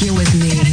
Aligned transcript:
here 0.00 0.14
with 0.14 0.34
me. 0.34 0.69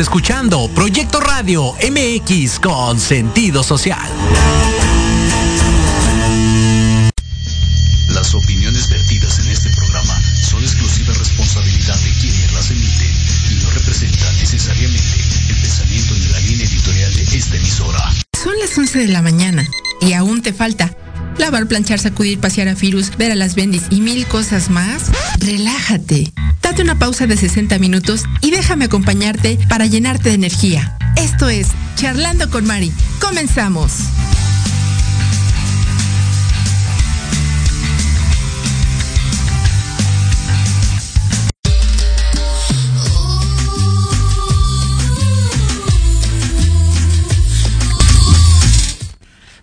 Escuchando 0.00 0.68
Proyecto 0.74 1.20
Radio 1.20 1.74
MX 1.74 2.58
con 2.58 2.98
sentido 2.98 3.62
social. 3.62 4.08
Las 8.08 8.34
opiniones 8.34 8.88
vertidas 8.88 9.38
en 9.40 9.48
este 9.48 9.68
programa 9.70 10.18
son 10.42 10.62
exclusiva 10.62 11.12
responsabilidad 11.12 11.96
de 11.96 12.10
quienes 12.20 12.52
las 12.52 12.70
emiten 12.70 13.10
y 13.50 13.62
no 13.62 13.70
representan 13.70 14.34
necesariamente 14.38 15.20
el 15.50 15.56
pensamiento 15.56 16.14
ni 16.14 16.28
la 16.28 16.40
línea 16.40 16.66
editorial 16.66 17.14
de 17.14 17.22
esta 17.22 17.56
emisora. 17.56 18.12
Son 18.42 18.58
las 18.58 18.76
11 18.76 18.98
de 19.00 19.08
la 19.08 19.20
mañana 19.20 19.68
y 20.00 20.14
aún 20.14 20.40
te 20.40 20.54
falta 20.54 20.96
lavar, 21.36 21.66
planchar, 21.66 21.98
sacudir, 21.98 22.38
pasear 22.40 22.68
a 22.68 22.76
Firus, 22.76 23.16
ver 23.18 23.32
a 23.32 23.34
las 23.34 23.54
bendis 23.54 23.84
y 23.90 24.00
mil 24.00 24.26
cosas 24.26 24.70
más. 24.70 25.10
Relájate. 25.38 26.32
Una 26.80 26.98
pausa 26.98 27.26
de 27.26 27.36
60 27.36 27.78
minutos 27.78 28.22
y 28.40 28.52
déjame 28.52 28.86
acompañarte 28.86 29.58
para 29.68 29.84
llenarte 29.84 30.30
de 30.30 30.36
energía. 30.36 30.96
Esto 31.14 31.50
es 31.50 31.68
Charlando 31.94 32.48
con 32.48 32.66
Mari. 32.66 32.90
Comenzamos. 33.20 33.92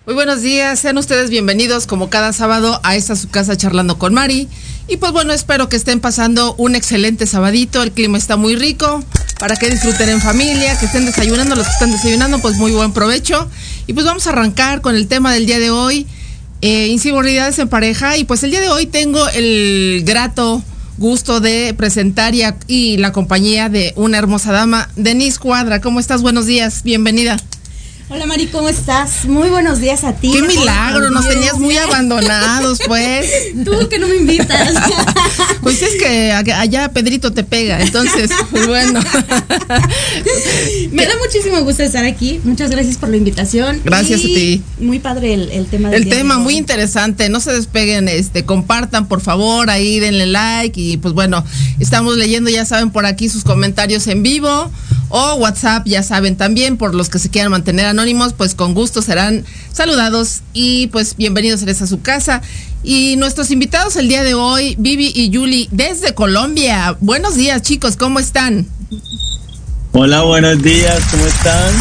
Muy 0.06 0.14
buenos 0.14 0.42
días, 0.42 0.80
sean 0.80 0.98
ustedes 0.98 1.32
bienvenidos 1.32 1.88
como 1.88 2.10
cada 2.10 2.32
sábado 2.32 2.80
a 2.84 2.96
esta 2.96 3.16
su 3.16 3.28
casa 3.30 3.58
charlando 3.58 3.98
con 3.98 4.14
Mari. 4.14 4.48
Y 4.90 4.98
pues 4.98 5.12
bueno, 5.12 5.34
espero 5.34 5.68
que 5.68 5.76
estén 5.76 6.00
pasando 6.00 6.56
un 6.58 6.74
excelente 6.76 7.28
sabadito, 7.28 7.84
el 7.84 7.92
clima 7.92 8.18
está 8.18 8.38
muy 8.38 8.56
rico, 8.56 9.04
para 9.38 9.58
que 9.58 9.70
disfruten 9.70 10.08
en 10.10 10.22
familia, 10.22 10.80
que 10.80 10.86
estén 10.86 11.06
desayunando, 11.06 11.56
los 11.56 11.66
que 11.66 11.74
están 11.74 11.92
desayunando, 11.92 12.40
pues 12.40 12.56
muy 12.56 12.72
buen 12.72 12.94
provecho. 12.94 13.50
Y 13.86 13.94
pues 13.94 14.06
vamos 14.06 14.28
a 14.28 14.30
arrancar 14.30 14.80
con 14.82 14.96
el 14.96 15.08
tema 15.08 15.34
del 15.34 15.46
día 15.46 15.60
de 15.60 15.72
hoy, 15.72 16.08
eh, 16.62 16.88
en 17.60 17.68
pareja. 17.68 18.16
Y 18.18 18.24
pues 18.24 18.44
el 18.44 18.52
día 18.52 18.62
de 18.62 18.70
hoy 18.70 18.86
tengo 18.86 19.28
el 19.30 20.04
grato 20.06 20.64
gusto 20.98 21.42
de 21.42 21.74
presentar 21.78 22.34
y, 22.34 22.44
a- 22.44 22.56
y 22.68 22.96
la 22.98 23.12
compañía 23.12 23.68
de 23.70 23.92
una 23.98 24.18
hermosa 24.18 24.54
dama, 24.54 24.90
Denise 24.96 25.38
Cuadra. 25.38 25.82
¿Cómo 25.82 26.00
estás? 26.00 26.22
Buenos 26.22 26.46
días, 26.46 26.84
bienvenida. 26.84 27.38
Hola 28.10 28.26
Mari, 28.26 28.48
¿cómo 28.48 28.70
estás? 28.70 29.26
Muy 29.26 29.50
buenos 29.50 29.82
días 29.82 30.06
a 30.06 30.14
ti. 30.14 30.32
Qué 30.32 30.42
milagro, 30.42 31.02
la 31.02 31.10
nos 31.10 31.28
tenías 31.28 31.60
muy 31.60 31.76
abandonados, 31.76 32.80
pues. 32.88 33.30
Tú 33.66 33.90
que 33.90 34.00
no 34.00 34.08
me 34.08 34.16
invitas. 34.16 34.76
Pues 35.62 35.82
es 35.82 36.02
que 36.02 36.32
allá 36.32 36.90
Pedrito 36.94 37.34
te 37.34 37.44
pega, 37.44 37.82
entonces, 37.82 38.32
pues 38.52 38.68
bueno. 38.68 39.02
me 40.92 41.06
da 41.06 41.14
muchísimo 41.24 41.62
gusto 41.64 41.84
estar 41.84 42.06
aquí. 42.06 42.40
Muchas 42.44 42.70
gracias 42.70 42.98
por 42.98 43.10
la 43.10 43.18
invitación. 43.18 43.82
Gracias 43.84 44.22
Y 44.22 44.24
a 44.24 44.36
ti. 44.36 44.64
Muy 44.80 45.00
padre 45.00 45.34
el, 45.34 45.52
el 45.52 45.66
tema 45.66 45.90
del 45.90 46.04
El 46.04 46.10
de 46.10 46.16
tema 46.16 46.38
muy 46.38 46.56
interesante, 46.56 47.30
no 47.30 47.40
se 47.40 47.52
despeguen, 47.52 48.08
este, 48.08 48.46
compartan 48.46 49.08
por 49.08 49.22
favor, 49.22 49.70
ahí 49.70 50.00
denle 50.00 50.28
like 50.28 50.80
y 50.80 50.98
pues 50.98 51.14
bueno, 51.14 51.44
estamos 51.80 52.18
leyendo, 52.18 52.50
ya 52.50 52.66
saben, 52.66 52.92
por 52.92 53.06
aquí 53.06 53.30
sus 53.30 53.44
comentarios 53.44 54.08
en 54.08 54.24
vivo 54.24 54.72
o 55.10 55.36
WhatsApp, 55.36 55.86
ya 55.86 56.04
saben 56.04 56.36
también, 56.36 56.78
por 56.78 56.94
los 56.94 57.10
que 57.10 57.20
se 57.20 57.30
quieran 57.30 57.52
mantener 57.52 57.86
anónimos, 57.86 58.34
pues 58.34 58.56
con 58.56 58.74
gusto 58.74 59.02
serán 59.02 59.46
saludados 59.72 60.42
y 60.54 60.88
pues 60.88 61.16
bienvenidos 61.16 61.64
a 61.64 61.88
su 61.88 62.02
casa. 62.02 62.42
Y 62.84 63.16
nuestros 63.18 63.52
invitados 63.52 63.96
el 63.96 64.08
día 64.08 64.24
de 64.24 64.34
hoy, 64.34 64.76
Vivi 64.80 65.12
y 65.14 65.30
Yuli, 65.30 65.68
desde 65.72 66.14
Colombia. 66.14 66.96
Buenos 67.02 67.36
días 67.36 67.62
chicos, 67.62 67.98
¿cómo 67.98 68.20
están? 68.20 68.68
Hola, 69.94 70.22
buenos 70.22 70.62
días, 70.62 71.02
¿cómo 71.10 71.26
están? 71.26 71.74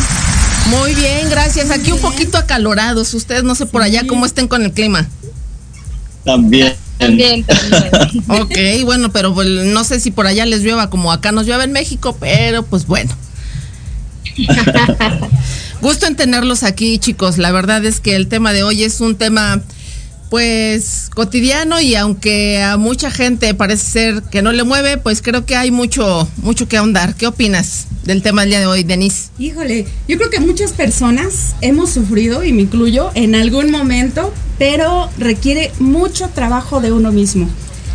Muy 0.71 0.95
bien, 0.95 1.29
gracias. 1.29 1.71
Aquí 1.71 1.93
un 1.93 2.01
poquito 2.01 2.39
acalorados. 2.39 3.13
Ustedes 3.15 3.45
no 3.45 3.55
sé 3.55 3.67
por 3.67 3.83
allá 3.83 4.07
cómo 4.07 4.27
estén 4.27 4.49
con 4.49 4.63
el 4.65 4.73
clima. 4.73 5.07
También. 6.25 6.75
También, 6.99 7.45
también. 7.45 7.91
Ok, 8.29 8.85
bueno, 8.85 9.13
pero 9.13 9.35
pues, 9.35 9.49
no 9.49 9.85
sé 9.85 10.01
si 10.01 10.11
por 10.11 10.27
allá 10.27 10.47
les 10.47 10.63
llueva 10.63 10.89
como 10.89 11.13
acá 11.13 11.31
nos 11.31 11.47
llueve 11.47 11.65
en 11.65 11.73
México, 11.73 12.17
pero 12.19 12.63
pues 12.65 12.87
bueno. 12.87 13.15
Gusto 15.81 16.07
en 16.07 16.17
tenerlos 16.17 16.63
aquí, 16.63 16.99
chicos. 16.99 17.39
La 17.39 17.53
verdad 17.53 17.85
es 17.85 18.01
que 18.01 18.17
el 18.17 18.29
tema 18.29 18.53
de 18.53 18.63
hoy 18.63 18.83
es 18.83 19.01
un 19.01 19.17
tema 19.17 19.61
pues 20.31 21.11
cotidiano 21.15 21.81
y 21.81 21.95
aunque 21.95 22.63
a 22.63 22.77
mucha 22.77 23.11
gente 23.11 23.55
parece 23.55 23.85
ser 23.85 24.23
que 24.25 24.43
no 24.43 24.53
le 24.53 24.65
mueve, 24.65 24.99
pues 24.99 25.23
creo 25.23 25.47
que 25.47 25.57
hay 25.57 25.71
mucho 25.71 26.29
mucho 26.43 26.69
que 26.69 26.77
ahondar. 26.77 27.15
¿Qué 27.15 27.27
opinas 27.27 27.87
del 28.05 28.23
tema 28.23 28.43
del 28.43 28.51
día 28.51 28.61
de 28.61 28.67
hoy, 28.67 28.83
Denise? 28.83 29.31
Híjole, 29.39 29.87
yo 30.09 30.17
creo 30.17 30.31
que 30.31 30.41
muchas 30.41 30.73
personas 30.73 31.55
hemos 31.61 31.91
sufrido, 31.91 32.45
y 32.45 32.53
me 32.53 32.63
incluyo, 32.63 33.11
en 33.15 33.35
algún 33.35 33.71
momento, 33.71 34.33
pero 34.59 35.11
requiere 35.19 35.73
mucho 35.79 36.29
trabajo 36.29 36.81
de 36.81 36.93
uno 36.93 37.13
mismo. 37.13 37.49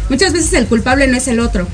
Muchas 0.09 0.33
veces 0.33 0.53
el 0.53 0.67
culpable 0.67 1.07
no 1.07 1.17
es 1.17 1.27
el 1.27 1.39
otro. 1.39 1.67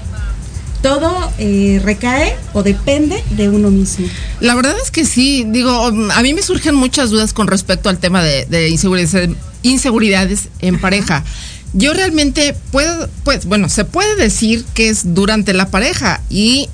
Todo 0.82 1.32
eh, 1.40 1.82
recae 1.84 2.36
o 2.54 2.64
depende 2.64 3.24
de 3.32 3.50
uno 3.50 3.72
mismo. 3.72 4.08
La 4.40 4.56
verdad 4.56 4.76
es 4.82 4.92
que 4.92 5.06
sí, 5.06 5.46
digo, 5.48 5.72
a 5.72 6.22
mí 6.22 6.34
me 6.34 6.42
surgen 6.42 6.76
muchas 6.76 7.10
dudas 7.10 7.34
con 7.34 7.48
respecto 7.48 7.90
al 7.90 7.98
tema 7.98 8.24
de, 8.24 8.46
de 8.46 8.70
inseguridades, 8.70 9.32
inseguridades 9.64 10.50
en 10.60 10.80
pareja. 10.80 11.24
yo 11.74 11.94
realmente 11.94 12.56
puedo, 12.72 13.10
pues, 13.24 13.46
bueno, 13.46 13.70
se 13.70 13.86
puede 13.86 14.16
decir 14.16 14.66
que 14.74 14.90
es 14.90 15.14
durante 15.14 15.54
la 15.54 15.70
pareja 15.70 16.22
y 16.30 16.70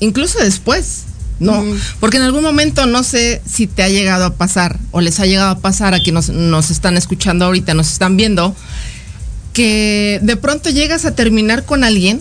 incluso 0.00 0.38
después, 0.38 1.04
¿no? 1.38 1.64
Porque 2.00 2.18
en 2.18 2.24
algún 2.24 2.42
momento 2.42 2.86
no 2.86 3.02
sé 3.02 3.40
si 3.50 3.66
te 3.66 3.82
ha 3.82 3.88
llegado 3.88 4.26
a 4.26 4.34
pasar 4.34 4.78
o 4.90 5.00
les 5.00 5.20
ha 5.20 5.26
llegado 5.26 5.50
a 5.50 5.58
pasar 5.58 5.94
a 5.94 6.00
quienes 6.00 6.28
nos, 6.28 6.36
nos 6.36 6.70
están 6.70 6.96
escuchando 6.96 7.46
ahorita, 7.46 7.74
nos 7.74 7.90
están 7.90 8.16
viendo, 8.16 8.54
que 9.52 10.20
de 10.22 10.36
pronto 10.36 10.70
llegas 10.70 11.04
a 11.06 11.14
terminar 11.14 11.64
con 11.64 11.82
alguien. 11.82 12.20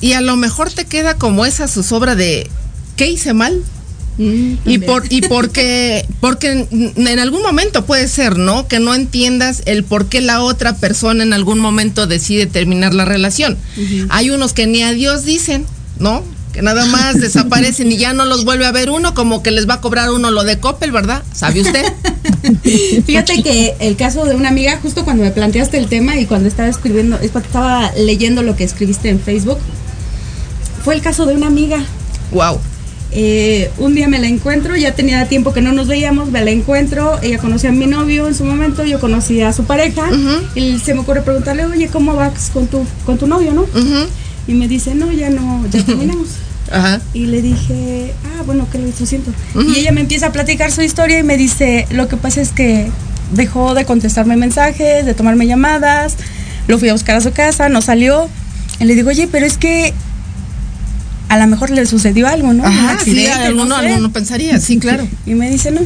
Y 0.00 0.12
a 0.12 0.20
lo 0.20 0.36
mejor 0.36 0.70
te 0.70 0.84
queda 0.86 1.14
como 1.14 1.44
esa 1.46 1.68
zozobra 1.68 2.14
de 2.14 2.48
¿qué 2.96 3.10
hice 3.10 3.32
mal? 3.34 3.62
Mm, 4.18 4.54
Y 4.66 4.78
por 4.78 5.04
y 5.10 5.20
porque 5.28 6.04
porque 6.20 6.66
en 6.70 6.92
en 6.96 7.18
algún 7.18 7.42
momento 7.42 7.84
puede 7.86 8.08
ser, 8.08 8.36
¿no? 8.38 8.66
Que 8.68 8.80
no 8.80 8.94
entiendas 8.94 9.62
el 9.66 9.84
por 9.84 10.06
qué 10.06 10.20
la 10.20 10.42
otra 10.42 10.76
persona 10.76 11.22
en 11.22 11.32
algún 11.32 11.58
momento 11.58 12.06
decide 12.06 12.46
terminar 12.46 12.94
la 12.94 13.04
relación. 13.04 13.56
Hay 14.08 14.30
unos 14.30 14.52
que 14.52 14.66
ni 14.66 14.82
adiós 14.82 15.24
dicen, 15.24 15.64
¿no? 15.98 16.22
Que 16.52 16.62
nada 16.62 16.84
más 16.86 17.20
desaparecen 17.20 17.92
y 17.92 17.96
ya 17.96 18.12
no 18.12 18.24
los 18.24 18.44
vuelve 18.44 18.66
a 18.66 18.72
ver 18.72 18.90
uno, 18.90 19.14
como 19.14 19.42
que 19.42 19.50
les 19.52 19.68
va 19.68 19.74
a 19.74 19.80
cobrar 19.80 20.10
uno 20.10 20.30
lo 20.30 20.42
de 20.44 20.58
Coppel, 20.58 20.90
¿verdad? 20.90 21.22
¿Sabe 21.32 21.60
usted? 21.60 21.84
Fíjate 23.06 23.42
que 23.42 23.76
el 23.80 23.96
caso 23.96 24.24
de 24.24 24.34
una 24.34 24.48
amiga, 24.48 24.78
justo 24.82 25.04
cuando 25.04 25.22
me 25.22 25.30
planteaste 25.30 25.78
el 25.78 25.88
tema 25.88 26.16
y 26.18 26.26
cuando 26.26 26.48
estaba 26.48 26.68
escribiendo, 26.68 27.18
estaba 27.20 27.92
leyendo 27.96 28.42
lo 28.42 28.56
que 28.56 28.64
escribiste 28.64 29.08
en 29.10 29.20
Facebook, 29.20 29.58
fue 30.84 30.94
el 30.94 31.02
caso 31.02 31.26
de 31.26 31.34
una 31.34 31.46
amiga. 31.46 31.78
wow. 32.32 32.58
Eh, 33.12 33.70
un 33.78 33.94
día 33.96 34.06
me 34.06 34.20
la 34.20 34.28
encuentro, 34.28 34.76
ya 34.76 34.94
tenía 34.94 35.26
tiempo 35.26 35.52
que 35.52 35.60
no 35.60 35.72
nos 35.72 35.88
veíamos, 35.88 36.30
me 36.30 36.44
la 36.44 36.52
encuentro, 36.52 37.18
ella 37.22 37.38
conocía 37.38 37.70
a 37.70 37.72
mi 37.72 37.86
novio 37.86 38.28
en 38.28 38.36
su 38.36 38.44
momento, 38.44 38.84
yo 38.84 39.00
conocía 39.00 39.48
a 39.48 39.52
su 39.52 39.64
pareja, 39.64 40.08
y 40.54 40.78
se 40.78 40.94
me 40.94 41.00
ocurre 41.00 41.22
preguntarle, 41.22 41.64
oye, 41.64 41.88
¿cómo 41.88 42.14
vas 42.14 42.50
con 42.52 42.68
tu, 42.68 42.86
con 43.04 43.18
tu 43.18 43.26
novio, 43.26 43.52
no? 43.52 43.66
Y 44.46 44.54
me 44.54 44.68
dice, 44.68 44.94
no, 44.94 45.10
ya 45.10 45.28
no, 45.28 45.66
ya 45.70 45.82
terminamos. 45.82 46.28
Ajá. 46.70 47.00
Y 47.12 47.26
le 47.26 47.42
dije, 47.42 48.14
ah, 48.24 48.42
bueno, 48.46 48.68
que 48.70 48.78
lo 48.78 48.92
siento. 48.92 49.32
Y 49.56 49.80
ella 49.80 49.90
me 49.90 50.02
empieza 50.02 50.26
a 50.28 50.32
platicar 50.32 50.70
su 50.70 50.82
historia 50.82 51.18
y 51.18 51.24
me 51.24 51.36
dice, 51.36 51.88
lo 51.90 52.06
que 52.06 52.16
pasa 52.16 52.40
es 52.40 52.50
que 52.50 52.92
dejó 53.32 53.74
de 53.74 53.84
contestarme 53.84 54.36
mensajes, 54.36 55.04
de 55.04 55.14
tomarme 55.14 55.48
llamadas, 55.48 56.14
lo 56.68 56.78
fui 56.78 56.88
a 56.88 56.92
buscar 56.92 57.16
a 57.16 57.20
su 57.20 57.32
casa, 57.32 57.68
no 57.68 57.82
salió. 57.82 58.28
Y 58.78 58.84
le 58.84 58.94
digo, 58.94 59.08
oye, 59.08 59.28
pero 59.30 59.46
es 59.46 59.58
que 59.58 59.94
a 61.30 61.38
lo 61.38 61.46
mejor 61.46 61.70
le 61.70 61.86
sucedió 61.86 62.26
algo, 62.28 62.52
¿no? 62.52 62.64
Un 62.64 62.68
Ajá, 62.68 62.90
sí, 63.02 63.10
accidente, 63.10 63.32
alguno, 63.32 63.64
no 63.76 63.80
sé". 63.80 63.86
alguno 63.88 64.12
pensaría, 64.12 64.60
sí, 64.60 64.78
claro. 64.78 65.06
Y 65.24 65.34
me 65.34 65.48
dice, 65.48 65.70
no, 65.70 65.80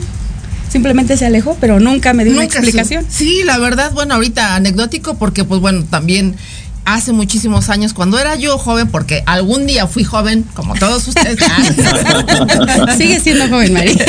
simplemente 0.71 1.17
se 1.17 1.27
alejó, 1.27 1.57
pero 1.61 1.79
nunca 1.79 2.13
me 2.15 2.25
dio 2.25 2.33
una 2.35 2.45
explicación. 2.45 3.05
su- 3.09 3.19
Sí, 3.19 3.43
la 3.45 3.59
verdad, 3.59 3.93
bueno, 3.93 4.15
ahorita 4.15 4.57
anecdótico 4.57 5.15
porque 5.19 5.45
pues 5.45 5.61
bueno, 5.61 5.85
también 5.85 6.35
hace 6.87 7.13
muchísimos 7.13 7.71
años 7.71 7.95
cuando 7.95 8.19
era 8.19 8.35
yo 8.37 8.59
joven, 8.59 8.89
porque 8.89 9.23
algún 9.27 9.67
día 9.67 9.87
fui 9.87 10.03
joven, 10.05 10.45
como 10.55 10.75
todos 10.75 11.07
ustedes. 11.09 11.39
Ah. 11.43 12.95
Sigue 12.97 13.21
siendo 13.21 13.49
joven, 13.49 13.73
María. 13.73 13.95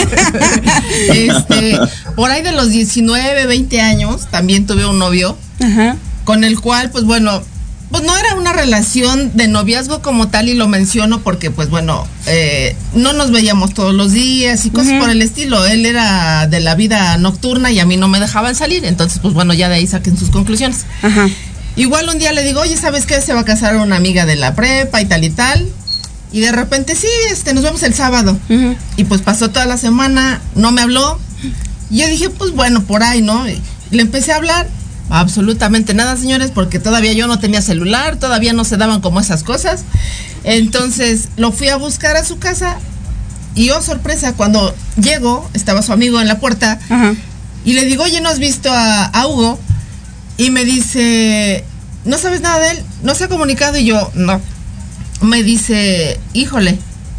este, 1.13 1.79
por 2.15 2.31
ahí 2.31 2.41
de 2.41 2.51
los 2.51 2.69
19, 2.69 3.45
20 3.47 3.81
años, 3.81 4.27
también 4.29 4.65
tuve 4.65 4.85
un 4.85 4.99
novio 4.99 5.37
Ajá. 5.61 5.95
con 6.23 6.43
el 6.43 6.59
cual, 6.59 6.89
pues 6.91 7.03
bueno, 7.05 7.43
pues 7.91 8.03
no 8.03 8.17
era 8.17 8.35
una 8.35 8.51
relación 8.51 9.35
de 9.35 9.47
noviazgo 9.47 10.01
como 10.01 10.27
tal 10.27 10.49
y 10.49 10.53
lo 10.53 10.67
menciono 10.67 11.21
porque, 11.21 11.51
pues 11.51 11.69
bueno, 11.69 12.07
eh, 12.25 12.75
no 12.93 13.13
nos 13.13 13.31
veíamos 13.31 13.73
todos 13.73 13.93
los 13.93 14.11
días 14.11 14.65
y 14.65 14.69
cosas 14.69 14.93
por 14.99 15.09
el 15.09 15.21
estilo. 15.21 15.65
Él 15.65 15.85
era 15.85 16.47
de 16.47 16.59
la 16.59 16.75
vida 16.75 17.17
nocturna 17.17 17.71
y 17.71 17.79
a 17.79 17.85
mí 17.85 17.97
no 17.97 18.07
me 18.07 18.19
dejaban 18.19 18.55
salir, 18.55 18.85
entonces, 18.85 19.19
pues 19.19 19.33
bueno, 19.33 19.53
ya 19.53 19.69
de 19.69 19.75
ahí 19.75 19.87
saquen 19.87 20.17
sus 20.17 20.29
conclusiones. 20.29 20.85
Ajá. 21.01 21.29
Igual 21.75 22.07
un 22.09 22.19
día 22.19 22.31
le 22.31 22.43
digo, 22.43 22.61
oye, 22.61 22.77
¿sabes 22.77 23.05
qué? 23.05 23.21
Se 23.21 23.33
va 23.33 23.41
a 23.41 23.45
casar 23.45 23.75
una 23.75 23.97
amiga 23.97 24.25
de 24.25 24.35
la 24.35 24.55
prepa 24.55 25.01
y 25.01 25.05
tal 25.05 25.23
y 25.23 25.29
tal. 25.29 25.67
Y 26.31 26.39
de 26.39 26.51
repente, 26.51 26.95
sí, 26.95 27.07
este, 27.29 27.53
nos 27.53 27.63
vemos 27.63 27.83
el 27.83 27.93
sábado. 27.93 28.37
Y 28.97 29.03
pues 29.03 29.21
pasó 29.21 29.49
toda 29.49 29.65
la 29.65 29.77
semana, 29.77 30.41
no 30.55 30.71
me 30.71 30.81
habló. 30.81 31.19
Y 31.89 31.99
yo 31.99 32.07
dije, 32.07 32.29
pues 32.29 32.51
bueno, 32.51 32.83
por 32.83 33.03
ahí, 33.03 33.21
¿no? 33.21 33.47
Y 33.47 33.61
le 33.91 34.01
empecé 34.01 34.31
a 34.31 34.37
hablar. 34.37 34.67
Absolutamente 35.09 35.93
nada, 35.93 36.17
señores, 36.17 36.51
porque 36.51 36.79
todavía 36.79 37.13
yo 37.13 37.27
no 37.27 37.39
tenía 37.39 37.61
celular, 37.61 38.17
todavía 38.17 38.53
no 38.53 38.63
se 38.65 38.77
daban 38.77 39.01
como 39.01 39.19
esas 39.19 39.43
cosas. 39.43 39.83
Entonces 40.43 41.29
lo 41.37 41.51
fui 41.51 41.69
a 41.69 41.77
buscar 41.77 42.15
a 42.17 42.25
su 42.25 42.37
casa 42.39 42.77
y 43.55 43.69
oh 43.69 43.81
sorpresa, 43.81 44.33
cuando 44.33 44.73
llego, 45.01 45.49
estaba 45.53 45.81
su 45.81 45.93
amigo 45.93 46.19
en 46.21 46.27
la 46.27 46.39
puerta 46.39 46.79
Ajá. 46.89 47.13
y 47.63 47.73
le 47.73 47.85
digo, 47.85 48.03
oye, 48.03 48.19
¿no 48.21 48.29
has 48.29 48.39
visto 48.39 48.69
a, 48.71 49.05
a 49.05 49.27
Hugo? 49.27 49.59
Y 50.37 50.49
me 50.51 50.65
dice, 50.65 51.63
¿no 52.03 52.17
sabes 52.17 52.41
nada 52.41 52.59
de 52.59 52.71
él? 52.71 52.83
¿No 53.03 53.15
se 53.15 53.23
ha 53.25 53.27
comunicado? 53.29 53.77
Y 53.77 53.85
yo, 53.85 54.11
no. 54.15 54.41
Me 55.21 55.43
dice, 55.43 56.19
híjole, 56.33 56.77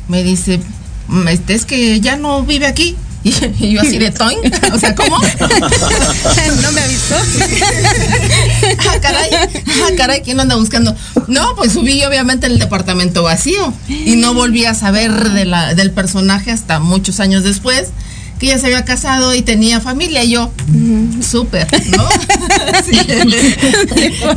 me 0.09 0.23
dice, 0.23 0.61
"Mm, 1.09 1.29
este, 1.29 1.55
es 1.55 1.65
que 1.65 1.99
ya 2.01 2.17
no 2.17 2.43
vive 2.43 2.67
aquí. 2.67 2.95
Y, 3.27 3.35
y 3.59 3.73
yo 3.73 3.81
así 3.81 3.99
de 3.99 4.13
toing, 4.13 4.39
o 4.73 4.79
sea, 4.79 4.95
¿cómo? 4.95 5.19
no 6.63 6.73
me 6.73 6.81
avisó. 6.81 7.17
ah, 8.89 9.01
caray, 9.03 9.31
ah, 9.33 9.91
caray, 9.97 10.23
¿quién 10.23 10.39
anda 10.39 10.55
buscando? 10.55 10.95
No, 11.27 11.57
pues 11.57 11.73
subí 11.73 12.05
obviamente 12.05 12.47
el 12.47 12.61
departamento 12.61 13.25
vacío 13.25 13.75
y 13.89 14.15
no 14.15 14.33
volví 14.33 14.65
a 14.65 14.75
saber 14.75 15.33
de 15.33 15.45
la, 15.45 15.75
del 15.75 15.91
personaje 15.91 16.53
hasta 16.53 16.79
muchos 16.79 17.19
años 17.19 17.43
después, 17.43 17.89
que 18.39 18.47
ya 18.47 18.59
se 18.61 18.67
había 18.67 18.85
casado 18.85 19.35
y 19.35 19.43
tenía 19.43 19.81
familia. 19.81 20.23
Y 20.23 20.31
yo, 20.31 20.53
súper, 21.21 21.67
¿no? 21.97 22.09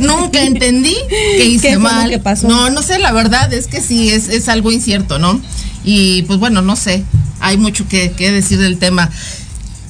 Nunca 0.00 0.42
entendí 0.42 0.96
que 1.08 1.44
hice 1.44 1.68
¿Qué 1.68 1.74
fue 1.78 1.90
lo 1.90 1.96
mal. 1.96 2.10
que 2.10 2.18
pasó? 2.18 2.48
No, 2.48 2.70
no 2.70 2.82
sé, 2.82 2.98
la 2.98 3.12
verdad 3.12 3.52
es 3.52 3.68
que 3.68 3.80
sí, 3.80 4.08
es, 4.10 4.28
es 4.30 4.48
algo 4.48 4.72
incierto, 4.72 5.20
¿no? 5.20 5.40
Y 5.84 6.22
pues 6.22 6.40
bueno, 6.40 6.60
no 6.60 6.74
sé, 6.74 7.04
hay 7.40 7.56
mucho 7.56 7.86
que, 7.88 8.12
que 8.12 8.30
decir 8.32 8.58
del 8.58 8.78
tema. 8.78 9.10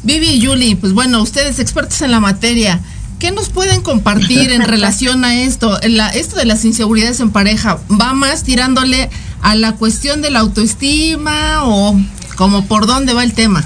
Vivi 0.03 0.29
y 0.29 0.45
Julie, 0.47 0.77
pues 0.77 0.93
bueno, 0.93 1.21
ustedes 1.23 1.59
expertos 1.59 2.01
en 2.03 2.11
la 2.11 2.21
materia, 2.21 2.81
¿qué 3.19 3.31
nos 3.33 3.51
pueden 3.51 3.83
compartir 3.83 4.51
en 4.51 4.63
relación 4.67 5.25
a 5.25 5.41
esto? 5.43 5.79
La- 5.89 6.09
esto 6.09 6.37
de 6.37 6.47
las 6.47 6.65
inseguridades 6.65 7.21
en 7.21 7.31
pareja, 7.31 7.79
¿va 7.91 8.13
más 8.15 8.43
tirándole 8.45 9.11
a 9.43 9.55
la 9.55 9.73
cuestión 9.73 10.23
de 10.23 10.31
la 10.31 10.41
autoestima 10.41 11.65
o 11.65 11.99
como 12.37 12.65
por 12.67 12.87
dónde 12.87 13.13
va 13.13 13.25
el 13.25 13.33
tema? 13.35 13.63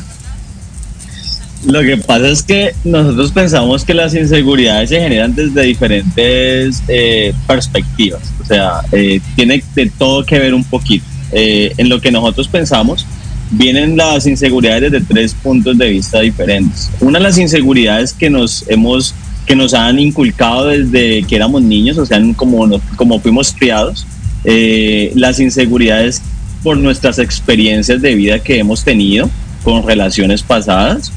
Lo 1.66 1.80
que 1.80 1.96
pasa 1.96 2.28
es 2.28 2.42
que 2.42 2.74
nosotros 2.84 3.32
pensamos 3.32 3.84
que 3.86 3.94
las 3.94 4.12
inseguridades 4.14 4.90
se 4.90 5.00
generan 5.00 5.34
desde 5.34 5.62
diferentes 5.62 6.82
eh, 6.88 7.32
perspectivas. 7.46 8.20
O 8.42 8.44
sea, 8.44 8.82
eh, 8.92 9.18
tiene 9.34 9.64
de 9.74 9.86
todo 9.96 10.26
que 10.26 10.38
ver 10.38 10.52
un 10.52 10.64
poquito. 10.64 11.06
Eh, 11.32 11.72
en 11.78 11.88
lo 11.88 12.00
que 12.02 12.12
nosotros 12.12 12.48
pensamos, 12.48 13.06
vienen 13.56 13.96
las 13.96 14.26
inseguridades 14.26 14.92
desde 14.92 15.04
tres 15.06 15.34
puntos 15.34 15.76
de 15.78 15.88
vista 15.88 16.20
diferentes. 16.20 16.90
Una 17.00 17.18
de 17.18 17.24
las 17.24 17.38
inseguridades 17.38 18.12
que 18.12 18.30
nos 18.30 18.64
hemos 18.68 19.14
que 19.46 19.54
nos 19.54 19.74
han 19.74 19.98
inculcado 19.98 20.68
desde 20.68 21.22
que 21.24 21.36
éramos 21.36 21.60
niños, 21.60 21.98
o 21.98 22.06
sea, 22.06 22.18
como, 22.34 22.80
como 22.96 23.20
fuimos 23.20 23.52
criados, 23.52 24.06
eh, 24.44 25.12
las 25.14 25.38
inseguridades 25.38 26.22
por 26.62 26.78
nuestras 26.78 27.18
experiencias 27.18 28.00
de 28.00 28.14
vida 28.14 28.38
que 28.38 28.58
hemos 28.58 28.84
tenido 28.84 29.28
con 29.62 29.86
relaciones 29.86 30.42
pasadas 30.42 31.12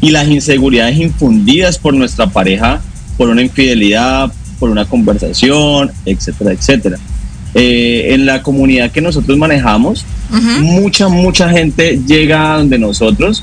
y 0.00 0.10
las 0.10 0.26
inseguridades 0.26 0.98
infundidas 0.98 1.78
por 1.78 1.94
nuestra 1.94 2.26
pareja 2.26 2.80
por 3.16 3.28
una 3.28 3.42
infidelidad, 3.42 4.32
por 4.58 4.70
una 4.70 4.84
conversación, 4.84 5.90
etcétera, 6.04 6.52
etcétera. 6.52 6.98
Eh, 7.54 8.08
en 8.12 8.26
la 8.26 8.42
comunidad 8.42 8.90
que 8.90 9.00
nosotros 9.00 9.38
manejamos, 9.38 10.04
mucha, 10.60 11.08
mucha 11.08 11.48
gente 11.48 12.00
llega 12.06 12.54
a 12.54 12.58
donde 12.58 12.78
nosotros, 12.78 13.42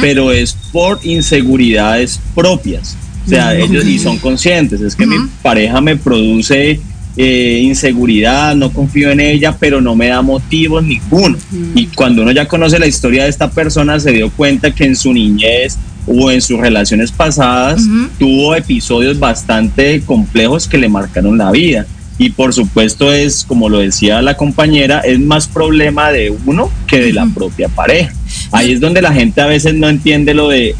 pero 0.00 0.32
es 0.32 0.56
por 0.72 0.98
inseguridades 1.04 2.20
propias. 2.34 2.96
O 3.26 3.28
sea, 3.28 3.56
ellos 3.56 3.86
y 3.86 3.98
son 3.98 4.18
conscientes, 4.18 4.80
es 4.80 4.94
que 4.96 5.06
mi 5.06 5.16
pareja 5.42 5.80
me 5.80 5.96
produce 5.96 6.80
eh, 7.16 7.60
inseguridad, 7.62 8.56
no 8.56 8.72
confío 8.72 9.10
en 9.10 9.20
ella, 9.20 9.56
pero 9.58 9.80
no 9.80 9.94
me 9.94 10.08
da 10.08 10.20
motivos 10.20 10.82
ninguno. 10.82 11.38
Y 11.74 11.86
cuando 11.86 12.22
uno 12.22 12.32
ya 12.32 12.48
conoce 12.48 12.78
la 12.78 12.86
historia 12.86 13.24
de 13.24 13.30
esta 13.30 13.50
persona, 13.50 14.00
se 14.00 14.10
dio 14.10 14.30
cuenta 14.30 14.72
que 14.72 14.84
en 14.84 14.96
su 14.96 15.12
niñez 15.12 15.78
o 16.06 16.30
en 16.30 16.42
sus 16.42 16.58
relaciones 16.58 17.12
pasadas 17.12 17.82
tuvo 18.18 18.54
episodios 18.54 19.18
bastante 19.18 20.02
complejos 20.02 20.66
que 20.66 20.76
le 20.76 20.88
marcaron 20.88 21.38
la 21.38 21.50
vida. 21.50 21.86
Y 22.16 22.30
por 22.30 22.52
supuesto 22.52 23.12
es, 23.12 23.44
como 23.44 23.68
lo 23.68 23.80
decía 23.80 24.22
la 24.22 24.36
compañera, 24.36 25.00
es 25.00 25.18
más 25.18 25.48
problema 25.48 26.12
de 26.12 26.34
uno 26.46 26.70
que 26.86 27.00
de 27.00 27.12
la 27.12 27.26
propia 27.26 27.68
pareja. 27.68 28.12
Ahí 28.52 28.72
es 28.72 28.80
donde 28.80 29.02
la 29.02 29.12
gente 29.12 29.40
a 29.40 29.46
veces 29.46 29.74
no 29.74 29.88
entiende 29.88 30.34
lo 30.34 30.48
de 30.48 30.76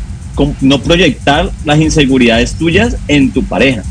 no 0.60 0.80
proyectar 0.80 1.50
las 1.64 1.80
inseguridades 1.80 2.54
tuyas 2.54 2.96
en 3.08 3.30
tu 3.32 3.44
pareja. 3.44 3.82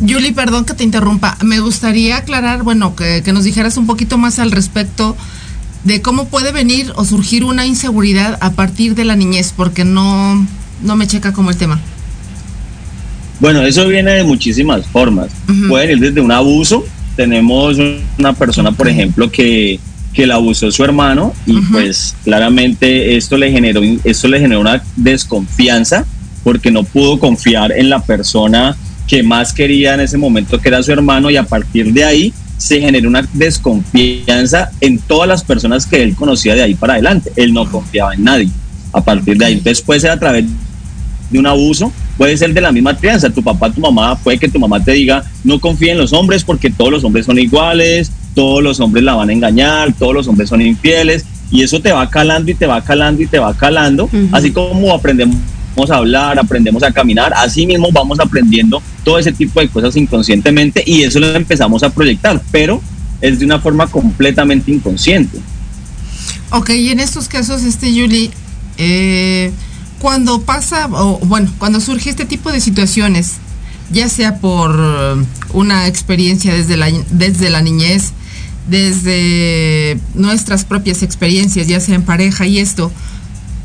Julie, 0.00 0.32
perdón 0.32 0.64
que 0.64 0.74
te 0.74 0.84
interrumpa. 0.84 1.36
Me 1.42 1.60
gustaría 1.60 2.18
aclarar, 2.18 2.62
bueno, 2.62 2.94
que, 2.94 3.22
que 3.24 3.32
nos 3.32 3.44
dijeras 3.44 3.76
un 3.76 3.86
poquito 3.86 4.16
más 4.18 4.38
al 4.38 4.52
respecto 4.52 5.16
de 5.84 6.02
cómo 6.02 6.26
puede 6.26 6.52
venir 6.52 6.92
o 6.96 7.04
surgir 7.04 7.44
una 7.44 7.66
inseguridad 7.66 8.38
a 8.40 8.52
partir 8.52 8.94
de 8.94 9.04
la 9.04 9.16
niñez, 9.16 9.52
porque 9.56 9.84
no, 9.84 10.46
no 10.82 10.96
me 10.96 11.06
checa 11.06 11.32
como 11.32 11.50
el 11.50 11.56
tema. 11.56 11.80
Bueno, 13.40 13.62
eso 13.62 13.86
viene 13.86 14.12
de 14.12 14.24
muchísimas 14.24 14.86
formas. 14.86 15.28
Ujú. 15.48 15.68
Pueden 15.68 15.90
ir 15.90 16.00
desde 16.00 16.20
un 16.20 16.32
abuso. 16.32 16.84
Tenemos 17.16 17.76
una 18.18 18.32
persona, 18.32 18.72
por 18.72 18.88
ejemplo, 18.88 19.30
que, 19.30 19.80
que 20.12 20.26
la 20.26 20.34
abusó 20.34 20.70
su 20.70 20.84
hermano 20.84 21.32
y 21.46 21.60
pues 21.72 22.14
claramente 22.24 23.16
esto 23.16 23.36
le 23.36 23.50
generó 23.50 23.80
esto 24.04 24.28
le 24.28 24.40
generó 24.40 24.60
una 24.60 24.82
desconfianza 24.96 26.06
porque 26.44 26.70
no 26.70 26.84
pudo 26.84 27.18
confiar 27.18 27.72
en 27.72 27.90
la 27.90 28.00
persona 28.00 28.76
que 29.06 29.22
más 29.22 29.52
quería 29.52 29.94
en 29.94 30.00
ese 30.00 30.16
momento 30.16 30.60
que 30.60 30.68
era 30.68 30.82
su 30.82 30.92
hermano 30.92 31.30
y 31.30 31.36
a 31.36 31.42
partir 31.42 31.92
de 31.92 32.04
ahí 32.04 32.32
se 32.58 32.80
generó 32.80 33.08
una 33.08 33.26
desconfianza 33.32 34.70
en 34.80 34.98
todas 34.98 35.28
las 35.28 35.44
personas 35.44 35.86
que 35.86 36.02
él 36.02 36.14
conocía 36.14 36.54
de 36.54 36.62
ahí 36.62 36.74
para 36.74 36.94
adelante. 36.94 37.32
Él 37.36 37.54
no 37.54 37.70
confiaba 37.70 38.14
en 38.14 38.24
nadie. 38.24 38.48
A 38.92 39.00
partir 39.00 39.38
de 39.38 39.44
ahí, 39.44 39.62
puede 39.86 40.00
ser 40.00 40.10
a 40.10 40.18
través 40.18 40.44
de 41.30 41.38
un 41.38 41.46
abuso, 41.46 41.92
puede 42.18 42.36
ser 42.36 42.52
de 42.52 42.60
la 42.60 42.72
misma 42.72 42.94
crianza. 42.94 43.30
Tu 43.30 43.42
papá, 43.42 43.70
tu 43.70 43.80
mamá, 43.80 44.18
puede 44.18 44.38
que 44.38 44.48
tu 44.48 44.58
mamá 44.58 44.84
te 44.84 44.92
diga, 44.92 45.24
no 45.44 45.58
confíe 45.58 45.92
en 45.92 45.98
los 45.98 46.12
hombres 46.12 46.44
porque 46.44 46.68
todos 46.68 46.90
los 46.90 47.04
hombres 47.04 47.24
son 47.24 47.38
iguales, 47.38 48.12
todos 48.34 48.62
los 48.62 48.80
hombres 48.80 49.04
la 49.04 49.14
van 49.14 49.30
a 49.30 49.32
engañar, 49.32 49.94
todos 49.94 50.12
los 50.12 50.28
hombres 50.28 50.48
son 50.50 50.60
infieles, 50.60 51.24
y 51.50 51.62
eso 51.62 51.80
te 51.80 51.92
va 51.92 52.10
calando 52.10 52.50
y 52.50 52.54
te 52.54 52.66
va 52.66 52.82
calando 52.82 53.22
y 53.22 53.26
te 53.26 53.38
va 53.38 53.54
calando, 53.54 54.10
así 54.32 54.50
como 54.50 54.92
aprendemos 54.92 55.38
a 55.90 55.96
hablar, 55.96 56.38
aprendemos 56.38 56.82
a 56.82 56.92
caminar, 56.92 57.32
así 57.36 57.66
mismo 57.66 57.88
vamos 57.92 58.18
aprendiendo 58.18 58.82
todo 59.04 59.18
ese 59.18 59.32
tipo 59.32 59.60
de 59.60 59.68
cosas 59.68 59.96
inconscientemente 59.96 60.82
y 60.84 61.02
eso 61.02 61.20
lo 61.20 61.34
empezamos 61.34 61.82
a 61.82 61.90
proyectar, 61.90 62.40
pero 62.50 62.82
es 63.20 63.38
de 63.38 63.44
una 63.44 63.60
forma 63.60 63.86
completamente 63.86 64.70
inconsciente. 64.72 65.38
Ok, 66.50 66.70
y 66.70 66.90
en 66.90 67.00
estos 67.00 67.28
casos, 67.28 67.62
este 67.62 67.92
Yuli, 67.94 68.30
eh, 68.76 69.52
cuando 69.98 70.42
pasa, 70.42 70.88
o 70.90 71.18
bueno, 71.24 71.50
cuando 71.58 71.80
surge 71.80 72.10
este 72.10 72.24
tipo 72.24 72.52
de 72.52 72.60
situaciones, 72.60 73.34
ya 73.90 74.08
sea 74.08 74.36
por 74.36 74.76
eh, 74.78 75.24
una 75.52 75.86
experiencia 75.86 76.54
desde 76.54 76.76
la, 76.76 76.90
desde 77.10 77.50
la 77.50 77.62
niñez, 77.62 78.12
desde 78.68 79.98
nuestras 80.14 80.64
propias 80.64 81.02
experiencias, 81.02 81.66
ya 81.66 81.80
sea 81.80 81.94
en 81.94 82.02
pareja 82.02 82.46
y 82.46 82.58
esto, 82.58 82.92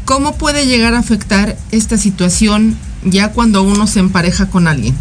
¿cómo 0.06 0.36
puede 0.36 0.66
llegar 0.66 0.94
a 0.94 1.00
afectar 1.00 1.58
esta 1.72 1.98
situación 1.98 2.78
ya 3.04 3.32
cuando 3.32 3.64
uno 3.64 3.86
se 3.86 4.00
empareja 4.00 4.48
con 4.50 4.68
alguien? 4.68 4.96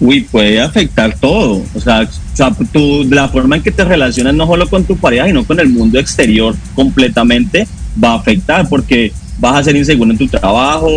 Uy, 0.00 0.20
puede 0.20 0.60
afectar 0.60 1.16
todo. 1.18 1.64
O 1.74 1.80
sea, 1.80 2.02
o 2.02 2.36
sea, 2.36 2.54
tú- 2.72 3.04
la 3.10 3.28
forma 3.28 3.56
en 3.56 3.62
que 3.62 3.72
te 3.72 3.84
relacionas 3.84 4.34
no 4.34 4.46
solo 4.46 4.68
con 4.70 4.84
tu 4.84 4.96
pareja, 4.96 5.26
sino 5.26 5.44
con 5.44 5.58
el 5.58 5.68
mundo 5.68 5.98
exterior 5.98 6.54
completamente 6.76 7.66
va 8.02 8.12
a 8.12 8.16
afectar 8.16 8.68
porque 8.68 9.12
vas 9.38 9.56
a 9.56 9.64
ser 9.64 9.76
inseguro 9.76 10.10
en 10.10 10.18
tu 10.18 10.26
trabajo, 10.26 10.90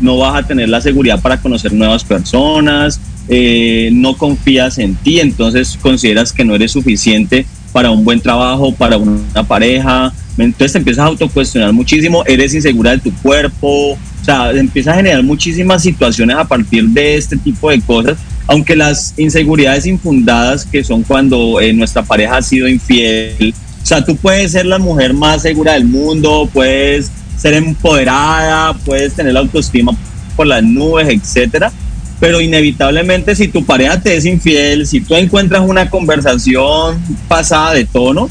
no 0.00 0.18
vas 0.18 0.36
a 0.36 0.46
tener 0.46 0.68
la 0.68 0.80
seguridad 0.80 1.20
para 1.20 1.40
conocer 1.40 1.72
nuevas 1.72 2.04
personas, 2.04 3.00
eh, 3.28 3.90
no 3.92 4.16
confías 4.16 4.78
en 4.78 4.94
ti, 4.96 5.20
entonces 5.20 5.78
consideras 5.80 6.32
que 6.32 6.44
no 6.44 6.54
eres 6.54 6.72
suficiente 6.72 7.46
para 7.72 7.90
un 7.90 8.04
buen 8.04 8.20
trabajo, 8.20 8.74
para 8.74 8.96
una 8.96 9.44
pareja. 9.46 10.12
Entonces 10.38 10.72
te 10.72 10.78
empiezas 10.78 11.04
a 11.04 11.08
autocuestionar 11.08 11.72
muchísimo, 11.72 12.24
eres 12.26 12.54
insegura 12.54 12.92
de 12.92 12.98
tu 12.98 13.12
cuerpo, 13.16 13.92
o 13.92 14.24
sea, 14.24 14.50
empiezas 14.52 14.94
a 14.94 14.96
generar 14.96 15.22
muchísimas 15.22 15.82
situaciones 15.82 16.36
a 16.36 16.44
partir 16.44 16.84
de 16.88 17.16
este 17.16 17.36
tipo 17.36 17.70
de 17.70 17.80
cosas, 17.80 18.18
aunque 18.46 18.74
las 18.74 19.14
inseguridades 19.18 19.86
infundadas, 19.86 20.64
que 20.64 20.82
son 20.82 21.02
cuando 21.02 21.60
eh, 21.60 21.72
nuestra 21.72 22.02
pareja 22.02 22.38
ha 22.38 22.42
sido 22.42 22.68
infiel, 22.68 23.54
o 23.82 23.86
sea, 23.86 24.04
tú 24.04 24.16
puedes 24.16 24.52
ser 24.52 24.66
la 24.66 24.78
mujer 24.78 25.14
más 25.14 25.42
segura 25.42 25.72
del 25.72 25.84
mundo, 25.84 26.48
puedes 26.52 27.10
ser 27.36 27.54
empoderada, 27.54 28.74
puedes 28.84 29.14
tener 29.14 29.32
la 29.32 29.40
autoestima 29.40 29.92
por 30.36 30.46
las 30.46 30.62
nubes, 30.62 31.08
etcétera, 31.08 31.72
pero 32.20 32.40
inevitablemente 32.40 33.34
si 33.34 33.48
tu 33.48 33.64
pareja 33.64 34.00
te 34.00 34.16
es 34.16 34.26
infiel, 34.26 34.86
si 34.86 35.00
tú 35.00 35.14
encuentras 35.14 35.62
una 35.62 35.88
conversación 35.88 36.98
pasada 37.28 37.72
de 37.72 37.86
tono, 37.86 38.28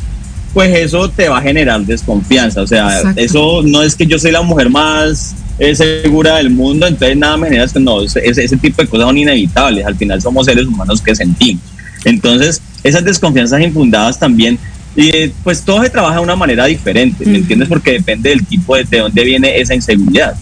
pues 0.54 0.76
eso 0.76 1.10
te 1.10 1.30
va 1.30 1.40
a 1.40 1.42
generar 1.42 1.82
desconfianza. 1.82 2.62
O 2.62 2.68
sea, 2.68 2.98
Exacto. 2.98 3.22
eso 3.22 3.62
no 3.64 3.82
es 3.82 3.96
que 3.96 4.06
yo 4.06 4.20
soy 4.20 4.32
la 4.32 4.42
mujer 4.42 4.70
más 4.70 5.36
eh, 5.58 5.76
segura 5.76 6.38
del 6.38 6.50
mundo, 6.50 6.88
entonces 6.88 7.18
nada 7.18 7.38
me 7.38 7.48
genera. 7.48 7.66
No, 7.80 8.02
ese, 8.02 8.22
ese 8.24 8.58
tipo 8.58 8.82
de 8.82 8.88
cosas 8.88 9.08
son 9.08 9.18
inevitables. 9.18 9.86
Al 9.86 9.96
final 9.96 10.22
somos 10.22 10.46
seres 10.46 10.66
humanos 10.66 11.02
que 11.02 11.16
sentimos. 11.16 11.64
Entonces, 12.06 12.62
esas 12.84 13.04
desconfianzas 13.04 13.62
infundadas 13.62 14.18
también, 14.18 14.58
eh, 14.96 15.34
pues 15.44 15.62
todo 15.64 15.82
se 15.84 15.90
trabaja 15.90 16.16
de 16.16 16.22
una 16.22 16.36
manera 16.36 16.66
diferente, 16.66 17.26
¿me 17.26 17.38
entiendes? 17.38 17.70
Porque 17.70 17.92
depende 17.94 18.30
del 18.30 18.46
tipo 18.46 18.76
de, 18.76 18.84
de 18.86 19.00
dónde 19.00 19.24
viene 19.24 19.60
esa 19.60 19.74
inseguridad. 19.76 20.36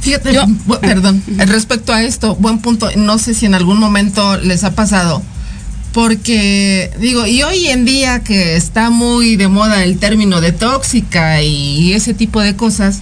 Fíjate, 0.00 0.34
Yo- 0.34 0.44
perdón, 0.80 1.22
respecto 1.46 1.92
a 1.92 2.02
esto, 2.02 2.36
buen 2.36 2.58
punto, 2.58 2.90
no 2.96 3.18
sé 3.18 3.32
si 3.34 3.46
en 3.46 3.54
algún 3.54 3.78
momento 3.78 4.36
les 4.38 4.62
ha 4.64 4.74
pasado, 4.74 5.22
porque 5.92 6.90
digo, 7.00 7.26
y 7.26 7.42
hoy 7.42 7.68
en 7.68 7.84
día 7.84 8.20
que 8.20 8.56
está 8.56 8.90
muy 8.90 9.36
de 9.36 9.48
moda 9.48 9.84
el 9.84 9.98
término 9.98 10.40
de 10.40 10.52
tóxica 10.52 11.40
y 11.42 11.92
ese 11.92 12.14
tipo 12.14 12.40
de 12.40 12.56
cosas, 12.56 13.00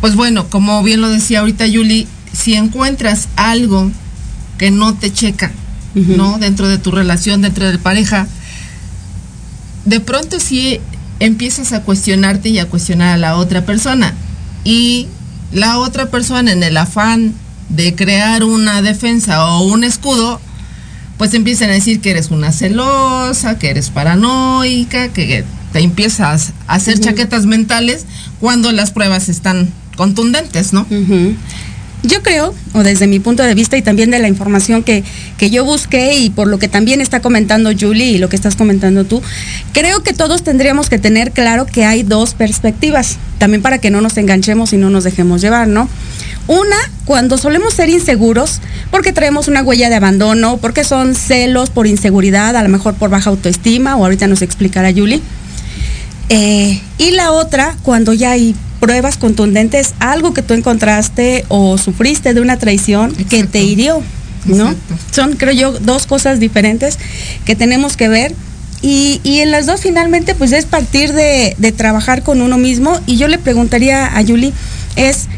pues 0.00 0.14
bueno, 0.16 0.48
como 0.48 0.82
bien 0.82 1.00
lo 1.00 1.08
decía 1.10 1.40
ahorita 1.40 1.66
Yuli, 1.66 2.08
si 2.32 2.54
encuentras 2.54 3.28
algo 3.36 3.90
que 4.58 4.70
no 4.70 4.94
te 4.94 5.12
checa. 5.12 5.52
¿no? 5.94 6.36
Dentro 6.38 6.68
de 6.68 6.76
tu 6.76 6.90
relación, 6.90 7.40
dentro 7.40 7.70
de 7.70 7.78
pareja, 7.78 8.26
de 9.86 10.00
pronto 10.00 10.38
sí 10.38 10.80
empiezas 11.20 11.72
a 11.72 11.82
cuestionarte 11.82 12.50
y 12.50 12.58
a 12.58 12.66
cuestionar 12.66 13.14
a 13.14 13.16
la 13.16 13.36
otra 13.36 13.64
persona. 13.64 14.14
Y 14.64 15.08
la 15.52 15.78
otra 15.78 16.10
persona 16.10 16.52
en 16.52 16.62
el 16.62 16.76
afán 16.76 17.32
de 17.68 17.94
crear 17.94 18.44
una 18.44 18.82
defensa 18.82 19.46
o 19.46 19.64
un 19.64 19.84
escudo, 19.84 20.40
pues 21.18 21.32
empiezan 21.34 21.70
a 21.70 21.74
decir 21.74 22.00
que 22.00 22.10
eres 22.10 22.30
una 22.30 22.52
celosa, 22.52 23.58
que 23.58 23.70
eres 23.70 23.90
paranoica, 23.90 25.08
que 25.08 25.44
te 25.72 25.80
empiezas 25.80 26.52
a 26.66 26.74
hacer 26.74 27.00
chaquetas 27.00 27.46
mentales 27.46 28.04
cuando 28.40 28.72
las 28.72 28.90
pruebas 28.90 29.28
están 29.28 29.72
contundentes, 29.96 30.72
¿no? 30.72 30.86
Yo 32.06 32.22
creo, 32.22 32.54
o 32.72 32.82
desde 32.82 33.06
mi 33.06 33.18
punto 33.18 33.42
de 33.42 33.54
vista 33.54 33.76
y 33.76 33.82
también 33.82 34.10
de 34.10 34.18
la 34.18 34.28
información 34.28 34.82
que, 34.82 35.02
que 35.38 35.50
yo 35.50 35.64
busqué 35.64 36.16
y 36.16 36.30
por 36.30 36.46
lo 36.46 36.58
que 36.58 36.68
también 36.68 37.00
está 37.00 37.20
comentando 37.20 37.70
Julie 37.78 38.12
y 38.12 38.18
lo 38.18 38.28
que 38.28 38.36
estás 38.36 38.54
comentando 38.54 39.04
tú, 39.04 39.22
creo 39.72 40.02
que 40.02 40.12
todos 40.12 40.44
tendríamos 40.44 40.88
que 40.88 40.98
tener 40.98 41.32
claro 41.32 41.66
que 41.66 41.84
hay 41.84 42.04
dos 42.04 42.34
perspectivas, 42.34 43.16
también 43.38 43.60
para 43.60 43.78
que 43.78 43.90
no 43.90 44.00
nos 44.00 44.16
enganchemos 44.18 44.72
y 44.72 44.76
no 44.76 44.88
nos 44.88 45.04
dejemos 45.04 45.40
llevar, 45.40 45.66
¿no? 45.66 45.88
Una, 46.46 46.76
cuando 47.06 47.38
solemos 47.38 47.74
ser 47.74 47.88
inseguros, 47.88 48.60
porque 48.92 49.12
traemos 49.12 49.48
una 49.48 49.62
huella 49.62 49.88
de 49.88 49.96
abandono, 49.96 50.58
porque 50.58 50.84
son 50.84 51.16
celos 51.16 51.70
por 51.70 51.88
inseguridad, 51.88 52.54
a 52.56 52.62
lo 52.62 52.68
mejor 52.68 52.94
por 52.94 53.10
baja 53.10 53.30
autoestima, 53.30 53.96
o 53.96 54.04
ahorita 54.04 54.28
nos 54.28 54.42
explicará 54.42 54.92
Julie. 54.92 55.20
Eh, 56.28 56.80
y 56.98 57.10
la 57.12 57.32
otra, 57.32 57.76
cuando 57.82 58.12
ya 58.12 58.32
hay 58.32 58.54
pruebas 58.80 59.16
contundentes, 59.16 59.94
algo 59.98 60.34
que 60.34 60.42
tú 60.42 60.54
encontraste 60.54 61.44
o 61.48 61.78
sufriste 61.78 62.34
de 62.34 62.40
una 62.40 62.58
traición 62.58 63.14
que 63.14 63.44
te 63.44 63.62
hirió, 63.62 64.02
¿no? 64.44 64.70
Exacto. 64.70 64.94
Son, 65.12 65.32
creo 65.36 65.52
yo, 65.52 65.72
dos 65.72 66.06
cosas 66.06 66.40
diferentes 66.40 66.98
que 67.44 67.56
tenemos 67.56 67.96
que 67.96 68.08
ver. 68.08 68.34
Y, 68.82 69.20
y 69.24 69.40
en 69.40 69.50
las 69.50 69.66
dos 69.66 69.80
finalmente, 69.80 70.34
pues 70.34 70.52
es 70.52 70.66
partir 70.66 71.12
de, 71.12 71.56
de 71.58 71.72
trabajar 71.72 72.22
con 72.22 72.42
uno 72.42 72.58
mismo. 72.58 73.00
Y 73.06 73.16
yo 73.16 73.26
le 73.26 73.38
preguntaría 73.38 74.16
a 74.16 74.20
Yuli, 74.22 74.52
es, 74.96 75.28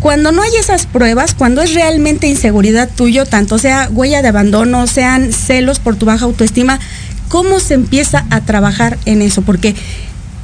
cuando 0.00 0.32
no 0.32 0.42
hay 0.42 0.50
esas 0.58 0.86
pruebas, 0.86 1.34
cuando 1.34 1.60
es 1.62 1.74
realmente 1.74 2.28
inseguridad 2.28 2.88
tuyo, 2.88 3.26
tanto 3.26 3.58
sea 3.58 3.88
huella 3.92 4.22
de 4.22 4.28
abandono, 4.28 4.86
sean 4.86 5.32
celos 5.32 5.80
por 5.80 5.96
tu 5.96 6.06
baja 6.06 6.24
autoestima, 6.24 6.80
¿cómo 7.28 7.60
se 7.60 7.74
empieza 7.74 8.24
a 8.30 8.40
trabajar 8.40 8.98
en 9.04 9.22
eso? 9.22 9.42
Porque 9.42 9.74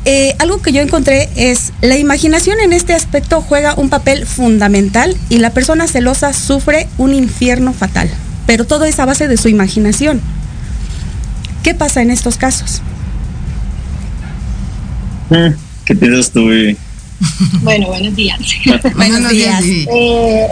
eh, 0.05 0.35
algo 0.39 0.61
que 0.61 0.73
yo 0.73 0.83
encontré 0.83 1.29
es 1.37 1.73
la 1.81 1.97
imaginación 1.97 2.61
en 2.61 2.73
este 2.73 2.93
aspecto 2.93 3.41
juega 3.41 3.75
un 3.75 3.89
papel 3.89 4.27
fundamental 4.27 5.17
y 5.31 5.39
la 5.39 5.51
persona 5.51 5.87
celosa 5.87 6.33
sufre 6.33 6.89
un 6.99 7.15
infierno 7.15 7.73
fatal, 7.73 8.11
pero 8.47 8.67
todo 8.67 8.85
es 8.85 8.99
a 8.99 9.07
base 9.07 9.29
de 9.29 9.37
su 9.37 9.49
imaginación. 9.49 10.21
¿Qué 11.63 11.75
pasa 11.75 12.03
en 12.03 12.11
estos 12.11 12.37
casos? 12.37 12.83
¿Qué 15.85 15.95
piensas 15.95 16.31
tú? 16.31 16.51
Bueno, 17.63 17.87
buenos 17.87 18.15
días. 18.15 18.39
Buenos 18.97 19.31
días. 19.31 19.65
Eh, 19.65 20.49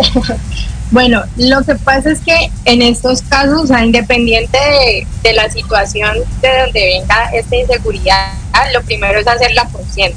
bueno, 0.92 1.22
lo 1.36 1.62
que 1.64 1.74
pasa 1.74 2.12
es 2.12 2.20
que 2.20 2.50
en 2.66 2.82
estos 2.82 3.22
casos, 3.22 3.68
sea, 3.68 3.84
independiente 3.84 4.56
de, 4.58 5.06
de 5.22 5.32
la 5.32 5.50
situación 5.50 6.18
de 6.40 6.48
donde 6.60 6.84
venga 7.00 7.30
esta 7.34 7.56
inseguridad, 7.56 8.32
lo 8.72 8.82
primero 8.82 9.18
es 9.18 9.26
hacerla 9.26 9.64
consciente, 9.72 10.16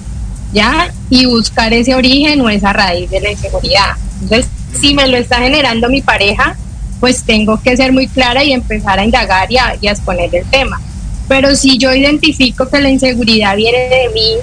¿ya? 0.54 0.92
Y 1.10 1.26
buscar 1.26 1.74
ese 1.74 1.96
origen 1.96 2.42
o 2.42 2.50
esa 2.50 2.74
raíz 2.74 3.10
de 3.10 3.22
la 3.22 3.32
inseguridad. 3.32 3.96
Entonces, 4.22 4.48
si 4.80 4.94
me 4.94 5.08
lo 5.08 5.18
está 5.18 5.38
generando 5.38 5.90
mi 5.90 6.02
pareja, 6.02 6.56
pues 7.00 7.24
tengo 7.24 7.62
que 7.62 7.76
ser 7.78 7.92
muy 7.92 8.08
clara 8.08 8.44
y 8.44 8.52
empezar 8.54 9.00
a 9.00 9.06
indagar 9.06 9.52
y 9.52 9.58
a, 9.58 9.76
y 9.80 9.88
a 9.88 9.92
exponer 9.92 10.34
el 10.36 10.46
tema. 10.46 10.80
Pero 11.28 11.56
si 11.56 11.78
yo 11.78 11.94
identifico 11.94 12.70
que 12.70 12.80
la 12.82 12.90
inseguridad 12.90 13.56
viene 13.56 13.78
de 13.90 14.10
mí, 14.14 14.36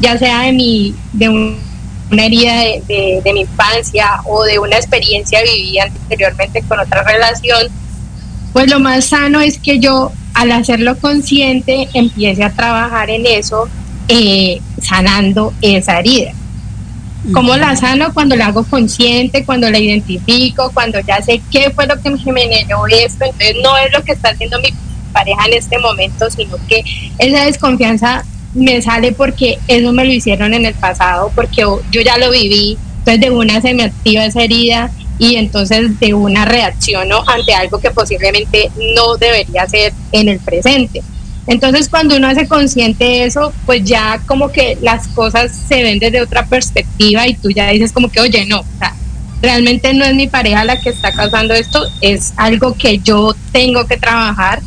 ya 0.00 0.18
sea 0.18 0.42
de 0.42 0.52
mi, 0.52 0.94
de 1.12 1.28
un- 1.28 1.63
una 2.10 2.26
herida 2.26 2.54
de, 2.60 2.82
de- 2.86 3.20
de 3.24 3.32
mi 3.32 3.40
infancia 3.42 4.20
o 4.26 4.44
de 4.44 4.58
una 4.58 4.76
experiencia 4.76 5.40
vivida 5.42 5.84
anteriormente 5.84 6.62
con 6.62 6.78
otra 6.78 7.02
relación, 7.02 7.68
pues 8.52 8.70
lo 8.70 8.78
más 8.80 9.06
sano 9.06 9.40
es 9.40 9.58
que 9.58 9.78
yo 9.80 10.12
al 10.34 10.52
hacerlo 10.52 10.96
consciente 10.98 11.88
empiece 11.94 12.42
a 12.44 12.50
trabajar 12.50 13.10
en 13.10 13.26
eso, 13.26 13.68
eh, 14.08 14.60
sanando 14.80 15.52
esa 15.62 15.98
herida. 15.98 16.32
¿Cómo 17.32 17.56
la 17.56 17.74
sano? 17.74 18.12
Cuando 18.12 18.36
la 18.36 18.48
hago 18.48 18.64
consciente, 18.64 19.44
cuando 19.46 19.70
la 19.70 19.78
identifico, 19.78 20.70
cuando 20.74 21.00
ya 21.00 21.22
sé 21.22 21.40
qué 21.50 21.70
fue 21.70 21.86
lo 21.86 21.98
que 22.02 22.10
me 22.10 22.18
generó 22.20 22.86
esto. 22.86 23.24
Entonces 23.24 23.56
no 23.62 23.78
es 23.78 23.90
lo 23.94 24.02
que 24.04 24.12
está 24.12 24.28
haciendo 24.30 24.60
mi 24.60 24.68
pareja 25.10 25.46
en 25.46 25.54
este 25.54 25.78
momento, 25.78 26.28
sino 26.30 26.56
que 26.68 26.82
esa 27.18 27.46
desconfianza 27.46 28.24
me 28.54 28.80
sale 28.80 29.12
porque 29.12 29.58
eso 29.68 29.92
me 29.92 30.04
lo 30.04 30.12
hicieron 30.12 30.54
en 30.54 30.64
el 30.64 30.74
pasado, 30.74 31.30
porque 31.34 31.62
yo 31.62 32.00
ya 32.00 32.18
lo 32.18 32.30
viví. 32.30 32.78
Entonces 32.98 33.20
de 33.20 33.30
una 33.30 33.60
se 33.60 33.74
me 33.74 33.84
activa 33.84 34.24
esa 34.24 34.42
herida 34.42 34.90
y 35.18 35.36
entonces 35.36 35.98
de 36.00 36.14
una 36.14 36.44
reacciono 36.44 37.22
ante 37.26 37.54
algo 37.54 37.78
que 37.78 37.90
posiblemente 37.90 38.70
no 38.96 39.16
debería 39.16 39.68
ser 39.68 39.92
en 40.12 40.28
el 40.28 40.38
presente. 40.38 41.02
Entonces 41.46 41.88
cuando 41.88 42.16
uno 42.16 42.28
hace 42.28 42.48
consciente 42.48 43.24
eso, 43.24 43.52
pues 43.66 43.84
ya 43.84 44.20
como 44.26 44.50
que 44.50 44.78
las 44.80 45.08
cosas 45.08 45.52
se 45.68 45.82
ven 45.82 45.98
desde 45.98 46.22
otra 46.22 46.46
perspectiva 46.46 47.28
y 47.28 47.34
tú 47.34 47.50
ya 47.50 47.68
dices 47.68 47.92
como 47.92 48.10
que, 48.10 48.20
oye, 48.20 48.46
no, 48.46 48.60
o 48.60 48.78
sea, 48.78 48.94
realmente 49.42 49.92
no 49.92 50.06
es 50.06 50.14
mi 50.14 50.26
pareja 50.26 50.64
la 50.64 50.80
que 50.80 50.88
está 50.88 51.12
causando 51.12 51.52
esto, 51.52 51.84
es 52.00 52.32
algo 52.36 52.74
que 52.74 52.98
yo 52.98 53.34
tengo 53.52 53.86
que 53.86 53.98
trabajar. 53.98 54.60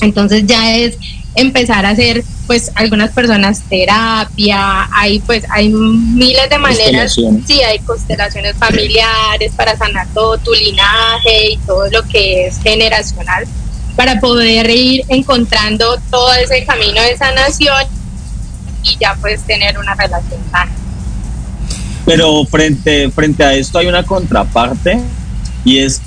Entonces 0.00 0.44
ya 0.44 0.76
es 0.76 0.98
empezar 1.34 1.86
a 1.86 1.90
hacer 1.90 2.24
pues 2.46 2.70
algunas 2.74 3.10
personas 3.12 3.62
terapia, 3.68 4.88
hay 4.92 5.20
pues 5.20 5.44
hay 5.50 5.68
miles 5.70 6.50
de 6.50 6.58
maneras, 6.58 7.14
sí, 7.14 7.62
hay 7.62 7.78
constelaciones 7.80 8.56
familiares 8.56 9.52
para 9.56 9.76
sanar 9.76 10.06
todo 10.12 10.36
tu 10.38 10.52
linaje 10.52 11.52
y 11.52 11.56
todo 11.58 11.88
lo 11.90 12.02
que 12.04 12.46
es 12.46 12.58
generacional 12.62 13.46
para 13.96 14.20
poder 14.20 14.68
ir 14.70 15.04
encontrando 15.08 15.98
todo 16.10 16.32
ese 16.34 16.64
camino 16.64 17.00
de 17.02 17.16
sanación 17.16 17.86
y 18.82 18.96
ya 18.98 19.14
puedes 19.20 19.42
tener 19.42 19.78
una 19.78 19.94
relación 19.94 20.40
sana. 20.50 20.72
Pero 22.04 22.44
frente, 22.44 23.10
frente 23.10 23.44
a 23.44 23.54
esto 23.54 23.78
hay 23.78 23.86
una 23.86 24.02
contraparte 24.02 24.98
y 25.64 25.78
es 25.78 26.00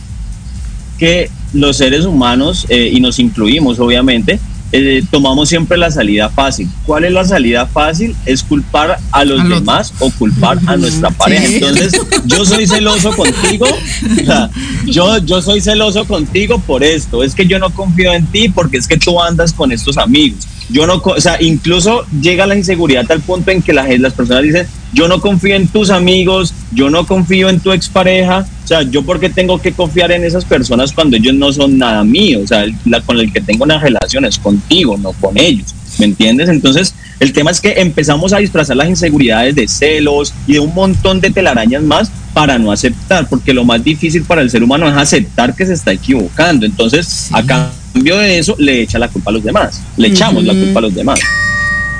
que 0.97 1.29
los 1.53 1.77
seres 1.77 2.05
humanos, 2.05 2.65
eh, 2.69 2.89
y 2.91 2.99
nos 2.99 3.19
incluimos 3.19 3.79
obviamente, 3.79 4.39
eh, 4.77 5.03
tomamos 5.09 5.47
siempre 5.49 5.77
la 5.77 5.89
salida 5.89 6.29
fácil. 6.29 6.67
¿Cuál 6.85 7.05
es 7.05 7.11
la 7.13 7.23
salida 7.23 7.65
fácil? 7.65 8.15
Es 8.25 8.43
culpar 8.43 8.97
a 9.11 9.23
los 9.23 9.37
demás 9.55 9.93
o 9.99 10.11
culpar 10.11 10.57
a 10.67 10.75
nuestra 10.75 11.09
pareja. 11.11 11.45
Entonces, 11.55 11.93
yo 12.25 12.45
soy 12.45 12.67
celoso 12.67 13.11
contigo, 13.15 13.65
o 13.67 14.25
sea, 14.25 14.49
yo, 14.85 15.17
yo 15.19 15.41
soy 15.41 15.61
celoso 15.61 16.05
contigo 16.05 16.59
por 16.59 16.83
esto. 16.83 17.23
Es 17.23 17.33
que 17.33 17.45
yo 17.45 17.57
no 17.59 17.69
confío 17.69 18.13
en 18.13 18.25
ti 18.27 18.49
porque 18.49 18.77
es 18.77 18.87
que 18.87 18.97
tú 18.97 19.21
andas 19.21 19.53
con 19.53 19.71
estos 19.71 19.97
amigos. 19.97 20.47
Yo 20.67 20.87
no, 20.87 20.95
o 21.03 21.21
sea, 21.21 21.41
incluso 21.41 22.05
llega 22.21 22.47
la 22.47 22.55
inseguridad 22.55 23.09
al 23.11 23.21
punto 23.21 23.51
en 23.51 23.61
que 23.61 23.71
la, 23.71 23.85
gen- 23.85 24.01
las 24.01 24.13
personas 24.13 24.43
dicen, 24.43 24.67
yo 24.93 25.07
no 25.07 25.21
confío 25.21 25.55
en 25.55 25.67
tus 25.67 25.89
amigos, 25.91 26.53
yo 26.73 26.89
no 26.89 27.05
confío 27.05 27.49
en 27.49 27.59
tu 27.59 27.71
expareja, 27.71 28.45
o 28.65 28.67
sea, 28.67 28.81
yo 28.81 29.03
porque 29.03 29.29
tengo 29.29 29.61
que 29.61 29.71
confiar 29.71 30.11
en 30.11 30.23
esas 30.25 30.43
personas 30.43 30.91
cuando 30.91 31.15
ellos 31.15 31.33
no 31.35 31.53
son 31.53 31.77
nada 31.77 32.03
mío, 32.03 32.41
o 32.43 32.47
sea, 32.47 32.63
el- 32.63 32.75
la, 32.85 32.99
con 33.01 33.17
el 33.19 33.31
que 33.31 33.39
tengo 33.39 33.63
una 33.63 33.79
relación 33.79 34.25
es 34.25 34.37
contigo, 34.39 34.97
no 34.97 35.13
con 35.13 35.37
ellos, 35.37 35.73
¿me 35.99 36.05
entiendes? 36.05 36.49
Entonces, 36.49 36.93
el 37.19 37.31
tema 37.31 37.51
es 37.51 37.61
que 37.61 37.73
empezamos 37.77 38.33
a 38.33 38.39
disfrazar 38.39 38.75
las 38.75 38.89
inseguridades 38.89 39.55
de 39.55 39.67
celos 39.67 40.33
y 40.47 40.53
de 40.53 40.59
un 40.59 40.73
montón 40.73 41.21
de 41.21 41.29
telarañas 41.29 41.83
más 41.83 42.11
para 42.33 42.57
no 42.57 42.71
aceptar, 42.71 43.29
porque 43.29 43.53
lo 43.53 43.63
más 43.63 43.81
difícil 43.83 44.23
para 44.23 44.41
el 44.41 44.49
ser 44.49 44.61
humano 44.63 44.89
es 44.89 44.95
aceptar 44.97 45.55
que 45.55 45.65
se 45.65 45.73
está 45.73 45.93
equivocando. 45.93 46.65
Entonces, 46.65 47.07
Sí. 47.07 47.33
a 47.33 47.43
cambio 47.45 48.17
de 48.17 48.39
eso, 48.39 48.55
le 48.59 48.81
echa 48.81 48.99
la 48.99 49.07
culpa 49.07 49.29
a 49.29 49.33
los 49.35 49.43
demás, 49.43 49.81
le 49.95 50.09
echamos 50.09 50.43
la 50.43 50.53
culpa 50.53 50.79
a 50.79 50.81
los 50.81 50.93
demás. 50.95 51.19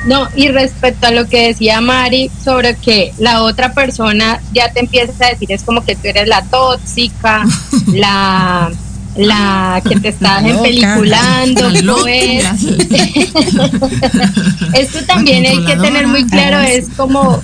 No, 0.05 0.27
y 0.35 0.49
respecto 0.49 1.07
a 1.07 1.11
lo 1.11 1.27
que 1.27 1.47
decía 1.47 1.81
Mari 1.81 2.29
sobre 2.43 2.75
que 2.75 3.13
la 3.17 3.41
otra 3.41 3.73
persona 3.73 4.39
ya 4.53 4.71
te 4.71 4.81
empieza 4.81 5.25
a 5.25 5.29
decir, 5.29 5.51
es 5.51 5.63
como 5.63 5.83
que 5.83 5.95
tú 5.95 6.01
eres 6.03 6.27
la 6.27 6.43
tóxica, 6.43 7.43
la, 7.87 8.71
la 9.15 9.81
que 9.87 9.99
te 9.99 10.09
estás 10.09 10.43
La 10.43 10.49
empeliculando, 10.49 11.69
La 11.69 11.81
pues. 11.81 11.83
loca. 11.83 12.55
Esto 14.73 15.05
también 15.07 15.45
hay 15.45 15.65
que 15.65 15.75
tener 15.75 16.07
muy 16.07 16.25
claro, 16.27 16.59
es 16.59 16.89
como 16.95 17.41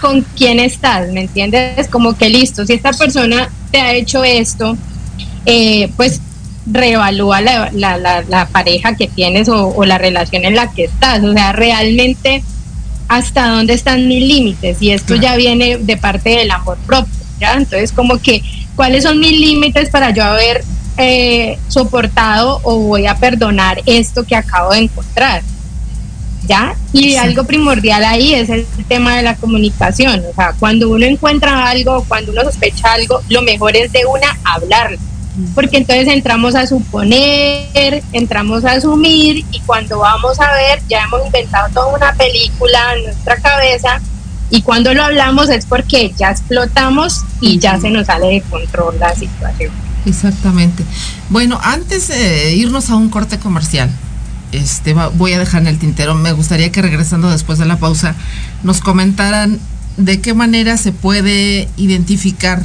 con 0.00 0.24
quién 0.36 0.58
estás, 0.58 1.12
¿me 1.12 1.22
entiendes? 1.22 1.86
Como 1.88 2.16
que 2.16 2.28
listo, 2.28 2.66
si 2.66 2.72
esta 2.72 2.92
persona 2.92 3.50
te 3.70 3.80
ha 3.80 3.94
hecho 3.94 4.24
esto, 4.24 4.76
eh, 5.46 5.92
pues 5.96 6.20
reevalúa 6.70 7.40
la, 7.40 7.70
la, 7.72 7.96
la, 7.98 8.22
la 8.22 8.46
pareja 8.48 8.94
que 8.94 9.08
tienes 9.08 9.48
o, 9.48 9.68
o 9.68 9.84
la 9.84 9.98
relación 9.98 10.44
en 10.44 10.54
la 10.54 10.70
que 10.70 10.84
estás. 10.84 11.22
O 11.22 11.32
sea, 11.32 11.52
realmente 11.52 12.42
hasta 13.08 13.48
dónde 13.48 13.72
están 13.74 14.06
mis 14.06 14.22
límites. 14.22 14.80
Y 14.80 14.90
esto 14.90 15.16
ya 15.16 15.34
viene 15.36 15.78
de 15.78 15.96
parte 15.96 16.30
del 16.30 16.50
amor 16.50 16.78
propio, 16.86 17.12
¿ya? 17.40 17.54
Entonces, 17.54 17.92
como 17.92 18.18
que, 18.18 18.42
¿cuáles 18.76 19.04
son 19.04 19.18
mis 19.18 19.32
límites 19.32 19.90
para 19.90 20.10
yo 20.10 20.22
haber 20.22 20.62
eh, 20.98 21.58
soportado 21.68 22.60
o 22.62 22.78
voy 22.80 23.06
a 23.06 23.16
perdonar 23.16 23.80
esto 23.86 24.24
que 24.24 24.36
acabo 24.36 24.72
de 24.72 24.80
encontrar? 24.80 25.42
¿Ya? 26.46 26.76
Y 26.92 27.16
algo 27.16 27.44
primordial 27.44 28.04
ahí 28.04 28.32
es 28.32 28.48
el 28.48 28.66
tema 28.88 29.16
de 29.16 29.22
la 29.22 29.34
comunicación. 29.36 30.22
O 30.30 30.34
sea, 30.34 30.54
cuando 30.58 30.88
uno 30.88 31.04
encuentra 31.04 31.68
algo, 31.68 32.04
cuando 32.08 32.32
uno 32.32 32.42
sospecha 32.42 32.92
algo, 32.92 33.20
lo 33.28 33.42
mejor 33.42 33.76
es 33.76 33.92
de 33.92 34.06
una 34.06 34.38
hablarlo 34.44 34.98
porque 35.54 35.78
entonces 35.78 36.08
entramos 36.08 36.54
a 36.54 36.66
suponer, 36.66 38.02
entramos 38.12 38.64
a 38.64 38.72
asumir 38.72 39.44
y 39.50 39.60
cuando 39.66 39.98
vamos 39.98 40.38
a 40.40 40.52
ver 40.52 40.82
ya 40.88 41.02
hemos 41.04 41.24
inventado 41.24 41.68
toda 41.72 41.96
una 41.96 42.12
película 42.14 42.94
en 42.96 43.04
nuestra 43.04 43.36
cabeza 43.36 44.00
y 44.50 44.62
cuando 44.62 44.94
lo 44.94 45.02
hablamos 45.02 45.50
es 45.50 45.66
porque 45.66 46.12
ya 46.16 46.30
explotamos 46.30 47.24
y 47.40 47.58
ya 47.58 47.78
se 47.78 47.90
nos 47.90 48.06
sale 48.06 48.28
de 48.28 48.40
control 48.42 48.98
la 48.98 49.14
situación. 49.14 49.70
Exactamente. 50.06 50.84
Bueno, 51.28 51.60
antes 51.62 52.08
de 52.08 52.54
irnos 52.54 52.88
a 52.90 52.96
un 52.96 53.10
corte 53.10 53.38
comercial, 53.38 53.90
este 54.52 54.94
voy 54.94 55.32
a 55.32 55.38
dejar 55.38 55.62
en 55.62 55.68
el 55.68 55.78
tintero. 55.78 56.14
Me 56.14 56.32
gustaría 56.32 56.72
que 56.72 56.80
regresando 56.80 57.30
después 57.30 57.58
de 57.58 57.66
la 57.66 57.76
pausa 57.76 58.14
nos 58.62 58.80
comentaran 58.80 59.58
de 59.98 60.20
qué 60.20 60.32
manera 60.32 60.76
se 60.76 60.92
puede 60.92 61.68
identificar 61.76 62.62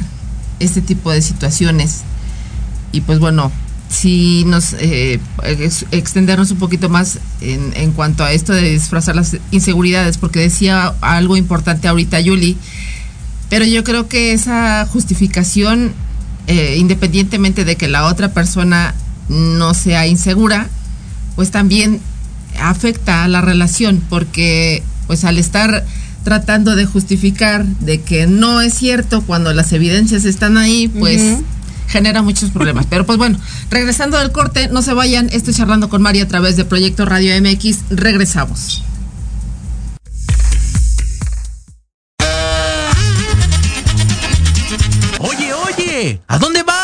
este 0.60 0.80
tipo 0.80 1.10
de 1.10 1.20
situaciones. 1.20 2.02
Y 2.94 3.00
pues 3.00 3.18
bueno, 3.18 3.50
si 3.88 4.44
nos 4.46 4.72
eh, 4.74 5.20
ex- 5.42 5.86
extendernos 5.90 6.50
un 6.50 6.58
poquito 6.58 6.88
más 6.88 7.18
en, 7.40 7.72
en 7.76 7.92
cuanto 7.92 8.24
a 8.24 8.32
esto 8.32 8.52
de 8.52 8.70
disfrazar 8.70 9.16
las 9.16 9.36
inseguridades, 9.50 10.18
porque 10.18 10.40
decía 10.40 10.94
algo 11.00 11.36
importante 11.36 11.88
ahorita 11.88 12.20
Yuli, 12.20 12.56
pero 13.50 13.64
yo 13.64 13.84
creo 13.84 14.08
que 14.08 14.32
esa 14.32 14.86
justificación, 14.90 15.92
eh, 16.46 16.76
independientemente 16.78 17.64
de 17.64 17.76
que 17.76 17.88
la 17.88 18.06
otra 18.06 18.32
persona 18.32 18.94
no 19.28 19.74
sea 19.74 20.06
insegura, 20.06 20.68
pues 21.36 21.50
también 21.50 22.00
afecta 22.60 23.24
a 23.24 23.28
la 23.28 23.40
relación, 23.40 24.02
porque 24.08 24.82
pues 25.06 25.24
al 25.24 25.38
estar 25.38 25.84
tratando 26.22 26.74
de 26.74 26.86
justificar 26.86 27.66
de 27.66 28.00
que 28.00 28.26
no 28.26 28.60
es 28.60 28.72
cierto 28.74 29.20
cuando 29.22 29.52
las 29.52 29.72
evidencias 29.72 30.24
están 30.24 30.56
ahí, 30.56 30.88
pues. 30.88 31.20
Genera 31.88 32.22
muchos 32.22 32.50
problemas. 32.50 32.86
Pero 32.88 33.06
pues 33.06 33.18
bueno, 33.18 33.38
regresando 33.70 34.18
del 34.18 34.32
corte, 34.32 34.68
no 34.68 34.82
se 34.82 34.94
vayan, 34.94 35.28
estoy 35.32 35.54
charlando 35.54 35.88
con 35.88 36.02
María 36.02 36.24
a 36.24 36.28
través 36.28 36.56
de 36.56 36.64
Proyecto 36.64 37.04
Radio 37.04 37.34
MX, 37.40 37.90
regresamos. 37.90 38.82
Oye, 45.18 45.52
oye, 45.54 46.20
¿a 46.26 46.38
dónde 46.38 46.62
vas? 46.62 46.83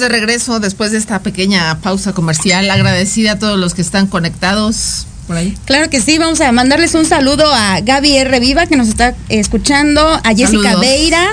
Estamos 0.00 0.12
de 0.12 0.18
regreso 0.18 0.60
después 0.60 0.92
de 0.92 0.98
esta 0.98 1.20
pequeña 1.20 1.78
pausa 1.80 2.12
comercial. 2.12 2.70
Agradecida 2.70 3.32
a 3.32 3.38
todos 3.38 3.58
los 3.58 3.74
que 3.74 3.82
están 3.82 4.06
conectados 4.06 5.06
por 5.26 5.36
ahí. 5.36 5.56
Claro 5.66 5.90
que 5.90 6.00
sí, 6.00 6.18
vamos 6.18 6.40
a 6.40 6.50
mandarles 6.52 6.94
un 6.94 7.04
saludo 7.04 7.52
a 7.52 7.80
Gaby 7.80 8.16
R. 8.16 8.40
Viva 8.40 8.66
que 8.66 8.76
nos 8.76 8.88
está 8.88 9.14
escuchando, 9.28 10.00
a 10.00 10.28
Jessica 10.34 10.72
Saludos. 10.72 10.80
Beira 10.80 11.28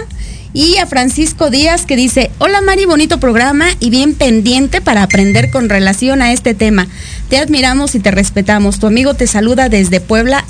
y 0.54 0.78
a 0.78 0.86
Francisco 0.86 1.50
Díaz 1.50 1.86
que 1.86 1.96
dice, 1.96 2.32
hola 2.40 2.62
Mari, 2.62 2.86
bonito 2.86 3.20
programa 3.20 3.68
y 3.80 3.90
bien 3.90 4.16
pendiente 4.16 4.82
para 4.82 5.04
aprender 5.04 5.50
con 5.50 5.70
relación 5.70 6.22
a 6.22 6.34
este 6.34 6.54
tema. 6.54 6.88
Te 7.30 7.38
admiramos 7.38 7.96
y 7.96 8.00
te 8.00 8.12
respetamos. 8.12 8.80
Tu 8.80 8.88
amigo 8.88 9.14
te 9.14 9.28
saluda 9.28 9.70
desde 9.70 10.02
Puebla 10.02 10.44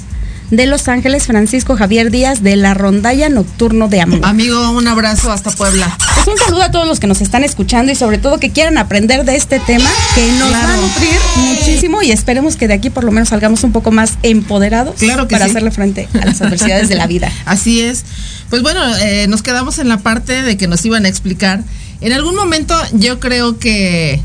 de 0.49 0.65
Los 0.65 0.87
Ángeles, 0.87 1.27
Francisco 1.27 1.75
Javier 1.75 2.09
Díaz 2.09 2.41
de 2.41 2.55
la 2.55 2.73
Rondalla 2.73 3.29
Nocturno 3.29 3.89
de 3.89 4.01
Amor. 4.01 4.19
Amigo, 4.23 4.71
un 4.71 4.87
abrazo 4.87 5.31
hasta 5.31 5.51
Puebla. 5.51 5.97
Pues 6.15 6.27
un 6.27 6.37
saludo 6.37 6.63
a 6.63 6.71
todos 6.71 6.87
los 6.87 6.99
que 6.99 7.07
nos 7.07 7.21
están 7.21 7.43
escuchando 7.43 7.91
y 7.91 7.95
sobre 7.95 8.17
todo 8.17 8.39
que 8.39 8.51
quieran 8.51 8.77
aprender 8.77 9.25
de 9.25 9.35
este 9.35 9.59
tema 9.59 9.89
que 10.15 10.31
nos 10.33 10.51
va 10.51 10.73
a 10.73 10.77
nutrir 10.77 11.19
muchísimo 11.37 12.01
y 12.01 12.11
esperemos 12.11 12.55
que 12.55 12.67
de 12.67 12.75
aquí 12.75 12.89
por 12.89 13.03
lo 13.03 13.11
menos 13.11 13.29
salgamos 13.29 13.63
un 13.63 13.71
poco 13.71 13.91
más 13.91 14.13
empoderados 14.23 14.95
Claro 14.99 15.27
que 15.27 15.33
para 15.33 15.45
sí. 15.45 15.51
hacerle 15.51 15.71
frente 15.71 16.07
a 16.19 16.25
las 16.25 16.41
adversidades 16.41 16.89
de 16.89 16.95
la 16.95 17.07
vida. 17.07 17.31
Así 17.45 17.81
es. 17.81 18.05
Pues 18.49 18.61
bueno, 18.61 18.81
eh, 18.97 19.27
nos 19.27 19.41
quedamos 19.41 19.79
en 19.79 19.89
la 19.89 19.97
parte 19.97 20.41
de 20.43 20.57
que 20.57 20.67
nos 20.67 20.83
iban 20.85 21.05
a 21.05 21.09
explicar. 21.09 21.63
En 21.99 22.13
algún 22.13 22.35
momento 22.35 22.75
yo 22.93 23.19
creo 23.19 23.59
que, 23.59 24.21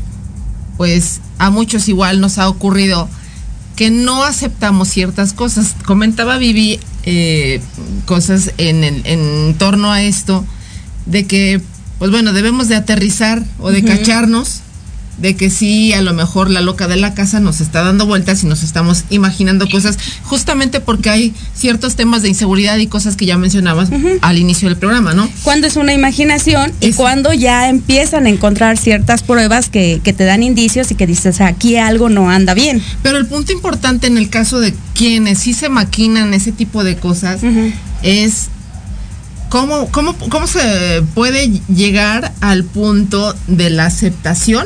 pues 0.77 1.19
a 1.37 1.49
muchos 1.49 1.89
igual 1.89 2.21
nos 2.21 2.37
ha 2.37 2.47
ocurrido 2.47 3.09
que 3.75 3.89
no 3.89 4.23
aceptamos 4.23 4.87
ciertas 4.87 5.33
cosas. 5.33 5.75
Comentaba 5.85 6.37
Vivi 6.37 6.79
eh, 7.03 7.61
cosas 8.05 8.53
en, 8.57 8.83
en 8.83 9.55
torno 9.57 9.91
a 9.91 10.01
esto, 10.01 10.45
de 11.05 11.25
que, 11.25 11.61
pues 11.99 12.11
bueno, 12.11 12.33
debemos 12.33 12.67
de 12.67 12.75
aterrizar 12.75 13.43
o 13.59 13.71
de 13.71 13.83
cacharnos 13.83 14.61
de 15.17 15.35
que 15.35 15.49
sí, 15.49 15.93
a 15.93 16.01
lo 16.01 16.13
mejor 16.13 16.49
la 16.49 16.61
loca 16.61 16.87
de 16.87 16.95
la 16.95 17.13
casa 17.13 17.39
nos 17.39 17.61
está 17.61 17.83
dando 17.83 18.05
vueltas 18.05 18.43
y 18.43 18.47
nos 18.47 18.63
estamos 18.63 19.05
imaginando 19.09 19.69
cosas, 19.69 19.97
justamente 20.23 20.79
porque 20.79 21.09
hay 21.09 21.33
ciertos 21.55 21.95
temas 21.95 22.21
de 22.21 22.29
inseguridad 22.29 22.77
y 22.77 22.87
cosas 22.87 23.15
que 23.15 23.25
ya 23.25 23.37
mencionabas 23.37 23.89
al 24.21 24.37
inicio 24.37 24.69
del 24.69 24.77
programa, 24.77 25.13
¿no? 25.13 25.29
Cuando 25.43 25.67
es 25.67 25.75
una 25.75 25.93
imaginación 25.93 26.71
y 26.79 26.93
cuando 26.93 27.33
ya 27.33 27.69
empiezan 27.69 28.25
a 28.25 28.29
encontrar 28.29 28.77
ciertas 28.77 29.23
pruebas 29.23 29.69
que, 29.69 30.01
que 30.03 30.13
te 30.13 30.23
dan 30.25 30.43
indicios 30.43 30.91
y 30.91 30.95
que 30.95 31.07
dices, 31.07 31.41
aquí 31.41 31.77
algo 31.77 32.09
no 32.09 32.29
anda 32.29 32.53
bien. 32.53 32.81
Pero 33.01 33.17
el 33.17 33.27
punto 33.27 33.51
importante 33.51 34.07
en 34.07 34.17
el 34.17 34.29
caso 34.29 34.59
de 34.59 34.73
quienes 34.93 35.39
sí 35.39 35.53
se 35.53 35.69
maquinan 35.69 36.33
ese 36.33 36.51
tipo 36.51 36.83
de 36.83 36.95
cosas 36.97 37.41
es 38.01 38.49
cómo, 39.53 39.87
cómo, 39.91 40.15
cómo 40.29 40.47
se 40.47 41.03
puede 41.13 41.47
llegar 41.71 42.33
al 42.41 42.63
punto 42.63 43.35
de 43.45 43.69
la 43.69 43.85
aceptación 43.85 44.65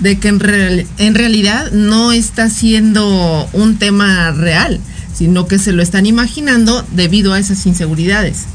de 0.00 0.18
que 0.18 0.26
en, 0.26 0.40
real- 0.40 0.84
en 0.98 1.14
realidad 1.14 1.70
no 1.70 2.10
está 2.10 2.50
siendo 2.50 3.48
un 3.52 3.78
tema 3.78 4.32
real, 4.32 4.80
sino 5.14 5.46
que 5.46 5.60
se 5.60 5.70
lo 5.70 5.80
están 5.80 6.06
imaginando 6.06 6.84
debido 6.90 7.34
a 7.34 7.38
esas 7.38 7.64
inseguridades. 7.66 8.46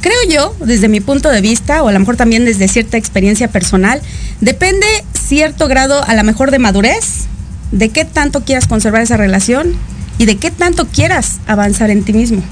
Creo 0.00 0.18
yo, 0.28 0.56
desde 0.66 0.88
mi 0.88 1.00
punto 1.00 1.28
de 1.28 1.40
vista, 1.40 1.84
o 1.84 1.88
a 1.88 1.92
lo 1.92 2.00
mejor 2.00 2.16
también 2.16 2.44
desde 2.44 2.66
cierta 2.66 2.96
experiencia 2.96 3.46
personal, 3.46 4.00
depende 4.40 4.86
cierto 5.14 5.68
grado 5.68 6.02
a 6.04 6.14
lo 6.16 6.24
mejor 6.24 6.50
de 6.50 6.58
madurez, 6.58 7.26
de 7.70 7.90
qué 7.90 8.04
tanto 8.04 8.40
quieras 8.44 8.66
conservar 8.66 9.02
esa 9.02 9.16
relación 9.16 9.74
y 10.18 10.24
de 10.24 10.38
qué 10.38 10.50
tanto 10.50 10.88
quieras 10.88 11.38
avanzar 11.46 11.90
en 11.90 12.02
ti 12.02 12.14
mismo. 12.14 12.42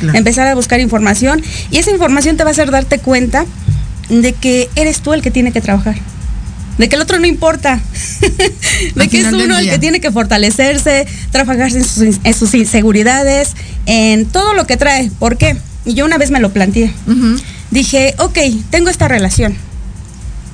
Claro. 0.00 0.18
Empezar 0.18 0.46
a 0.46 0.54
buscar 0.54 0.80
información 0.80 1.42
y 1.70 1.78
esa 1.78 1.90
información 1.90 2.36
te 2.36 2.44
va 2.44 2.50
a 2.50 2.52
hacer 2.52 2.70
darte 2.70 2.98
cuenta 2.98 3.46
de 4.08 4.32
que 4.32 4.68
eres 4.76 5.00
tú 5.00 5.12
el 5.12 5.22
que 5.22 5.30
tiene 5.30 5.52
que 5.52 5.60
trabajar. 5.60 5.96
De 6.78 6.88
que 6.88 6.94
el 6.94 7.02
otro 7.02 7.18
no 7.18 7.26
importa. 7.26 7.80
de 8.94 9.02
Al 9.02 9.08
que 9.08 9.20
es 9.20 9.32
uno 9.32 9.58
el 9.58 9.68
que 9.68 9.78
tiene 9.78 10.00
que 10.00 10.12
fortalecerse, 10.12 11.06
trabajar 11.32 11.72
en 11.72 11.84
sus, 11.84 12.20
en 12.22 12.34
sus 12.34 12.54
inseguridades, 12.54 13.54
en 13.86 14.26
todo 14.26 14.54
lo 14.54 14.66
que 14.66 14.76
trae. 14.76 15.10
¿Por 15.18 15.36
qué? 15.36 15.56
Y 15.84 15.94
yo 15.94 16.04
una 16.04 16.18
vez 16.18 16.30
me 16.30 16.38
lo 16.38 16.52
planteé. 16.52 16.92
Dije, 17.70 18.14
ok, 18.18 18.38
tengo 18.70 18.90
esta 18.90 19.08
relación. 19.08 19.56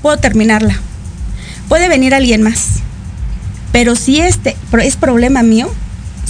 Puedo 0.01 0.17
terminarla. 0.17 0.81
Puede 1.69 1.89
venir 1.89 2.15
alguien 2.15 2.43
más. 2.43 2.81
Pero 3.73 3.97
si 3.97 4.21
este 4.21 4.57
es 4.83 4.97
problema 4.97 5.43
mío, 5.43 5.71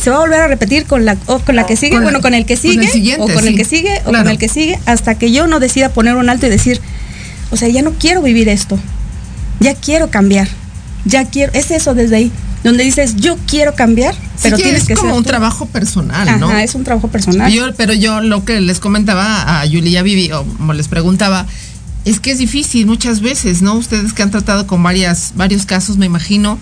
se 0.05 0.11
va 0.11 0.17
a 0.17 0.21
volver 0.21 0.41
a 0.41 0.49
repetir 0.49 0.85
con 0.85 1.07
la, 1.07 1.17
o 1.27 1.39
con 1.39 1.57
la 1.57 1.65
que 1.67 1.77
sigue, 1.77 1.93
Con 1.93 2.01
la- 2.01 2.05
bueno, 2.05 2.21
con 2.21 2.35
el 2.35 2.45
que 2.45 2.57
con 2.57 2.79
el 2.79 2.89
sigue, 2.91 3.17
o 3.19 3.27
con 3.27 3.49
el 3.49 3.57
que 3.57 3.65
sigue, 3.65 4.01
o 4.05 4.11
Claro. 4.11 4.25
con 4.25 4.33
el 4.33 4.39
que 4.39 4.49
sigue, 4.51 4.79
hasta 4.85 5.15
que 5.17 5.33
yo 5.33 5.47
no 5.47 5.61
decida 5.61 5.89
poner 5.89 6.15
un 6.17 6.29
alto 6.29 6.47
y 6.47 6.51
decir, 6.51 6.79
o 7.51 7.57
sea, 7.57 7.69
ya 7.69 7.81
no 7.83 7.93
quiero 7.93 8.21
vivir 8.21 8.49
esto. 8.51 8.79
Ya 9.61 9.75
quiero 9.75 10.11
cambiar. 10.11 10.47
Ya 11.07 11.25
quiero, 11.25 11.53
es 11.55 11.71
eso 11.71 11.95
desde 11.95 12.17
ahí, 12.17 12.33
donde 12.65 12.85
dices, 12.85 13.17
yo 13.17 13.37
quiero 13.47 13.75
cambiar, 13.75 14.15
pero 14.43 14.57
Sí 14.57 14.63
que 14.63 14.69
tienes 14.69 14.83
es 14.83 14.89
que 14.89 14.95
como 14.95 15.11
ser 15.11 15.17
un 15.19 15.23
tú. 15.25 15.29
trabajo 15.31 15.67
personal, 15.67 16.29
Ajá, 16.29 16.39
¿no? 16.39 16.51
es 16.59 16.75
un 16.75 16.85
trabajo 16.85 17.09
personal. 17.09 17.51
Yo, 17.53 17.75
pero 17.75 17.93
yo 17.95 18.21
lo 18.21 18.45
que 18.45 18.61
les 18.61 18.81
comentaba 18.81 19.61
a 19.61 19.65
Yuli 19.67 19.91
y 19.91 19.97
a 19.97 20.03
Vivi, 20.03 20.33
o 20.33 20.45
como 20.45 20.73
les 20.75 20.89
preguntaba, 20.89 21.47
es 22.05 22.21
que 22.21 22.31
es 22.33 22.39
difícil 22.39 22.87
muchas 22.87 23.21
veces, 23.21 23.63
¿no? 23.63 23.75
Ustedes 23.75 24.13
que 24.13 24.23
han 24.23 24.31
tratado 24.31 24.67
con 24.67 24.83
varias, 24.83 25.33
varios 25.37 25.65
casos, 25.67 25.97
me 25.99 26.07
imagino, 26.07 26.59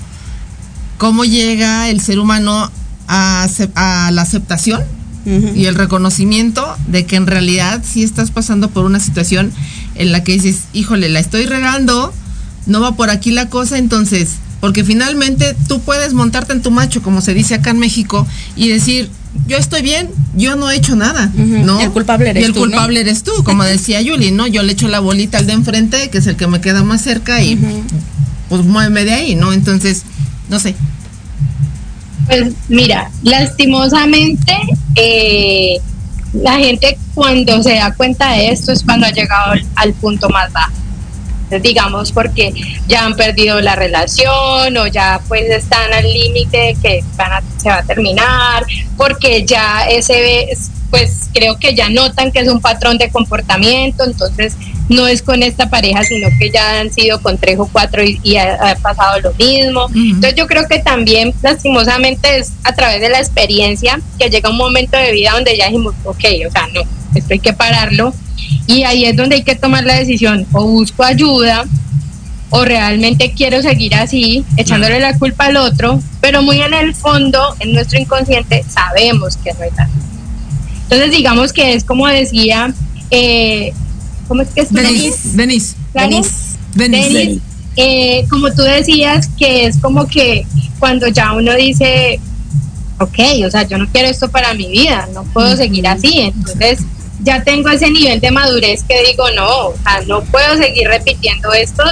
cómo 0.98 1.24
llega 1.24 1.88
el 1.88 2.00
ser 2.00 2.18
humano 2.20 2.70
a, 3.12 3.46
a 3.74 4.10
la 4.10 4.22
aceptación 4.22 4.82
y 5.54 5.66
el 5.66 5.76
reconocimiento 5.76 6.66
de 6.88 7.06
que 7.06 7.14
en 7.14 7.28
realidad 7.28 7.84
sí 7.88 8.02
estás 8.02 8.32
pasando 8.32 8.70
por 8.70 8.84
una 8.84 8.98
situación 8.98 9.52
en 9.94 10.10
la 10.10 10.24
que 10.24 10.32
dices, 10.32 10.62
híjole, 10.72 11.08
la 11.10 11.20
estoy 11.20 11.46
regando, 11.46 12.12
no 12.66 12.80
va 12.80 12.96
por 12.96 13.08
aquí 13.08 13.30
la 13.30 13.48
cosa, 13.48 13.78
entonces, 13.78 14.30
porque 14.60 14.82
finalmente 14.82 15.54
tú 15.68 15.80
puedes 15.80 16.12
montarte 16.12 16.54
en 16.54 16.62
tu 16.62 16.72
macho, 16.72 17.02
como 17.02 17.20
se 17.20 17.34
dice 17.34 17.54
acá 17.54 17.70
en 17.70 17.78
México, 17.78 18.26
y 18.56 18.68
decir, 18.68 19.10
yo 19.46 19.58
estoy 19.58 19.82
bien, 19.82 20.08
yo 20.36 20.56
no 20.56 20.68
he 20.70 20.76
hecho 20.76 20.96
nada. 20.96 21.30
¿no? 21.36 21.80
El 21.80 21.92
culpable 21.92 22.30
eres 22.30 22.42
Y 22.42 22.46
el 22.46 22.52
tú, 22.52 22.60
culpable 22.60 23.00
eres 23.00 23.22
tú, 23.22 23.44
como 23.44 23.62
decía 23.62 24.02
Yuli, 24.02 24.32
¿no? 24.32 24.48
Yo 24.48 24.64
le 24.64 24.72
echo 24.72 24.88
la 24.88 24.98
bolita 24.98 25.38
al 25.38 25.46
de 25.46 25.52
enfrente, 25.52 26.10
que 26.10 26.18
es 26.18 26.26
el 26.26 26.34
que 26.34 26.48
me 26.48 26.60
queda 26.60 26.82
más 26.82 27.00
cerca, 27.00 27.42
y 27.44 27.56
pues 28.48 28.64
muéveme 28.64 29.04
de 29.04 29.12
ahí, 29.12 29.34
¿no? 29.36 29.52
Entonces, 29.52 30.02
no 30.50 30.58
sé. 30.58 30.74
Pues 32.26 32.52
mira, 32.68 33.10
lastimosamente 33.22 34.56
eh, 34.94 35.78
la 36.32 36.54
gente 36.58 36.98
cuando 37.14 37.62
se 37.62 37.74
da 37.74 37.92
cuenta 37.94 38.32
de 38.32 38.50
esto 38.50 38.72
es 38.72 38.82
cuando 38.84 39.06
ha 39.06 39.10
llegado 39.10 39.52
al, 39.76 39.92
punto 39.94 40.28
más 40.28 40.52
bajo. 40.52 40.72
Digamos 41.60 42.12
porque 42.12 42.50
ya 42.88 43.04
han 43.04 43.14
perdido 43.14 43.60
la 43.60 43.76
relación 43.76 44.74
o 44.78 44.86
ya 44.86 45.20
pues 45.28 45.42
están 45.50 45.92
al 45.92 46.10
límite 46.10 46.56
de 46.56 46.74
que 46.80 47.04
van 47.16 47.32
a- 47.32 47.42
se 47.58 47.68
va 47.68 47.78
a 47.78 47.82
terminar, 47.82 48.64
porque 48.96 49.44
ya 49.44 49.82
ese 49.82 50.48
pues 50.92 51.30
creo 51.32 51.58
que 51.58 51.74
ya 51.74 51.88
notan 51.88 52.30
que 52.30 52.40
es 52.40 52.48
un 52.48 52.60
patrón 52.60 52.98
de 52.98 53.08
comportamiento, 53.08 54.04
entonces 54.04 54.58
no 54.90 55.08
es 55.08 55.22
con 55.22 55.42
esta 55.42 55.70
pareja, 55.70 56.02
sino 56.04 56.28
que 56.38 56.50
ya 56.50 56.80
han 56.80 56.92
sido 56.92 57.18
con 57.22 57.38
tres 57.38 57.58
o 57.58 57.66
cuatro 57.66 58.04
y, 58.04 58.20
y 58.22 58.36
ha, 58.36 58.56
ha 58.56 58.74
pasado 58.74 59.18
lo 59.20 59.32
mismo. 59.32 59.86
Entonces 59.94 60.34
yo 60.34 60.46
creo 60.46 60.68
que 60.68 60.80
también 60.80 61.32
lastimosamente 61.40 62.36
es 62.36 62.52
a 62.64 62.74
través 62.74 63.00
de 63.00 63.08
la 63.08 63.20
experiencia 63.20 63.98
que 64.18 64.28
llega 64.28 64.50
un 64.50 64.58
momento 64.58 64.98
de 64.98 65.12
vida 65.12 65.30
donde 65.32 65.56
ya 65.56 65.68
dijimos, 65.68 65.94
ok, 66.04 66.24
o 66.46 66.52
sea, 66.52 66.68
no, 66.74 66.82
esto 67.14 67.32
hay 67.32 67.40
que 67.40 67.54
pararlo. 67.54 68.12
Y 68.66 68.82
ahí 68.82 69.06
es 69.06 69.16
donde 69.16 69.36
hay 69.36 69.44
que 69.44 69.54
tomar 69.54 69.84
la 69.84 69.94
decisión, 69.94 70.46
o 70.52 70.62
busco 70.66 71.04
ayuda, 71.04 71.64
o 72.50 72.66
realmente 72.66 73.32
quiero 73.34 73.62
seguir 73.62 73.94
así, 73.94 74.44
echándole 74.58 75.00
la 75.00 75.18
culpa 75.18 75.46
al 75.46 75.56
otro, 75.56 76.02
pero 76.20 76.42
muy 76.42 76.60
en 76.60 76.74
el 76.74 76.94
fondo, 76.94 77.56
en 77.60 77.72
nuestro 77.72 77.98
inconsciente, 77.98 78.62
sabemos 78.68 79.38
que 79.38 79.54
no 79.54 79.64
es 79.64 79.72
así. 79.78 80.11
Entonces 80.84 81.10
digamos 81.10 81.52
que 81.52 81.74
es 81.74 81.84
como 81.84 82.06
decía, 82.06 82.72
eh, 83.10 83.72
¿cómo 84.28 84.42
es 84.42 84.48
que 84.50 84.62
es 84.62 84.68
tu? 84.68 84.74
Denise, 84.74 85.36
Denise, 85.94 87.40
eh, 87.76 88.26
como 88.28 88.52
tú 88.52 88.62
decías, 88.62 89.28
que 89.38 89.66
es 89.66 89.78
como 89.78 90.06
que 90.06 90.46
cuando 90.78 91.08
ya 91.08 91.32
uno 91.32 91.54
dice, 91.54 92.20
ok, 92.98 93.18
o 93.46 93.50
sea, 93.50 93.62
yo 93.66 93.78
no 93.78 93.88
quiero 93.90 94.08
esto 94.08 94.30
para 94.30 94.54
mi 94.54 94.68
vida, 94.68 95.08
no 95.14 95.24
puedo 95.24 95.56
seguir 95.56 95.86
así, 95.86 96.20
entonces 96.20 96.80
ya 97.22 97.42
tengo 97.42 97.68
ese 97.68 97.90
nivel 97.90 98.20
de 98.20 98.30
madurez 98.30 98.82
que 98.82 99.02
digo, 99.06 99.24
no, 99.36 99.68
o 99.68 99.74
sea, 99.82 100.02
no 100.06 100.22
puedo 100.24 100.56
seguir 100.56 100.88
repitiendo 100.88 101.52
esto 101.52 101.82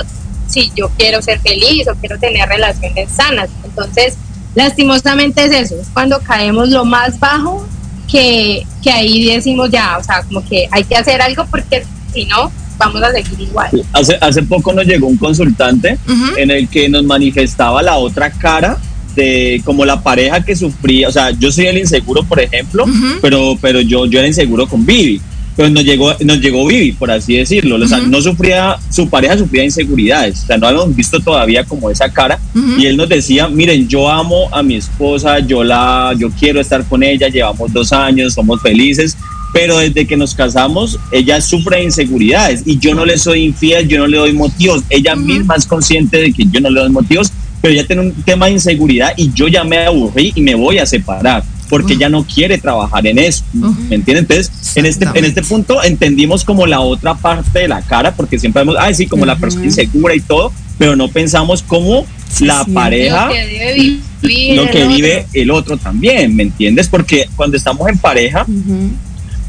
si 0.48 0.72
yo 0.74 0.90
quiero 0.98 1.22
ser 1.22 1.40
feliz 1.40 1.86
o 1.88 1.94
quiero 1.94 2.18
tener 2.18 2.48
relaciones 2.48 3.08
sanas. 3.12 3.48
Entonces, 3.64 4.14
lastimosamente 4.54 5.44
es 5.44 5.52
eso, 5.52 5.80
es 5.80 5.88
cuando 5.92 6.20
caemos 6.20 6.68
lo 6.68 6.84
más 6.84 7.18
bajo 7.20 7.66
que, 8.10 8.66
que 8.82 8.90
ahí 8.90 9.26
decimos 9.26 9.70
ya, 9.70 9.98
o 9.98 10.04
sea, 10.04 10.22
como 10.22 10.44
que 10.46 10.68
hay 10.70 10.84
que 10.84 10.96
hacer 10.96 11.20
algo 11.22 11.46
porque 11.50 11.84
si 12.12 12.24
no, 12.24 12.50
vamos 12.78 13.02
a 13.02 13.12
seguir 13.12 13.40
igual. 13.40 13.70
Hace, 13.92 14.16
hace 14.20 14.42
poco 14.42 14.72
nos 14.72 14.86
llegó 14.86 15.06
un 15.06 15.16
consultante 15.16 15.98
en 16.36 16.50
el 16.50 16.68
que 16.68 16.88
nos 16.88 17.04
manifestaba 17.04 17.82
la 17.82 17.96
otra 17.96 18.30
cara 18.30 18.78
de 19.14 19.60
como 19.64 19.84
la 19.84 20.02
pareja 20.02 20.42
que 20.42 20.54
sufría, 20.54 21.08
o 21.08 21.12
sea, 21.12 21.30
yo 21.30 21.50
soy 21.50 21.66
el 21.66 21.78
inseguro, 21.78 22.22
por 22.22 22.40
ejemplo, 22.40 22.84
pero, 23.20 23.56
pero 23.60 23.80
yo, 23.80 24.06
yo 24.06 24.18
era 24.18 24.28
inseguro 24.28 24.66
con 24.66 24.84
Vivi. 24.86 25.20
Pues 25.56 25.70
nos 25.70 25.84
llegó, 25.84 26.14
nos 26.20 26.40
llegó 26.40 26.66
Vivi, 26.66 26.92
por 26.92 27.10
así 27.10 27.36
decirlo. 27.36 27.76
O 27.76 27.86
sea, 27.88 27.98
no 27.98 28.20
sufría, 28.20 28.76
su 28.90 29.08
pareja 29.08 29.36
sufría 29.36 29.64
inseguridades. 29.64 30.44
O 30.44 30.46
sea, 30.46 30.58
no 30.58 30.66
habíamos 30.66 30.94
visto 30.94 31.20
todavía 31.20 31.64
como 31.64 31.90
esa 31.90 32.10
cara. 32.10 32.38
Y 32.78 32.86
él 32.86 32.96
nos 32.96 33.08
decía, 33.08 33.48
miren, 33.48 33.88
yo 33.88 34.08
amo 34.08 34.48
a 34.52 34.62
mi 34.62 34.76
esposa, 34.76 35.40
yo 35.40 35.62
la, 35.64 36.14
yo 36.16 36.30
quiero 36.30 36.60
estar 36.60 36.84
con 36.84 37.02
ella, 37.02 37.28
llevamos 37.28 37.72
dos 37.72 37.92
años, 37.92 38.34
somos 38.34 38.60
felices. 38.62 39.16
Pero 39.52 39.78
desde 39.78 40.06
que 40.06 40.16
nos 40.16 40.34
casamos, 40.34 40.98
ella 41.10 41.40
sufre 41.40 41.78
de 41.78 41.84
inseguridades 41.84 42.62
y 42.64 42.78
yo 42.78 42.94
no 42.94 43.04
le 43.04 43.18
soy 43.18 43.44
infiel, 43.44 43.88
yo 43.88 43.98
no 43.98 44.06
le 44.06 44.16
doy 44.16 44.32
motivos. 44.32 44.84
Ella 44.88 45.16
misma 45.16 45.56
es 45.56 45.66
consciente 45.66 46.18
de 46.18 46.32
que 46.32 46.44
yo 46.46 46.60
no 46.60 46.70
le 46.70 46.80
doy 46.80 46.90
motivos, 46.90 47.32
pero 47.60 47.74
ella 47.74 47.84
tiene 47.84 48.02
un 48.02 48.12
tema 48.22 48.46
de 48.46 48.52
inseguridad 48.52 49.12
y 49.16 49.32
yo 49.32 49.48
ya 49.48 49.64
me 49.64 49.78
aburrí 49.78 50.32
y 50.36 50.40
me 50.40 50.54
voy 50.54 50.78
a 50.78 50.86
separar 50.86 51.42
porque 51.70 51.94
ella 51.94 52.10
no 52.10 52.24
quiere 52.24 52.58
trabajar 52.58 53.06
en 53.06 53.18
eso. 53.18 53.44
¿Me 53.54 53.94
entienden? 53.94 54.26
Entonces, 54.28 54.50
en 54.74 54.84
este, 54.84 55.06
en 55.14 55.24
este 55.24 55.42
punto 55.42 55.82
entendimos 55.82 56.44
como 56.44 56.66
la 56.66 56.80
otra 56.80 57.14
parte 57.14 57.60
de 57.60 57.68
la 57.68 57.80
cara, 57.80 58.14
porque 58.14 58.38
siempre 58.38 58.62
vemos, 58.62 58.76
ay, 58.78 58.94
sí, 58.94 59.06
como 59.06 59.24
la 59.24 59.36
persona 59.36 59.64
insegura 59.64 60.14
y 60.14 60.20
todo, 60.20 60.52
pero 60.76 60.96
no 60.96 61.08
pensamos 61.08 61.62
cómo 61.62 62.04
la 62.40 62.64
sí. 62.64 62.72
pareja 62.72 63.26
Lo 63.26 63.32
que 63.32 63.46
debe 63.46 63.74
vivir 63.74 64.10
lo 64.56 64.62
el 64.62 64.70
que 64.70 64.82
otro. 64.82 64.94
vive 64.94 65.26
el 65.32 65.50
otro 65.50 65.76
también, 65.78 66.36
¿me 66.36 66.42
entiendes? 66.42 66.88
Porque 66.88 67.28
cuando 67.36 67.56
estamos 67.56 67.88
en 67.88 67.98
pareja, 67.98 68.44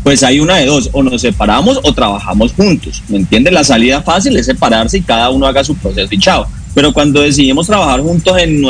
pues 0.04 0.24
hay 0.24 0.40
una 0.40 0.58
de 0.58 0.66
dos, 0.66 0.90
o 0.94 1.04
nos 1.04 1.22
separamos 1.22 1.80
o 1.84 1.94
trabajamos 1.94 2.54
juntos, 2.54 3.04
¿me 3.10 3.18
entiendes? 3.18 3.54
La 3.54 3.64
salida 3.64 4.02
fácil 4.02 4.38
es 4.38 4.46
separarse 4.46 5.00
y 5.00 5.02
cada 5.02 5.30
uno 5.30 5.46
haga 5.46 5.64
su 5.64 5.76
proceso 5.76 6.08
y 6.12 6.20
chao. 6.20 6.48
Pero 6.74 6.94
cuando 6.94 7.22
decidimos 7.22 7.68
trabajar 7.68 8.00
juntos 8.00 8.38
en 8.38 8.62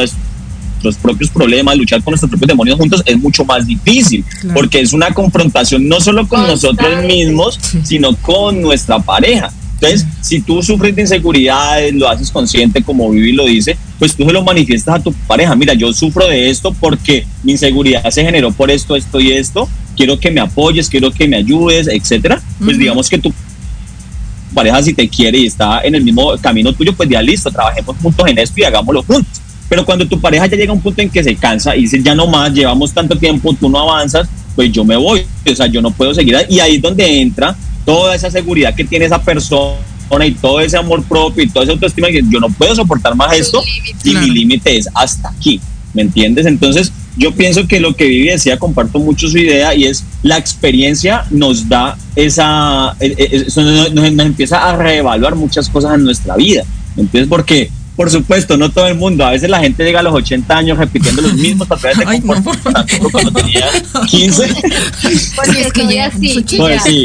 nuestros 0.84 0.98
propios 0.98 1.30
problemas, 1.30 1.78
luchar 1.78 2.02
con 2.04 2.12
nuestros 2.12 2.30
propios 2.30 2.48
demonios 2.48 2.78
juntos, 2.78 3.04
es 3.06 3.18
mucho 3.20 3.46
más 3.46 3.66
difícil, 3.66 4.24
Claro. 4.42 4.54
porque 4.56 4.80
es 4.82 4.94
una 4.94 5.12
confrontación 5.12 5.88
no 5.88 6.00
solo 6.00 6.28
con 6.28 6.46
Constante. 6.46 6.84
nosotros 6.84 7.06
mismos, 7.06 7.60
sino 7.84 8.16
con 8.18 8.62
nuestra 8.62 9.00
pareja. 9.00 9.52
Entonces, 9.76 10.06
si 10.22 10.42
tú 10.42 10.62
sufres 10.62 10.96
de 10.96 11.02
inseguridades, 11.02 11.92
lo 11.96 12.08
haces 12.08 12.30
consciente, 12.30 12.84
como 12.84 13.10
Vivi 13.10 13.32
lo 13.32 13.46
dice, 13.46 13.76
pues 13.98 14.16
tú 14.16 14.26
se 14.26 14.32
lo 14.32 14.44
manifiestas 14.44 14.96
a 14.96 15.00
tu 15.04 15.12
pareja. 15.12 15.56
Mira, 15.56 15.74
yo 15.74 15.92
sufro 15.92 16.28
de 16.28 16.52
esto 16.52 16.72
porque 16.80 17.26
mi 17.42 17.54
inseguridad 17.54 18.08
se 18.12 18.24
generó 18.24 18.52
por 18.52 18.70
esto, 18.70 18.96
esto 18.96 19.20
y 19.20 19.32
esto. 19.32 19.68
Quiero 19.98 20.20
que 20.20 20.30
me 20.30 20.40
apoyes, 20.40 20.88
quiero 20.88 21.10
que 21.12 21.28
me 21.28 21.38
ayudes, 21.38 21.88
etcétera. 21.88 22.40
Pues 22.64 22.78
digamos 22.78 23.10
que 23.10 23.18
tu 23.18 23.34
pareja, 24.54 24.84
si 24.84 24.94
te 24.94 25.10
quiere 25.10 25.40
y 25.40 25.46
está 25.48 25.82
en 25.82 25.96
el 25.96 26.04
mismo 26.04 26.32
camino 26.40 26.74
tuyo, 26.74 26.94
pues 26.94 27.10
ya 27.10 27.22
listo, 27.22 27.50
trabajemos 27.50 27.96
juntos 28.02 28.28
en 28.28 28.38
esto 28.38 28.60
y 28.60 28.64
hagámoslo 28.64 29.02
juntos. 29.02 29.41
Pero 29.72 29.86
cuando 29.86 30.06
tu 30.06 30.20
pareja 30.20 30.48
ya 30.48 30.58
llega 30.58 30.72
a 30.72 30.76
un 30.76 30.82
punto 30.82 31.02
en 31.02 31.10
que 31.10 31.24
se 31.24 31.34
cansa 31.38 31.78
y 31.78 31.84
dice, 31.84 32.02
ya 32.04 32.14
no 32.14 32.28
más, 32.28 32.54
llevamos 32.54 32.92
tanto 32.92 33.18
tiempo, 33.18 33.56
tú 33.58 33.70
no 33.70 33.80
avanzas, 33.90 34.28
pues 34.54 34.70
yo 34.70 34.84
me 34.84 34.98
voy. 34.98 35.26
O 35.50 35.56
sea, 35.56 35.68
yo 35.68 35.82
no 35.82 35.92
puedo 35.92 36.14
seguir. 36.14 36.36
ahí. 36.36 36.46
Y 36.50 36.60
ahí 36.60 36.76
es 36.76 36.82
donde 36.82 37.22
entra 37.22 37.56
toda 37.86 38.14
esa 38.14 38.30
seguridad 38.30 38.76
que 38.76 38.84
tiene 38.84 39.06
esa 39.06 39.22
persona 39.24 39.78
y 40.28 40.32
todo 40.34 40.60
ese 40.60 40.76
amor 40.76 41.02
propio 41.04 41.42
y 41.46 41.48
toda 41.48 41.64
esa 41.64 41.72
autoestima 41.72 42.10
que 42.10 42.22
yo 42.30 42.42
no 42.42 42.50
puedo 42.50 42.76
soportar 42.76 43.16
más 43.16 43.32
esto 43.34 43.64
y 44.04 44.12
Claro. 44.12 44.28
mi 44.28 44.34
límite 44.34 44.76
es 44.78 44.90
hasta 44.94 45.30
aquí, 45.30 45.62
¿me 45.94 46.02
entiendes? 46.02 46.46
Entonces 46.48 46.92
yo 47.16 47.32
pienso 47.34 47.66
que 47.66 47.80
lo 47.80 47.96
que 47.96 48.06
Vivi 48.08 48.28
decía, 48.28 48.60
comparto 48.60 49.00
mucho 49.00 49.30
su 49.30 49.38
idea 49.38 49.74
y 49.74 49.86
es 49.86 50.04
la 50.22 50.38
experiencia 50.38 51.24
nos 51.32 51.70
da 51.70 51.98
esa, 52.18 52.94
eh, 53.00 53.16
eh, 53.18 53.44
eso 53.48 53.62
nos- 53.62 53.94
nos 53.94 54.26
empieza 54.26 54.70
a 54.70 54.76
reevaluar 54.76 55.36
muchas 55.36 55.70
cosas 55.70 55.96
en 55.96 56.04
nuestra 56.04 56.36
vida, 56.36 56.64
¿me 56.98 57.04
entiendes? 57.04 57.30
Porque 57.30 57.72
por 58.02 58.10
supuesto, 58.10 58.58
no 58.58 58.72
todo 58.72 58.88
el 58.88 58.96
mundo. 58.96 59.24
A 59.24 59.30
veces 59.30 59.48
la 59.48 59.60
gente 59.60 59.84
llega 59.84 60.00
a 60.00 60.04
los 60.04 60.14
80 60.16 60.58
años 60.58 60.76
repitiendo 60.80 61.22
los 61.22 61.34
mismos 61.36 61.68
patrones 61.68 62.00
de 62.00 62.06
Ay, 62.08 62.20
no, 62.22 62.34
por 62.34 62.44
comportamiento 62.44 63.10
cuando 63.12 63.32
tenía 63.32 63.66
15. 64.10 64.48
Porque 65.36 65.62
Es 65.62 65.72
que 65.74 65.94
ya, 65.94 66.06
así. 66.08 66.44
Pues 66.58 66.82
sí, 66.84 67.04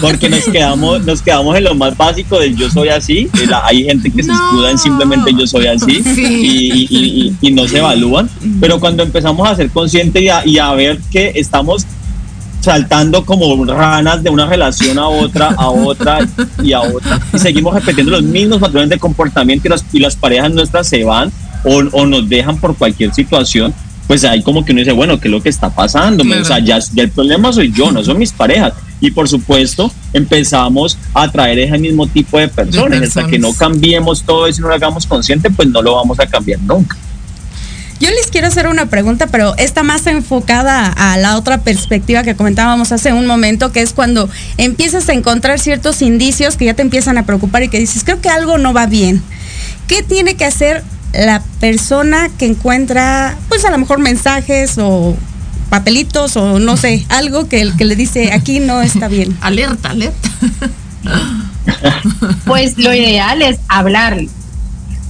porque 0.00 0.28
nos 0.28 0.40
quedamos, 0.46 1.04
nos 1.04 1.22
quedamos 1.22 1.56
en 1.56 1.62
lo 1.64 1.76
más 1.76 1.96
básico 1.96 2.40
del 2.40 2.56
yo 2.56 2.68
soy 2.70 2.88
así. 2.88 3.28
La- 3.48 3.64
Hay 3.64 3.84
gente 3.84 4.10
que 4.10 4.20
se 4.24 4.32
escuda 4.32 4.72
en 4.72 4.78
simplemente 4.78 5.30
yo 5.38 5.46
soy 5.46 5.66
así 5.68 6.02
Sí. 6.02 6.24
y, 6.24 6.72
y- 6.72 6.86
y- 6.90 7.36
y- 7.40 7.48
y 7.48 7.50
no 7.52 7.68
se 7.68 7.78
evalúan. 7.78 8.28
Pero 8.60 8.80
cuando 8.80 9.04
empezamos 9.04 9.48
a 9.48 9.54
ser 9.54 9.70
conscientes 9.70 10.20
y 10.22 10.28
a, 10.28 10.44
y 10.44 10.58
a 10.58 10.72
ver 10.72 10.98
que 11.12 11.32
estamos 11.36 11.86
saltando 12.62 13.24
como 13.26 13.64
ranas 13.64 14.22
de 14.22 14.30
una 14.30 14.46
relación 14.46 14.98
a 14.98 15.08
otra, 15.08 15.48
a 15.48 15.68
otra 15.68 16.20
y 16.62 16.72
a 16.72 16.80
otra, 16.80 17.20
y 17.34 17.38
seguimos 17.38 17.74
repitiendo 17.74 18.12
los 18.12 18.22
mismos 18.22 18.58
patrones 18.60 18.88
de 18.88 18.98
comportamiento 18.98 19.66
y 19.68 19.70
las, 19.70 19.84
y 19.92 19.98
las 19.98 20.16
parejas 20.16 20.52
nuestras 20.52 20.88
se 20.88 21.04
van 21.04 21.30
o, 21.64 21.82
o 21.92 22.06
nos 22.06 22.28
dejan 22.28 22.58
por 22.58 22.76
cualquier 22.76 23.12
situación, 23.12 23.74
pues 24.06 24.24
ahí 24.24 24.42
como 24.42 24.64
que 24.64 24.72
uno 24.72 24.80
dice, 24.80 24.92
bueno, 24.92 25.18
¿qué 25.18 25.28
es 25.28 25.32
lo 25.32 25.42
que 25.42 25.48
está 25.48 25.70
pasando? 25.70 26.24
Claro. 26.24 26.42
O 26.42 26.44
sea, 26.44 26.58
ya, 26.58 26.78
ya 26.78 27.02
el 27.02 27.10
problema 27.10 27.52
soy 27.52 27.72
yo, 27.72 27.90
no 27.92 28.02
son 28.04 28.18
mis 28.18 28.32
parejas. 28.32 28.74
Y 29.00 29.10
por 29.10 29.28
supuesto, 29.28 29.92
empezamos 30.12 30.98
a 31.14 31.22
atraer 31.22 31.58
ese 31.58 31.78
mismo 31.78 32.06
tipo 32.06 32.38
de 32.38 32.48
personas. 32.48 33.00
De 33.00 33.06
Hasta 33.06 33.26
que 33.26 33.38
no 33.38 33.48
personas. 33.48 33.72
cambiemos 33.72 34.22
todo 34.22 34.46
eso 34.46 34.60
y 34.60 34.62
no 34.62 34.68
lo 34.68 34.74
hagamos 34.74 35.06
consciente, 35.06 35.50
pues 35.50 35.68
no 35.68 35.82
lo 35.82 35.96
vamos 35.96 36.20
a 36.20 36.26
cambiar 36.26 36.60
nunca. 36.60 36.96
Yo 38.02 38.10
les 38.10 38.32
quiero 38.32 38.48
hacer 38.48 38.66
una 38.66 38.86
pregunta, 38.86 39.28
pero 39.28 39.56
está 39.58 39.84
más 39.84 40.08
enfocada 40.08 40.88
a 40.88 41.16
la 41.18 41.36
otra 41.36 41.58
perspectiva 41.58 42.24
que 42.24 42.34
comentábamos 42.34 42.90
hace 42.90 43.12
un 43.12 43.28
momento, 43.28 43.70
que 43.70 43.80
es 43.80 43.92
cuando 43.92 44.28
empiezas 44.56 45.08
a 45.08 45.12
encontrar 45.12 45.60
ciertos 45.60 46.02
indicios 46.02 46.56
que 46.56 46.64
ya 46.64 46.74
te 46.74 46.82
empiezan 46.82 47.16
a 47.16 47.26
preocupar 47.26 47.62
y 47.62 47.68
que 47.68 47.78
dices, 47.78 48.02
creo 48.02 48.20
que 48.20 48.28
algo 48.28 48.58
no 48.58 48.72
va 48.72 48.86
bien. 48.86 49.22
¿Qué 49.86 50.02
tiene 50.02 50.34
que 50.34 50.44
hacer 50.44 50.82
la 51.12 51.44
persona 51.60 52.28
que 52.38 52.46
encuentra, 52.46 53.36
pues 53.48 53.64
a 53.64 53.70
lo 53.70 53.78
mejor 53.78 54.00
mensajes 54.00 54.78
o 54.78 55.16
papelitos 55.70 56.36
o 56.36 56.58
no 56.58 56.76
sé, 56.76 57.06
algo 57.08 57.48
que, 57.48 57.70
que 57.78 57.84
le 57.84 57.94
dice, 57.94 58.32
aquí 58.32 58.58
no 58.58 58.82
está 58.82 59.06
bien? 59.06 59.38
Alerta, 59.42 59.90
alerta. 59.90 60.28
Pues 62.46 62.76
lo 62.78 62.92
ideal 62.92 63.42
es 63.42 63.60
hablarlo. 63.68 64.28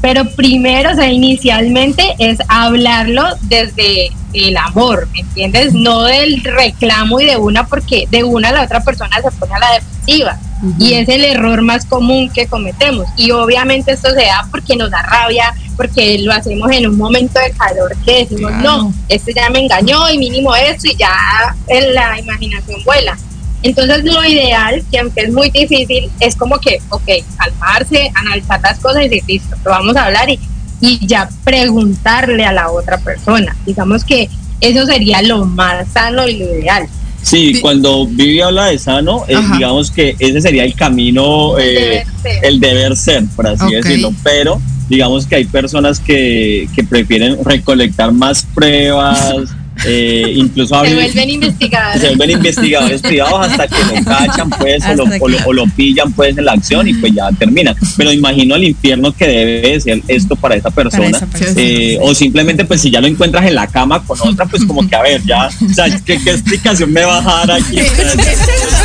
Pero 0.03 0.29
primero, 0.31 0.91
o 0.91 0.95
sea, 0.95 1.11
inicialmente 1.11 2.03
es 2.19 2.39
hablarlo 2.49 3.25
desde 3.43 4.11
el 4.35 4.57
amor, 4.57 5.09
¿me 5.13 5.21
entiendes? 5.21 5.73
No 5.75 6.03
del 6.03 6.43
reclamo 6.43 7.21
y 7.21 7.27
de 7.27 7.37
una, 7.37 7.67
porque 7.67 8.07
de 8.11 8.25
una 8.25 8.51
la 8.51 8.63
otra 8.65 8.83
persona 8.83 9.17
se 9.17 9.31
pone 9.39 9.55
a 9.55 9.59
la 9.59 9.73
defensiva. 9.75 10.39
Y 10.79 10.95
es 10.95 11.09
el 11.09 11.25
error 11.25 11.61
más 11.63 11.85
común 11.87 12.31
que 12.31 12.47
cometemos. 12.47 13.07
Y 13.17 13.33
obviamente 13.33 13.93
esto 13.93 14.11
se 14.11 14.27
da 14.27 14.47
porque 14.51 14.77
nos 14.77 14.91
da 14.93 15.03
rabia, 15.03 15.53
porque 15.77 16.19
lo 16.21 16.33
hacemos 16.33 16.71
en 16.71 16.87
un 16.89 16.97
momento 16.97 17.39
de 17.41 17.51
calor 17.53 17.97
que 18.05 18.19
decimos, 18.19 18.53
Claro. 18.53 18.63
no, 18.63 18.95
este 19.09 19.33
ya 19.35 19.51
me 19.51 19.61
engañó 19.61 20.09
y 20.09 20.19
mínimo 20.19 20.55
esto 20.55 20.89
y 20.89 20.97
ya 20.97 21.55
en 21.67 21.95
la 21.95 22.19
imaginación 22.19 22.83
vuela. 22.85 23.17
Entonces 23.63 24.05
lo 24.05 24.25
ideal, 24.25 24.83
que 24.91 24.99
aunque 24.99 25.21
es 25.23 25.33
muy 25.33 25.51
difícil, 25.51 26.11
es 26.21 26.35
como 26.37 26.59
que, 26.59 26.81
ok, 26.89 27.09
calmarse, 27.37 28.11
analizar 28.15 28.61
las 28.63 28.79
cosas 28.81 29.03
y 29.05 29.09
decir, 29.09 29.23
listo, 29.29 29.57
lo 29.65 29.71
vamos 29.71 29.97
a 29.97 30.07
hablar 30.07 30.29
y, 30.29 30.39
y 30.81 31.07
ya 31.07 31.29
preguntarle 31.45 32.45
a 32.45 32.53
la 32.53 32.71
otra 32.71 32.99
persona. 32.99 33.57
Digamos 33.67 34.05
que 34.05 34.29
eso 34.61 34.85
sería 34.87 35.23
lo 35.23 35.45
más 35.45 35.87
sano 35.93 36.27
y 36.29 36.39
lo 36.39 36.45
ideal. 36.59 36.87
Sí, 37.23 37.55
Sí. 37.55 37.61
cuando 37.61 38.07
Vivi 38.07 38.41
habla 38.41 38.67
de 38.67 38.79
sano, 38.79 39.25
eh, 39.29 39.37
digamos 39.53 39.93
que 39.93 40.17
ese 40.19 40.41
sería 40.41 40.65
el 40.65 40.75
camino, 40.75 41.57
El 41.57 41.69
eh, 41.69 41.81
deber 41.81 42.07
ser. 42.23 42.45
el 42.45 42.61
deber 42.61 42.97
ser, 42.97 43.25
por 43.37 43.47
así 43.47 43.73
decirlo. 43.73 44.13
Pero 44.25 44.61
digamos 44.89 45.27
que 45.27 45.37
hay 45.37 45.45
personas 45.45 46.01
que, 46.01 46.69
que 46.75 46.83
prefieren 46.83 47.39
recolectar 47.45 48.11
más 48.11 48.45
pruebas, 48.55 49.35
eh, 49.87 50.33
incluso 50.37 50.75
Se 50.85 50.95
vuelven 50.95 51.31
investigadores. 51.31 52.01
se 52.01 52.07
vuelven 52.09 52.31
investigadores 52.31 53.01
privados 53.03 53.47
hasta 53.49 53.69
que 53.69 53.77
lo 53.85 54.05
cachan 54.05 54.51
pues 54.51 54.85
o 54.85 54.95
lo, 54.95 55.05
Hasta 55.05 55.17
o 55.21 55.29
lo- 55.29 55.37
que- 55.39 55.43
o 55.47 55.53
lo 55.53 55.67
pillan 55.69 56.13
pues 56.13 56.37
en 56.39 56.45
la 56.45 56.53
acción 56.53 56.87
y 56.89 56.95
pues 56.95 57.13
ya 57.15 57.29
termina 57.39 57.75
pero 57.97 58.13
imagino 58.13 58.55
el 58.57 58.65
infierno 58.65 59.13
que 59.13 59.27
debe 59.27 59.61
de 59.73 59.81
ser 59.81 60.03
esto 60.09 60.37
para 60.37 60.55
esa 60.57 60.71
persona, 60.71 61.09
esa 61.09 61.27
persona. 61.27 61.53
Eh, 61.57 61.99
o 62.01 62.15
simplemente 62.15 62.65
pues 62.65 62.81
si 62.81 62.91
ya 62.91 63.01
lo 63.01 63.07
encuentras 63.07 63.47
en 63.47 63.55
la 63.55 63.67
cama 63.67 64.03
con 64.05 64.19
otra 64.21 64.47
pues 64.47 64.65
como 64.65 64.89
que 64.89 64.95
a 64.97 65.03
ver 65.03 65.23
ya 65.25 65.49
o 65.49 65.75
sea, 65.75 65.87
¿qué, 66.05 66.19
qué 66.23 66.31
explicación 66.31 66.93
me 66.93 67.03
va 67.05 67.19
a 67.19 67.47
dar 67.47 67.53
aquí 67.61 67.77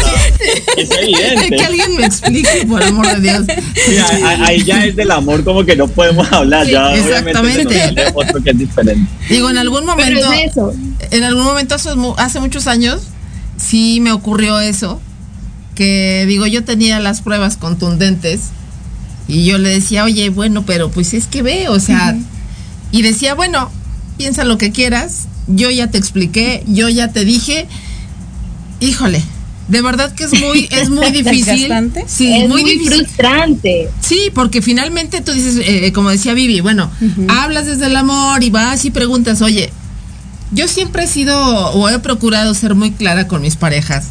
es 0.78 0.90
evidente 0.92 1.56
que 1.56 1.64
alguien 1.66 1.96
me 1.96 2.06
explique, 2.06 2.66
por 2.68 2.82
amor 2.84 3.08
de 3.20 3.22
Dios. 3.22 3.46
Sí, 3.76 3.96
ahí- 4.24 4.64
ya 4.64 4.86
es 4.86 4.96
del 4.96 5.12
amor 5.12 5.44
como 5.44 5.64
que 5.66 5.76
no 5.76 5.88
podemos 5.88 6.32
hablar 6.32 6.66
Sí, 6.66 6.72
ya 6.74 6.94
exactamente. 6.96 7.80
sale 7.80 8.06
otro 8.14 8.42
que 8.44 8.50
es 8.52 8.58
diferente 8.58 9.10
Digo, 9.30 9.50
en 9.50 9.58
algún 9.58 9.86
momento, 9.86 10.32
es 10.34 10.52
eso. 10.52 10.74
en 11.12 11.24
algún 11.24 11.44
momento 11.44 11.76
hace 12.18 12.40
muchos 12.40 12.68
años, 12.68 13.02
sí 13.58 14.00
me 14.02 14.12
ocurrió 14.12 14.60
eso, 14.60 15.02
que 15.76 16.26
digo, 16.28 16.48
yo 16.48 16.64
tenía 16.64 17.00
las 17.00 17.22
pruebas 17.22 17.58
contundentes 17.58 18.50
y 19.28 19.46
yo 19.46 19.58
le 19.58 19.70
decía, 19.70 20.04
oye, 20.06 20.30
bueno, 20.30 20.66
pero 20.66 20.90
pues 20.90 21.14
es 21.14 21.28
que 21.28 21.42
ve, 21.42 21.68
o 21.70 21.80
sea, 21.80 22.18
y 22.92 23.02
decía, 23.02 23.36
bueno, 23.36 23.70
piensa 24.18 24.44
lo 24.44 24.58
que 24.58 24.72
quieras, 24.72 25.28
yo 25.48 25.70
ya 25.70 25.88
te 25.92 25.98
expliqué, 25.98 26.64
yo 26.68 26.90
ya 26.90 27.10
te 27.10 27.26
dije, 27.26 27.68
híjole, 28.80 29.22
de 29.68 29.82
verdad 29.82 30.14
que 30.14 30.24
es 30.24 30.40
muy, 30.40 30.68
es 30.72 30.90
muy 30.90 31.12
difícil. 31.12 31.72
Sí, 32.08 32.34
es 32.34 32.50
muy, 32.50 32.64
muy, 32.64 32.72
difícil. 32.72 33.06
frustrante. 33.06 33.90
Sí, 34.02 34.32
porque 34.34 34.62
finalmente 34.62 35.22
tú 35.22 35.32
dices, 35.32 35.60
eh, 35.64 35.92
como 35.94 36.10
decía 36.10 36.34
Vivi, 36.34 36.62
bueno, 36.62 36.90
hablas 37.28 37.66
desde 37.66 37.88
el 37.88 37.96
amor 37.96 38.44
y 38.44 38.50
vas 38.50 38.86
y 38.86 38.92
preguntas, 38.92 39.42
oye, 39.42 39.72
yo 40.52 40.68
siempre 40.68 41.04
he 41.04 41.08
sido 41.08 41.38
o 41.72 41.90
he 41.90 42.00
procurado 42.00 42.54
ser 42.54 42.76
muy 42.76 42.92
clara 42.92 43.28
con 43.28 43.42
mis 43.42 43.56
parejas. 43.56 44.08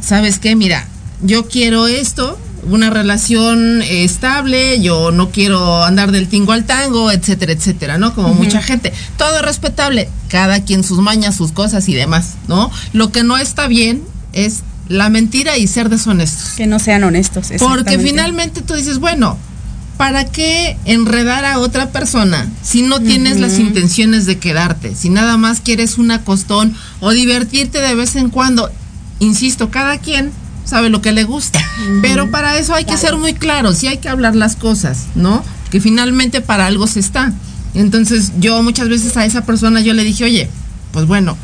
¿Sabes 0.00 0.38
qué? 0.38 0.56
Mira, 0.56 0.88
yo 1.22 1.46
quiero 1.46 1.86
esto, 1.86 2.38
una 2.64 2.90
relación 2.90 3.82
eh, 3.82 4.04
estable, 4.04 4.80
yo 4.80 5.12
no 5.12 5.30
quiero 5.30 5.84
andar 5.84 6.10
del 6.10 6.28
tingo 6.28 6.52
al 6.52 6.64
tango, 6.64 7.12
etcétera, 7.12 7.52
etcétera, 7.52 7.98
¿no? 7.98 8.14
Como 8.14 8.34
mucha 8.34 8.62
gente. 8.62 8.92
Todo 9.16 9.36
es 9.36 9.42
respetable, 9.42 10.08
cada 10.28 10.64
quien 10.64 10.82
sus 10.82 10.98
mañas, 10.98 11.36
sus 11.36 11.52
cosas 11.52 11.88
y 11.88 11.94
demás, 11.94 12.34
¿no? 12.48 12.70
Lo 12.92 13.12
que 13.12 13.22
no 13.22 13.38
está 13.38 13.68
bien 13.68 14.02
es 14.32 14.62
la 14.90 15.08
mentira 15.08 15.56
y 15.56 15.68
ser 15.68 15.88
deshonestos. 15.88 16.54
Que 16.56 16.66
no 16.66 16.80
sean 16.80 17.04
honestos. 17.04 17.52
Porque 17.60 17.98
finalmente 17.98 18.60
tú 18.60 18.74
dices, 18.74 18.98
bueno, 18.98 19.38
¿para 19.96 20.24
qué 20.24 20.76
enredar 20.84 21.44
a 21.44 21.60
otra 21.60 21.92
persona 21.92 22.48
si 22.60 22.82
no 22.82 23.00
tienes 23.00 23.38
las 23.38 23.60
intenciones 23.60 24.26
de 24.26 24.38
quedarte? 24.38 24.96
Si 24.96 25.08
nada 25.08 25.36
más 25.36 25.60
quieres 25.60 25.96
un 25.96 26.10
acostón 26.10 26.74
o 26.98 27.12
divertirte 27.12 27.80
de 27.80 27.94
vez 27.94 28.16
en 28.16 28.30
cuando. 28.30 28.68
Insisto, 29.20 29.70
cada 29.70 29.98
quien 29.98 30.32
sabe 30.64 30.90
lo 30.90 31.00
que 31.00 31.12
le 31.12 31.22
gusta. 31.22 31.60
Pero 32.02 32.32
para 32.32 32.58
eso 32.58 32.74
hay 32.74 32.84
que 32.84 32.96
ser 32.96 33.16
muy 33.16 33.34
claros 33.34 33.84
y 33.84 33.86
hay 33.86 33.98
que 33.98 34.08
hablar 34.08 34.34
las 34.34 34.56
cosas, 34.56 35.06
¿no? 35.14 35.44
Que 35.70 35.80
finalmente 35.80 36.40
para 36.40 36.66
algo 36.66 36.88
se 36.88 36.98
está. 36.98 37.32
Entonces 37.74 38.32
yo 38.40 38.60
muchas 38.64 38.88
veces 38.88 39.16
a 39.16 39.24
esa 39.24 39.46
persona 39.46 39.82
yo 39.82 39.94
le 39.94 40.02
dije, 40.02 40.24
oye, 40.24 40.50
pues 40.90 41.06
bueno, 41.06 41.36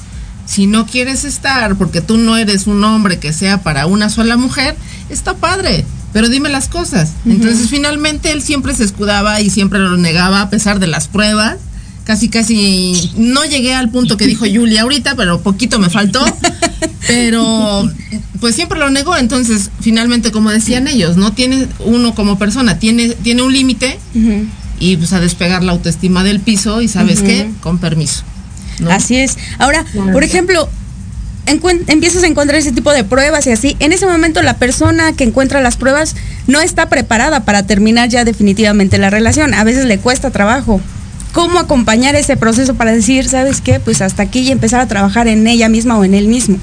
si 0.47 0.67
no 0.67 0.87
quieres 0.87 1.25
estar 1.25 1.77
porque 1.77 2.01
tú 2.01 2.17
no 2.17 2.37
eres 2.37 2.67
un 2.67 2.83
hombre 2.85 3.19
que 3.19 3.33
sea 3.33 3.63
para 3.63 3.87
una 3.87 4.09
sola 4.09 4.37
mujer, 4.37 4.77
está 5.11 5.35
padre, 5.35 5.85
pero 6.13 6.29
dime 6.29 6.49
las 6.49 6.69
cosas. 6.69 7.13
Entonces 7.27 7.69
finalmente 7.69 8.33
él 8.33 8.41
siempre 8.41 8.75
se 8.75 8.85
escudaba 8.85 9.41
y 9.41 9.51
siempre 9.51 9.81
lo 9.81 9.97
negaba 9.97 10.41
a 10.41 10.49
pesar 10.49 10.79
de 10.79 10.87
las 10.87 11.09
pruebas. 11.09 11.57
Casi, 12.05 12.29
casi, 12.29 13.11
no 13.17 13.45
llegué 13.45 13.75
al 13.75 13.91
punto 13.91 14.17
que 14.17 14.29
dijo 14.29 14.47
Julia 14.47 14.83
ahorita, 14.83 15.17
pero 15.17 15.41
poquito 15.41 15.81
me 15.81 15.91
faltó. 15.91 16.25
Pero, 17.09 17.89
pues 18.41 18.55
siempre 18.57 18.79
lo 18.79 18.91
negó. 18.91 19.17
Entonces, 19.17 19.71
finalmente, 19.81 20.33
como 20.33 20.51
decían 20.51 20.89
ellos, 20.89 21.17
no 21.17 21.33
tiene 21.33 21.69
uno 21.85 22.15
como 22.15 22.37
persona, 22.37 22.79
tiene, 22.79 23.11
tiene 23.11 23.43
un 23.43 23.53
límite 23.53 23.99
y 24.79 24.97
pues 24.97 25.13
a 25.13 25.21
despegar 25.21 25.63
la 25.63 25.73
autoestima 25.73 26.25
del 26.25 26.41
piso 26.41 26.83
y 26.83 26.89
sabes 26.89 27.23
qué, 27.23 27.51
con 27.61 27.79
permiso. 27.79 28.25
¿No? 28.81 28.91
Así 28.91 29.17
es. 29.17 29.37
Ahora, 29.59 29.85
por 30.13 30.23
ejemplo, 30.25 30.69
empiezas 31.87 32.23
a 32.23 32.27
encontrar 32.27 32.59
ese 32.59 32.73
tipo 32.73 32.93
de 32.93 33.05
pruebas 33.05 33.47
y 33.47 33.51
así. 33.53 33.77
En 33.81 33.93
ese 33.93 34.07
momento 34.07 34.43
la 34.43 34.55
persona 34.55 35.13
que 35.13 35.25
encuentra 35.25 35.61
las 35.61 35.77
pruebas 35.77 36.17
no 36.47 36.61
está 36.61 36.89
preparada 36.89 37.45
para 37.45 37.65
terminar 37.67 38.09
ya 38.09 38.25
definitivamente 38.25 38.99
la 38.99 39.11
relación. 39.11 39.55
A 39.55 39.65
veces 39.65 39.85
le 39.85 39.99
cuesta 39.99 40.31
trabajo. 40.31 40.81
¿Cómo 41.33 41.59
acompañar 41.59 42.15
ese 42.17 42.37
proceso 42.37 42.75
para 42.75 42.93
decir, 42.93 43.29
sabes 43.29 43.61
qué, 43.61 43.79
pues 43.79 44.01
hasta 44.01 44.23
aquí 44.23 44.41
y 44.41 44.51
empezar 44.53 44.81
a 44.81 44.89
trabajar 44.89 45.29
en 45.29 45.47
ella 45.47 45.69
misma 45.69 45.99
o 45.99 46.05
en 46.05 46.15
él 46.15 46.29
mismo? 46.29 46.59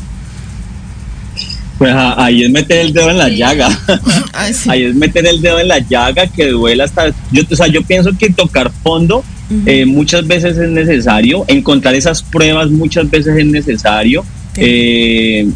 Pues 1.78 1.92
a- 1.94 2.24
ahí 2.24 2.44
es 2.44 2.50
meter 2.52 2.80
el 2.80 2.94
dedo 2.94 3.10
en 3.10 3.18
la 3.18 3.30
llaga. 3.30 3.68
Ay, 4.34 4.54
sí. 4.54 4.70
Ahí 4.70 4.84
es 4.84 4.96
meter 4.96 5.26
el 5.26 5.42
dedo 5.42 5.60
en 5.60 5.68
la 5.68 5.80
llaga 5.80 6.28
que 6.28 6.48
duela 6.50 6.84
hasta. 6.86 7.10
Yo, 7.32 7.44
o 7.50 7.56
sea, 7.56 7.68
yo 7.68 7.82
pienso 7.84 8.12
que 8.18 8.30
tocar 8.32 8.72
fondo 8.84 9.24
eh, 9.66 9.86
muchas 9.86 10.26
veces 10.28 10.58
es 10.58 10.70
necesario, 10.70 11.46
encontrar 11.48 11.96
esas 11.96 12.22
pruebas 12.24 12.70
muchas 12.70 13.10
veces 13.10 13.36
es 13.38 13.46
necesario 13.46 14.24
eh, 14.56 15.48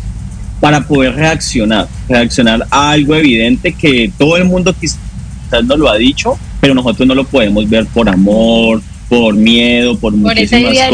para 0.60 0.88
poder 0.88 1.14
reaccionar, 1.16 1.88
reaccionar 2.10 2.66
a 2.72 2.92
algo 2.92 3.16
evidente 3.16 3.74
que 3.74 4.12
todo 4.18 4.38
el 4.38 4.46
mundo 4.46 4.74
quizás 4.80 4.98
nos 5.66 5.78
lo 5.78 5.90
ha 5.90 5.98
dicho, 5.98 6.38
pero 6.60 6.74
nosotros 6.74 7.08
no 7.08 7.14
lo 7.16 7.24
podemos 7.26 7.70
ver 7.70 7.86
por 7.88 8.10
amor, 8.10 8.82
por 9.08 9.36
miedo, 9.36 9.98
por, 9.98 10.12
Por 10.22 10.38
esa 10.38 10.58
muchísimas 10.58 10.90
cosas. 10.90 10.92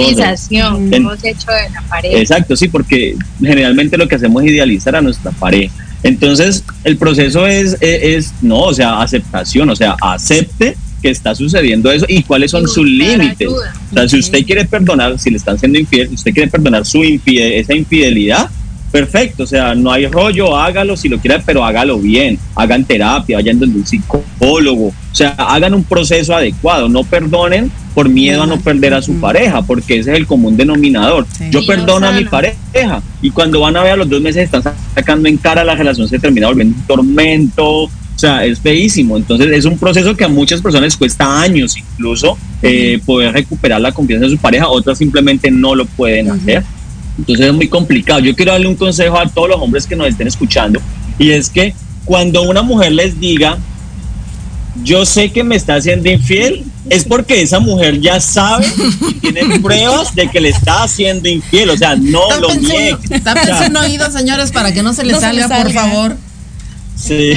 idealización 0.51 0.89
que 0.89 0.95
En- 0.97 1.01
hemos 1.04 1.24
hecho 1.24 1.47
de 1.51 1.70
la 1.74 1.82
pareja. 1.89 2.18
Exacto, 2.20 2.56
sí, 2.56 2.68
porque 2.68 3.16
generalmente 3.39 3.97
lo 3.97 4.08
que 4.08 4.16
hacemos 4.16 4.43
es 4.43 4.51
idealizar 4.51 4.95
a 4.95 5.01
nuestra 5.01 5.32
pareja. 5.32 5.74
Entonces, 6.04 6.64
el 6.84 6.97
proceso 6.97 7.47
es, 7.47 7.78
es, 7.80 8.04
es- 8.04 8.34
no, 8.41 8.60
o 8.64 8.74
sea, 8.74 9.01
aceptación, 9.01 9.70
o 9.70 9.76
sea, 9.76 9.95
acepte 10.01 10.76
que 11.04 11.10
está 11.10 11.36
sucediendo 11.36 11.91
eso 11.91 12.06
y 12.08 12.24
cuáles 12.24 12.49
son 12.49 12.66
sus 12.68 12.88
límites. 12.88 13.49
O 13.49 13.93
sea, 13.93 14.08
si 14.08 14.18
usted 14.20 14.43
quiere 14.45 14.64
perdonar, 14.66 15.20
si 15.20 15.30
le 15.30 15.38
están 15.38 15.60
siendo 15.60 15.78
infiel, 15.78 16.10
usted 16.14 16.34
quiere 16.34 16.49
perdonar 16.49 16.86
su 16.86 16.99
infide- 17.04 17.60
esa 17.60 17.76
infidelidad, 17.76 18.49
perfecto, 18.89 19.43
o 19.43 19.47
sea, 19.47 19.76
no 19.76 19.91
hay 19.91 20.06
rollo, 20.08 20.56
hágalo 20.56 20.95
si 20.95 21.10
lo 21.10 21.18
quiere, 21.20 21.41
pero 21.45 21.66
hágalo 21.66 21.99
bien, 21.99 22.39
hagan 22.56 22.86
terapia, 22.86 23.38
vayan 23.38 23.60
donde 23.60 23.80
un 23.80 23.86
psicólogo, 23.86 24.88
o 24.88 24.93
sea, 25.16 25.30
hagan 25.32 25.74
un 25.74 25.84
proceso 25.84 26.34
adecuado, 26.36 26.88
no 26.88 27.04
perdonen 27.04 27.72
por 27.95 28.08
miedo 28.08 28.43
a 28.43 28.47
no 28.47 28.60
perder 28.60 28.93
a 28.93 29.01
su 29.01 29.20
pareja, 29.20 29.62
porque 29.64 29.99
ese 29.99 30.12
es 30.12 30.18
el 30.18 30.26
común 30.26 30.56
denominador. 30.56 31.28
Sí. 31.38 31.45
Yo 31.51 31.66
perdono 31.66 32.08
a 32.08 32.12
mi 32.12 32.26
pareja 32.26 33.01
y 33.22 33.30
cuando 33.32 33.60
van 33.60 33.76
a 33.76 33.84
ver 33.84 33.93
a 33.93 33.97
los 33.97 34.10
dos 34.10 34.22
meses 34.22 34.43
están 34.45 34.64
sacando 34.95 35.28
en 35.28 35.38
cara 35.38 35.64
la 35.64 35.76
relación 35.76 36.08
se 36.08 36.18
termina 36.18 36.47
volviendo 36.47 36.76
un 36.78 36.88
tormento, 36.88 37.89
o 38.16 38.20
sea, 38.20 38.45
es 38.45 38.59
feísimo. 38.59 39.18
Entonces 39.18 39.47
es 39.51 39.66
un 39.66 39.78
proceso 39.78 40.16
que 40.16 40.24
a 40.24 40.28
muchas 40.28 40.61
personas 40.61 40.86
les 40.88 40.97
cuesta 40.97 41.41
años 41.41 41.76
incluso 41.78 42.38
eh, 42.61 42.99
poder 43.05 43.34
recuperar 43.34 43.82
la 43.82 43.91
confianza 43.91 44.26
de 44.28 44.32
su 44.32 44.38
pareja, 44.38 44.68
otras 44.70 44.97
simplemente 44.97 45.49
no 45.51 45.76
lo 45.76 45.86
pueden 45.86 46.32
hacer. 46.32 46.64
Entonces 47.18 47.47
es 47.47 47.53
muy 47.53 47.68
complicado. 47.68 48.20
Yo 48.20 48.36
quiero 48.36 48.51
darle 48.53 48.68
un 48.68 48.76
consejo 48.76 49.18
a 49.20 49.28
todos 49.28 49.49
los 49.49 49.61
hombres 49.61 49.86
que 49.88 49.95
nos 49.95 50.07
estén 50.07 50.28
escuchando 50.28 50.80
y 51.20 51.32
es 51.32 51.49
que 51.49 51.74
cuando 52.05 52.41
una 52.43 52.61
mujer 52.64 52.91
les 52.91 53.20
diga, 53.20 53.57
yo 54.84 55.05
sé 55.05 55.32
que 55.32 55.43
me 55.43 55.55
está 55.55 55.76
haciendo 55.76 56.09
infiel, 56.09 56.64
es 56.89 57.05
porque 57.05 57.41
esa 57.43 57.59
mujer 57.59 58.01
ya 58.01 58.20
sabe 58.20 58.66
y 59.09 59.14
tiene 59.20 59.59
pruebas 59.61 60.14
de 60.16 60.28
que 60.30 60.41
le 60.41 60.49
está 60.49 60.84
haciendo 60.84 61.30
infiel. 61.30 61.70
O 61.70 61.78
sea, 61.78 61.95
no 61.95 62.22
lo 62.39 62.47
Tápense 62.47 62.68
niegue. 62.74 62.93
un- 63.11 63.22
tápense 63.24 63.68
un 63.70 63.78
oído, 63.78 64.11
señores, 64.11 64.51
para 64.51 64.74
que 64.74 64.82
no 64.84 64.93
se 64.93 65.03
les 65.03 65.14
No 65.14 65.20
se 65.20 65.26
salga, 65.28 65.47
les 65.47 65.57
por 65.64 65.72
salga. 65.74 65.82
favor. 65.91 66.18
Sí, 66.95 67.34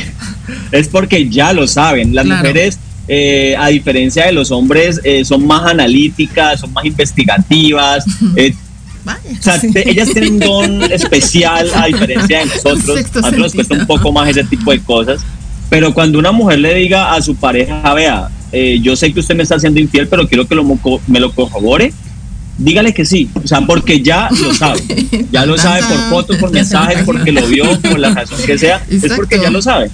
es 0.73 0.89
porque 0.89 1.29
ya 1.29 1.53
lo 1.53 1.67
saben. 1.67 2.15
Las 2.15 2.25
Claro. 2.25 2.41
mujeres, 2.41 2.79
eh, 3.09 3.55
a 3.59 3.69
diferencia 3.69 4.27
de 4.27 4.33
los 4.33 4.51
hombres, 4.51 5.01
eh, 5.05 5.25
son 5.25 5.47
más 5.47 5.65
analíticas, 5.71 6.61
son 6.61 6.73
más 6.73 6.85
investigativas. 6.85 8.05
eh, 8.37 8.55
Vaya, 9.05 9.21
o 9.39 9.43
sea, 9.43 9.61
sí. 9.61 9.71
te- 9.73 9.89
ellas 9.89 10.09
tienen 10.13 10.35
un 10.35 10.39
don 10.41 10.83
especial 10.93 11.69
a 11.75 11.87
diferencia 11.87 12.41
de 12.41 12.47
nosotros. 12.47 12.89
A 12.99 13.03
nosotros 13.03 13.39
nos 13.39 13.55
cuesta 13.55 13.75
un 13.75 13.87
poco 13.87 14.11
más 14.13 14.29
ese 14.29 14.43
tipo 14.45 14.71
de 14.73 14.81
cosas. 14.81 15.21
Pero 15.71 15.95
cuando 15.95 16.19
una 16.19 16.33
mujer 16.33 16.59
le 16.61 16.75
diga 16.75 17.13
a 17.15 17.23
su 17.23 17.35
pareja, 17.37 17.93
vea, 17.95 18.29
eh, 18.53 18.79
yo 18.83 18.95
sé 18.97 19.13
que 19.13 19.21
usted 19.21 19.35
me 19.37 19.43
está 19.45 19.57
haciendo 19.57 19.81
infiel, 19.81 20.09
pero 20.09 20.27
quiero 20.29 20.47
que 20.47 20.55
lo, 20.55 20.65
me 21.07 21.21
lo 21.21 21.33
corrobore, 21.33 21.93
dígale 22.59 22.93
que 22.95 23.05
sí. 23.05 23.29
O 23.43 23.47
sea, 23.47 23.61
porque 23.63 24.01
ya 24.03 24.29
lo 24.31 24.55
sabe. 24.55 24.83
Ya 25.33 25.45
lo 25.47 25.57
sabe 25.59 25.83
por 25.83 25.99
fotos, 26.11 26.37
por 26.39 26.51
mensajes, 26.53 27.03
porque 27.05 27.33
lo 27.33 27.47
vio, 27.47 27.79
por 27.81 27.99
la 27.99 28.11
razón 28.15 28.39
que 28.45 28.59
sea. 28.59 28.83
Es 28.89 29.13
porque 29.15 29.39
ya 29.41 29.51
lo 29.51 29.61
sabe. 29.63 29.91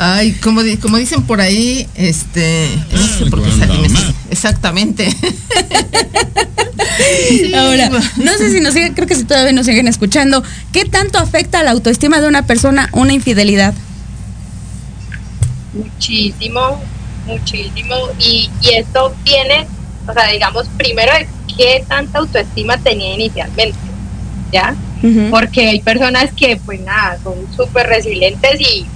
Ay, 0.00 0.32
como, 0.42 0.62
di- 0.62 0.76
como 0.76 0.96
dicen 0.96 1.22
por 1.22 1.40
ahí, 1.40 1.88
este. 1.96 2.68
no 2.92 2.98
sé 3.06 3.26
por 3.26 3.42
qué 3.42 3.50
salí. 3.50 3.82
Exactamente. 4.30 5.08
Ahora, 7.56 7.90
no 8.16 8.32
sé 8.38 8.52
si 8.52 8.60
nos 8.60 8.74
siguen, 8.74 8.94
creo 8.94 9.08
que 9.08 9.16
si 9.16 9.24
todavía 9.24 9.52
nos 9.52 9.66
siguen 9.66 9.88
escuchando. 9.88 10.42
¿Qué 10.72 10.84
tanto 10.84 11.18
afecta 11.18 11.60
a 11.60 11.62
la 11.64 11.72
autoestima 11.72 12.20
de 12.20 12.28
una 12.28 12.46
persona 12.46 12.88
una 12.92 13.12
infidelidad? 13.12 13.74
muchísimo, 15.74 16.80
muchísimo. 17.26 17.94
Y, 18.18 18.50
y 18.62 18.68
esto 18.78 19.14
viene, 19.24 19.66
o 20.08 20.12
sea, 20.12 20.26
digamos, 20.32 20.68
primero 20.76 21.12
de 21.12 21.28
qué 21.56 21.84
tanta 21.86 22.18
autoestima 22.20 22.78
tenía 22.78 23.14
inicialmente, 23.14 23.78
¿ya? 24.52 24.74
Porque 25.30 25.68
hay 25.68 25.80
personas 25.80 26.32
que, 26.34 26.56
pues 26.64 26.80
nada, 26.80 27.18
son 27.22 27.34
súper 27.54 27.86
resilientes 27.86 28.60
y 28.60 28.86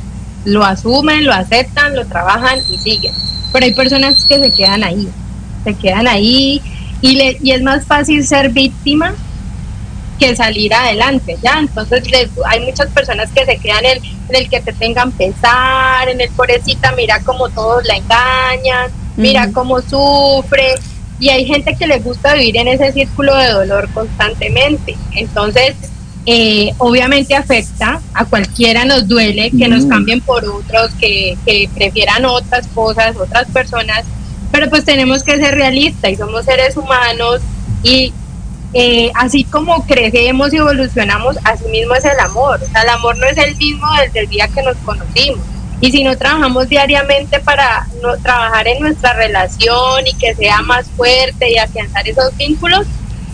lo 0.44 0.64
asumen, 0.64 1.24
lo 1.24 1.32
aceptan, 1.32 1.94
lo 1.94 2.06
trabajan 2.06 2.58
y 2.70 2.78
siguen. 2.78 3.12
Pero 3.52 3.66
hay 3.66 3.74
personas 3.74 4.24
que 4.24 4.38
se 4.40 4.52
quedan 4.52 4.82
ahí, 4.82 5.08
se 5.64 5.74
quedan 5.74 6.08
ahí 6.08 6.60
y, 7.00 7.14
le, 7.16 7.36
y 7.42 7.52
es 7.52 7.62
más 7.62 7.84
fácil 7.86 8.26
ser 8.26 8.48
víctima 8.50 9.14
que 10.18 10.34
salir 10.36 10.72
adelante, 10.72 11.36
¿ya? 11.42 11.58
Entonces 11.58 12.08
le- 12.10 12.30
hay 12.46 12.60
muchas 12.60 12.88
personas 12.90 13.28
que 13.32 13.44
se 13.44 13.56
quedan 13.58 13.84
en, 13.84 13.98
en 14.28 14.36
el 14.36 14.48
que 14.48 14.60
te 14.60 14.72
tengan 14.72 15.10
pesar, 15.12 16.08
en 16.08 16.20
el 16.20 16.30
pobrecita, 16.30 16.92
mira 16.96 17.20
cómo 17.24 17.48
todos 17.48 17.84
la 17.84 17.96
engañan, 17.96 18.90
mira 19.16 19.50
cómo 19.52 19.80
sufre, 19.80 20.74
y 21.20 21.28
hay 21.28 21.44
gente 21.46 21.74
que 21.76 21.86
le 21.86 21.98
gusta 21.98 22.34
vivir 22.34 22.56
en 22.56 22.68
ese 22.68 22.92
círculo 22.92 23.36
de 23.36 23.50
dolor 23.50 23.88
constantemente. 23.92 24.96
Entonces, 25.12 25.74
eh, 26.26 26.72
obviamente 26.78 27.34
afecta, 27.34 28.00
a 28.14 28.24
cualquiera 28.24 28.84
nos 28.84 29.08
duele 29.08 29.50
que 29.50 29.68
nos 29.68 29.84
Mm. 29.84 29.88
cambien 29.88 30.20
por 30.20 30.44
otros, 30.44 30.92
que, 31.00 31.36
que 31.44 31.68
prefieran 31.74 32.24
otras 32.24 32.66
cosas, 32.68 33.16
otras 33.16 33.48
personas, 33.50 34.04
pero 34.52 34.68
pues 34.68 34.84
tenemos 34.84 35.22
que 35.22 35.36
ser 35.38 35.54
realistas 35.54 36.12
y 36.12 36.16
somos 36.16 36.44
seres 36.44 36.76
humanos 36.76 37.40
y 37.82 38.12
eh, 38.74 39.10
así 39.14 39.44
como 39.44 39.84
crecemos 39.86 40.52
y 40.52 40.56
evolucionamos, 40.56 41.36
así 41.44 41.64
mismo 41.68 41.94
es 41.94 42.04
el 42.04 42.18
amor. 42.20 42.60
O 42.62 42.66
sea, 42.70 42.82
el 42.82 42.88
amor 42.88 43.18
no 43.18 43.26
es 43.26 43.36
el 43.36 43.54
mismo 43.56 43.86
desde 44.00 44.20
el 44.20 44.28
día 44.28 44.48
que 44.48 44.62
nos 44.62 44.76
conocimos. 44.78 45.40
Y 45.82 45.90
si 45.90 46.04
no 46.04 46.16
trabajamos 46.16 46.68
diariamente 46.68 47.40
para 47.40 47.88
no, 48.00 48.16
trabajar 48.18 48.68
en 48.68 48.80
nuestra 48.80 49.14
relación 49.14 50.06
y 50.06 50.14
que 50.14 50.32
sea 50.36 50.62
más 50.62 50.86
fuerte 50.96 51.50
y 51.50 51.58
afianzar 51.58 52.08
esos 52.08 52.34
vínculos, 52.36 52.86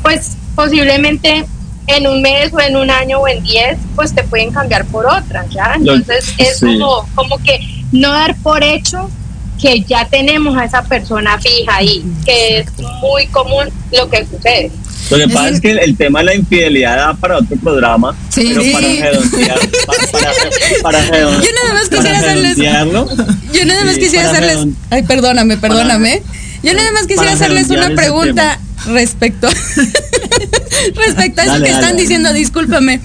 pues 0.02 0.34
posiblemente 0.56 1.44
en 1.88 2.06
un 2.06 2.22
mes 2.22 2.52
o 2.54 2.60
en 2.60 2.76
un 2.76 2.90
año 2.90 3.18
o 3.18 3.28
en 3.28 3.42
diez, 3.42 3.78
pues 3.94 4.14
te 4.14 4.22
pueden 4.24 4.50
cambiar 4.50 4.86
por 4.86 5.04
otra, 5.04 5.44
¿ya? 5.50 5.74
Entonces 5.76 6.34
es 6.38 6.58
sí. 6.58 6.78
como, 6.78 7.06
como 7.14 7.36
que 7.38 7.60
no 7.92 8.12
dar 8.12 8.34
por 8.36 8.64
hecho 8.64 9.10
que 9.60 9.80
ya 9.88 10.06
tenemos 10.08 10.56
a 10.56 10.64
esa 10.64 10.82
persona 10.82 11.38
fija 11.38 11.76
ahí, 11.76 12.04
que 12.24 12.58
es 12.60 12.66
muy 13.02 13.26
común 13.28 13.66
lo 13.92 14.08
que 14.08 14.24
sucede. 14.26 14.70
Lo 15.10 15.16
que 15.16 15.28
pasa 15.28 15.48
es 15.48 15.60
que 15.60 15.70
el 15.70 15.96
tema 15.96 16.18
de 16.18 16.24
la 16.26 16.34
infidelidad 16.34 16.96
da 16.96 17.14
para 17.14 17.38
otro 17.38 17.56
programa, 17.56 18.14
Sí. 18.28 18.48
pero 18.48 18.62
Sí. 18.62 18.70
para 18.72 18.86
redondear, 18.88 19.58
para, 19.86 20.06
para, 20.12 20.30
para 20.82 20.98
redon- 21.10 21.42
Yo 21.42 21.48
nada 21.54 21.74
más 21.74 21.88
para 21.88 21.96
quisiera 22.02 22.18
hacerles- 22.18 22.56
Yo 23.52 23.64
nada 23.64 23.84
más 23.84 23.94
Sí, 23.94 24.00
quisiera 24.00 24.30
para 24.30 24.38
hacerles. 24.46 24.74
Ay, 24.90 25.02
perdóname, 25.04 25.56
perdóname. 25.56 26.22
Yo 26.62 26.74
nada 26.74 26.92
más 26.92 27.06
quisiera 27.06 27.32
hacerles 27.32 27.68
una 27.70 27.88
redondear 27.88 27.96
pregunta 28.06 28.60
respecto. 28.86 29.48
respecto 30.94 31.40
a 31.40 31.44
eso 31.44 31.52
Dale, 31.52 31.64
que 31.64 31.70
dale. 31.72 31.84
están 31.84 31.96
diciendo, 31.96 32.32
discúlpame. 32.32 33.00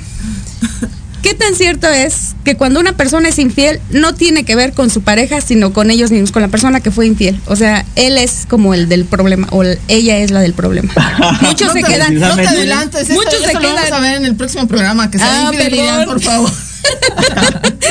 ¿Qué 1.22 1.34
tan 1.34 1.56
cierto 1.56 1.88
es 1.88 2.33
que 2.44 2.56
cuando 2.56 2.80
una 2.80 2.94
persona 2.94 3.30
es 3.30 3.40
infiel 3.40 3.80
no 3.92 4.14
tiene 4.14 4.44
que 4.44 4.56
ver 4.56 4.74
con 4.74 4.90
su 4.90 5.02
pareja, 5.02 5.40
sino 5.42 5.72
con 5.74 5.90
ellos 5.92 6.12
mismos, 6.12 6.32
con 6.32 6.42
la 6.42 6.48
persona 6.50 6.80
que 6.82 6.92
fue 6.92 7.08
infiel? 7.08 7.40
O 7.48 7.56
sea, 7.56 7.86
él 7.96 8.18
es 8.18 8.46
como 8.50 8.74
el 8.74 8.90
del 8.90 9.06
problema 9.06 9.48
o 9.52 9.64
el- 9.64 9.80
ella 9.88 10.18
es 10.18 10.32
la 10.32 10.42
del 10.42 10.54
problema. 10.54 10.92
Muchos 11.42 11.68
no 11.68 11.74
se 11.74 11.84
quedan. 11.84 12.20
No 12.20 12.36
te 12.36 12.48
adelantes, 12.48 13.02
esto, 13.04 13.14
Muchos 13.14 13.34
eso 13.36 13.46
se 13.48 13.54
lo 13.54 13.60
vamos 13.62 13.82
quedan- 13.82 13.94
a 13.94 14.00
ver 14.02 14.16
en 14.18 14.26
el 14.26 14.36
próximo 14.36 14.68
programa, 14.68 15.10
que 15.10 15.18
sea 15.20 15.48
Ah, 15.48 15.52
infidelidad, 15.54 16.00
perdón. 16.00 16.14
por 16.16 16.22
favor. 16.22 16.52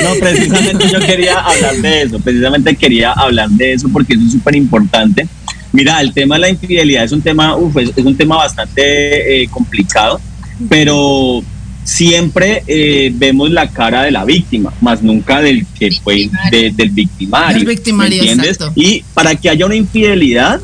No, 0.03 0.15
precisamente 0.21 0.89
yo 0.91 0.99
quería 1.01 1.39
hablar 1.41 1.77
de 1.77 2.03
eso, 2.03 2.19
precisamente 2.19 2.77
quería 2.77 3.13
hablar 3.13 3.49
de 3.51 3.73
eso 3.75 3.89
porque 3.91 4.15
eso 4.15 4.23
es 4.27 4.33
súper 4.33 4.57
importante. 4.57 5.27
Mira, 5.73 6.01
el 6.01 6.13
tema 6.13 6.35
de 6.35 6.41
la 6.43 6.49
infidelidad 6.51 7.05
es 7.05 7.13
un 7.13 7.23
tema, 7.23 7.57
uf, 7.57 7.77
es, 7.79 7.91
es 7.97 8.05
un 8.05 8.17
tema 8.17 8.37
bastante 8.37 9.43
eh, 9.43 9.49
complicado, 9.49 10.21
pero 10.69 11.43
siempre 11.85 12.63
eh, 12.67 13.11
vemos 13.15 13.51
la 13.51 13.69
cara 13.69 14.03
de 14.03 14.11
la 14.11 14.25
víctima, 14.25 14.73
más 14.81 15.03
nunca 15.03 15.41
del 15.41 15.67
que 15.79 15.91
fue 16.03 16.29
de- 16.51 16.71
del 16.71 16.91
victimario. 16.91 17.59
Del 17.59 17.67
victimario, 17.67 18.23
¿me 18.23 18.31
entiendes? 18.31 18.57
exacto. 18.57 18.73
Y 18.81 19.05
para 19.15 19.35
que 19.35 19.49
haya 19.51 19.67
una 19.67 19.75
infidelidad, 19.77 20.61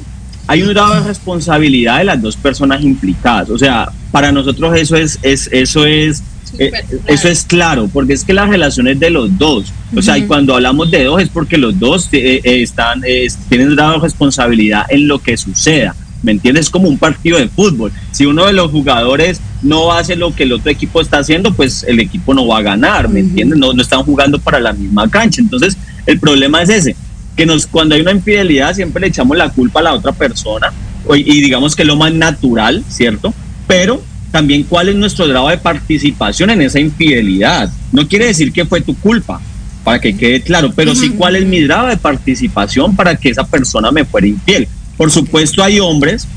hay 0.46 0.62
un 0.62 0.68
grado 0.70 0.94
de 0.94 1.00
responsabilidad 1.08 1.98
de 1.98 2.04
las 2.04 2.22
dos 2.22 2.36
personas 2.36 2.82
implicadas. 2.82 3.50
O 3.50 3.58
sea, 3.58 3.90
para 4.10 4.32
nosotros 4.32 4.76
eso 4.78 4.96
es, 4.96 5.18
es 5.22 5.48
eso 5.52 5.84
es 5.84 6.22
eh, 6.58 6.70
eso 7.06 7.28
es 7.28 7.44
claro, 7.44 7.90
porque 7.92 8.14
es 8.14 8.24
que 8.24 8.32
la 8.32 8.46
relación 8.46 8.88
es 8.88 8.98
de 8.98 9.10
los 9.10 9.36
dos. 9.36 9.66
O 9.94 10.00
sea, 10.00 10.16
y 10.16 10.22
cuando 10.22 10.54
hablamos 10.54 10.90
de 10.90 11.04
dos 11.04 11.20
es 11.20 11.28
porque 11.28 11.58
los 11.58 11.78
dos 11.78 12.08
eh, 12.12 12.40
eh, 12.42 12.62
están, 12.62 13.02
eh, 13.06 13.26
tienen 13.50 13.68
un 13.68 13.76
grado 13.76 13.94
de 13.94 13.98
responsabilidad 14.00 14.86
en 14.88 15.06
lo 15.08 15.18
que 15.18 15.36
suceda. 15.36 15.94
¿Me 16.22 16.32
entiendes? 16.32 16.66
Es 16.66 16.70
como 16.70 16.88
un 16.88 16.98
partido 16.98 17.38
de 17.38 17.48
fútbol. 17.48 17.92
Si 18.10 18.26
uno 18.26 18.46
de 18.46 18.52
los 18.52 18.70
jugadores 18.70 19.40
no 19.62 19.92
hace 19.92 20.16
lo 20.16 20.34
que 20.34 20.42
el 20.42 20.52
otro 20.52 20.70
equipo 20.70 21.00
está 21.00 21.18
haciendo, 21.18 21.52
pues 21.54 21.84
el 21.86 22.00
equipo 22.00 22.34
no 22.34 22.46
va 22.46 22.58
a 22.58 22.62
ganar, 22.62 23.08
¿me 23.08 23.20
entiendes? 23.20 23.58
No, 23.58 23.72
no 23.72 23.82
están 23.82 24.02
jugando 24.02 24.38
para 24.38 24.58
la 24.58 24.72
misma 24.72 25.08
cancha. 25.08 25.40
Entonces, 25.40 25.76
el 26.06 26.18
problema 26.18 26.62
es 26.62 26.70
ese, 26.70 26.96
que 27.36 27.46
nos 27.46 27.66
cuando 27.66 27.94
hay 27.94 28.00
una 28.00 28.12
infidelidad 28.12 28.74
siempre 28.74 29.00
le 29.00 29.06
echamos 29.08 29.36
la 29.36 29.50
culpa 29.50 29.80
a 29.80 29.84
la 29.84 29.94
otra 29.94 30.12
persona 30.12 30.72
y 31.14 31.40
digamos 31.40 31.74
que 31.74 31.82
es 31.82 31.88
lo 31.88 31.96
más 31.96 32.12
natural, 32.12 32.84
¿cierto? 32.88 33.32
Pero 33.66 34.02
también 34.30 34.64
cuál 34.64 34.88
es 34.88 34.96
nuestro 34.96 35.26
grado 35.26 35.48
de 35.48 35.58
participación 35.58 36.50
en 36.50 36.62
esa 36.62 36.80
infidelidad. 36.80 37.70
No 37.92 38.06
quiere 38.06 38.26
decir 38.26 38.52
que 38.52 38.64
fue 38.64 38.80
tu 38.80 38.94
culpa, 38.96 39.40
para 39.84 40.00
que 40.00 40.14
quede 40.14 40.42
claro, 40.42 40.72
pero 40.76 40.94
sí 40.94 41.10
cuál 41.10 41.36
es 41.36 41.46
mi 41.46 41.62
grado 41.62 41.88
de 41.88 41.96
participación 41.96 42.94
para 42.94 43.16
que 43.16 43.30
esa 43.30 43.46
persona 43.46 43.90
me 43.90 44.04
fuera 44.04 44.26
infiel. 44.26 44.68
Por 44.99 45.11
supuesto 45.11 45.62
hay 45.62 45.80
hombres 45.80 46.28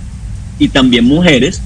y 0.57 0.69
también 0.69 1.03
mujeres 1.03 1.61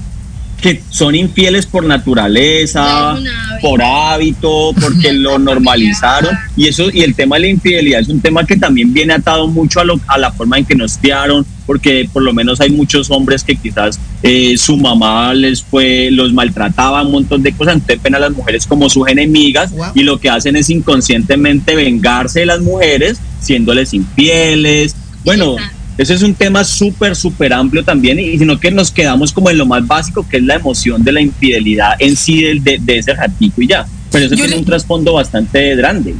que 0.60 0.80
son 0.88 1.14
infieles 1.14 1.66
por 1.66 1.84
naturaleza, 1.84 3.10
hábito. 3.10 3.30
por 3.60 3.82
hábito, 3.82 4.74
porque 4.80 5.12
lo 5.12 5.38
normalizaron. 5.50 6.34
Y 6.56 6.66
eso 6.66 6.88
y 6.90 7.02
el 7.02 7.14
tema 7.14 7.36
de 7.36 7.42
la 7.42 7.48
infidelidad 7.48 8.00
es 8.00 8.08
un 8.08 8.20
tema 8.20 8.44
que 8.46 8.56
también 8.56 8.92
viene 8.94 9.12
atado 9.12 9.46
mucho 9.48 9.80
a, 9.80 9.84
lo, 9.84 10.00
a 10.06 10.16
la 10.16 10.32
forma 10.32 10.56
en 10.56 10.64
que 10.64 10.74
nos 10.74 10.96
criaron, 10.96 11.44
porque 11.66 12.08
por 12.10 12.22
lo 12.22 12.32
menos 12.32 12.60
hay 12.62 12.70
muchos 12.70 13.10
hombres 13.10 13.44
que 13.44 13.56
quizás 13.56 14.00
eh, 14.22 14.56
su 14.56 14.78
mamá 14.78 15.34
les 15.34 15.62
fue, 15.62 16.08
los 16.10 16.32
maltrataba, 16.32 17.02
un 17.02 17.12
montón 17.12 17.42
de 17.42 17.52
cosas, 17.52 17.74
entonces 17.74 18.02
ven 18.02 18.14
a 18.14 18.18
las 18.18 18.32
mujeres 18.32 18.66
como 18.66 18.88
sus 18.88 19.06
enemigas 19.08 19.70
Wow. 19.72 19.86
y 19.94 20.04
lo 20.04 20.18
que 20.18 20.30
hacen 20.30 20.56
es 20.56 20.70
inconscientemente 20.70 21.74
vengarse 21.74 22.40
de 22.40 22.46
las 22.46 22.60
mujeres, 22.60 23.18
siéndoles 23.40 23.92
infieles. 23.92 24.96
Bueno, 25.22 25.52
Exacto. 25.52 25.75
Ese 25.98 26.14
es 26.14 26.22
un 26.22 26.34
tema 26.34 26.62
súper, 26.64 27.16
súper 27.16 27.52
amplio 27.52 27.84
también, 27.84 28.18
y 28.20 28.36
sino 28.38 28.58
que 28.60 28.70
nos 28.70 28.90
quedamos 28.90 29.32
como 29.32 29.50
en 29.50 29.58
lo 29.58 29.66
más 29.66 29.86
básico, 29.86 30.26
que 30.28 30.36
es 30.38 30.42
la 30.42 30.56
emoción 30.56 31.02
de 31.04 31.12
la 31.12 31.20
infidelidad 31.20 31.92
en 31.98 32.16
sí 32.16 32.42
del- 32.42 32.62
de, 32.62 32.78
de 32.80 32.98
ese 32.98 33.14
ratico 33.14 33.62
y 33.62 33.68
ya. 33.68 33.86
Pero 34.12 34.26
eso 34.26 34.34
Yo 34.34 34.44
tiene 34.44 34.58
un 34.58 34.64
trasfondo 34.64 35.14
bastante 35.14 35.74
grande. 35.76 36.14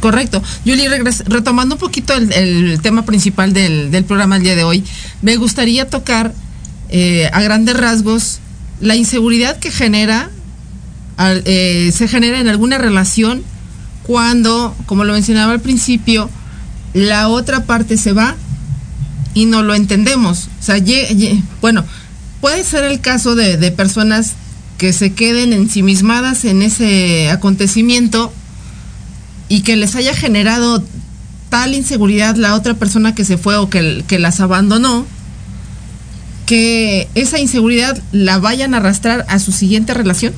Correcto. 0.00 0.42
Yuli, 0.64 0.86
regres- 0.86 1.24
retomando 1.26 1.74
un 1.74 1.80
poquito 1.80 2.14
el, 2.14 2.32
el 2.32 2.80
tema 2.80 3.04
principal 3.04 3.52
del, 3.52 3.90
del 3.90 4.04
programa 4.04 4.36
el 4.36 4.42
día 4.44 4.54
de 4.54 4.62
hoy, 4.64 4.84
me 5.22 5.36
gustaría 5.36 5.88
tocar 5.90 6.32
eh, 6.90 7.28
a 7.32 7.42
grandes 7.42 7.76
rasgos 7.76 8.38
la 8.80 8.94
inseguridad 8.94 9.58
que 9.58 9.72
genera, 9.72 10.30
al- 11.16 11.42
eh, 11.46 11.90
se 11.92 12.06
genera 12.06 12.38
en 12.38 12.46
alguna 12.48 12.78
relación 12.78 13.42
cuando, 14.04 14.74
como 14.86 15.02
lo 15.04 15.12
mencionaba 15.12 15.52
al 15.52 15.60
principio, 15.60 16.30
la 16.94 17.28
otra 17.28 17.64
parte 17.64 17.96
se 17.96 18.12
va 18.12 18.36
y 19.38 19.44
no 19.44 19.62
lo 19.62 19.76
entendemos. 19.76 20.48
O 20.58 20.62
sea, 20.64 20.82
bueno, 21.60 21.84
puede 22.40 22.64
ser 22.64 22.82
el 22.82 23.00
caso 23.00 23.36
de, 23.36 23.70
personas 23.70 24.32
que 24.78 24.92
se 24.92 25.12
queden 25.12 25.52
ensimismadas 25.52 26.44
en 26.44 26.60
ese 26.60 27.30
acontecimiento 27.30 28.32
y 29.48 29.60
que 29.60 29.76
les 29.76 29.94
haya 29.94 30.12
generado 30.12 30.82
tal 31.50 31.76
inseguridad 31.76 32.34
la 32.34 32.56
otra 32.56 32.74
persona 32.74 33.14
que 33.14 33.24
se 33.24 33.38
fue 33.38 33.56
o 33.56 33.70
que, 33.70 34.02
que 34.08 34.18
las 34.18 34.40
abandonó, 34.40 35.06
que 36.44 37.06
esa 37.14 37.38
inseguridad 37.38 37.96
la 38.10 38.38
vayan 38.38 38.74
a 38.74 38.78
arrastrar 38.78 39.24
a 39.28 39.38
su 39.38 39.52
siguiente 39.52 39.94
relación. 39.94 40.34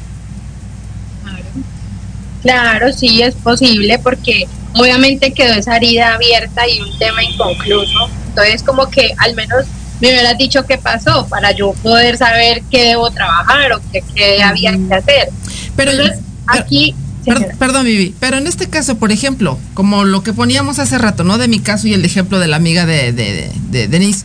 Claro, 2.43 2.93
sí, 2.93 3.23
es 3.23 3.35
posible 3.35 3.99
porque 3.99 4.47
obviamente 4.75 5.33
quedó 5.33 5.55
esa 5.55 5.79
herida 5.79 6.17
abierta 6.17 6.69
y 6.69 6.83
un 6.83 6.99
tema 6.99 7.25
inconcluso. 7.25 8.11
Entonces, 8.31 8.63
como 8.63 8.89
que 8.89 9.13
al 9.19 9.35
menos 9.35 9.67
me 10.01 10.09
hubieras 10.09 10.39
dicho 10.39 10.65
qué 10.67 10.79
pasó 10.79 11.27
para 11.29 11.53
yo 11.53 11.73
poder 11.83 12.17
saber 12.17 12.63
qué 12.71 12.85
debo 12.85 13.11
trabajar 13.11 13.71
o 13.73 13.81
qué, 13.93 14.03
qué 14.15 14.43
había 14.43 14.73
que 14.73 14.95
hacer. 14.95 15.29
Pero, 15.77 15.91
Entonces, 15.91 16.19
pero- 16.51 16.65
aquí... 16.65 16.95
per- 17.27 17.57
perdón, 17.59 17.85
Vivi, 17.85 18.15
pero 18.19 18.39
en 18.39 18.47
este 18.47 18.69
caso, 18.71 18.97
por 18.97 19.13
ejemplo, 19.13 19.59
como 19.75 20.05
lo 20.05 20.23
que 20.23 20.33
poníamos 20.33 20.79
hace 20.79 20.97
rato, 20.97 21.23
¿no? 21.23 21.37
De 21.37 21.49
mi 21.49 21.61
caso 21.61 21.87
y 21.87 21.93
el 21.93 22.05
ejemplo 22.05 22.39
de 22.39 22.49
la 22.49 22.57
amiga 22.57 22.87
de, 22.87 23.13
de, 23.13 23.33
de- 23.35 23.53
de 23.71 23.89
Denise. 23.89 24.25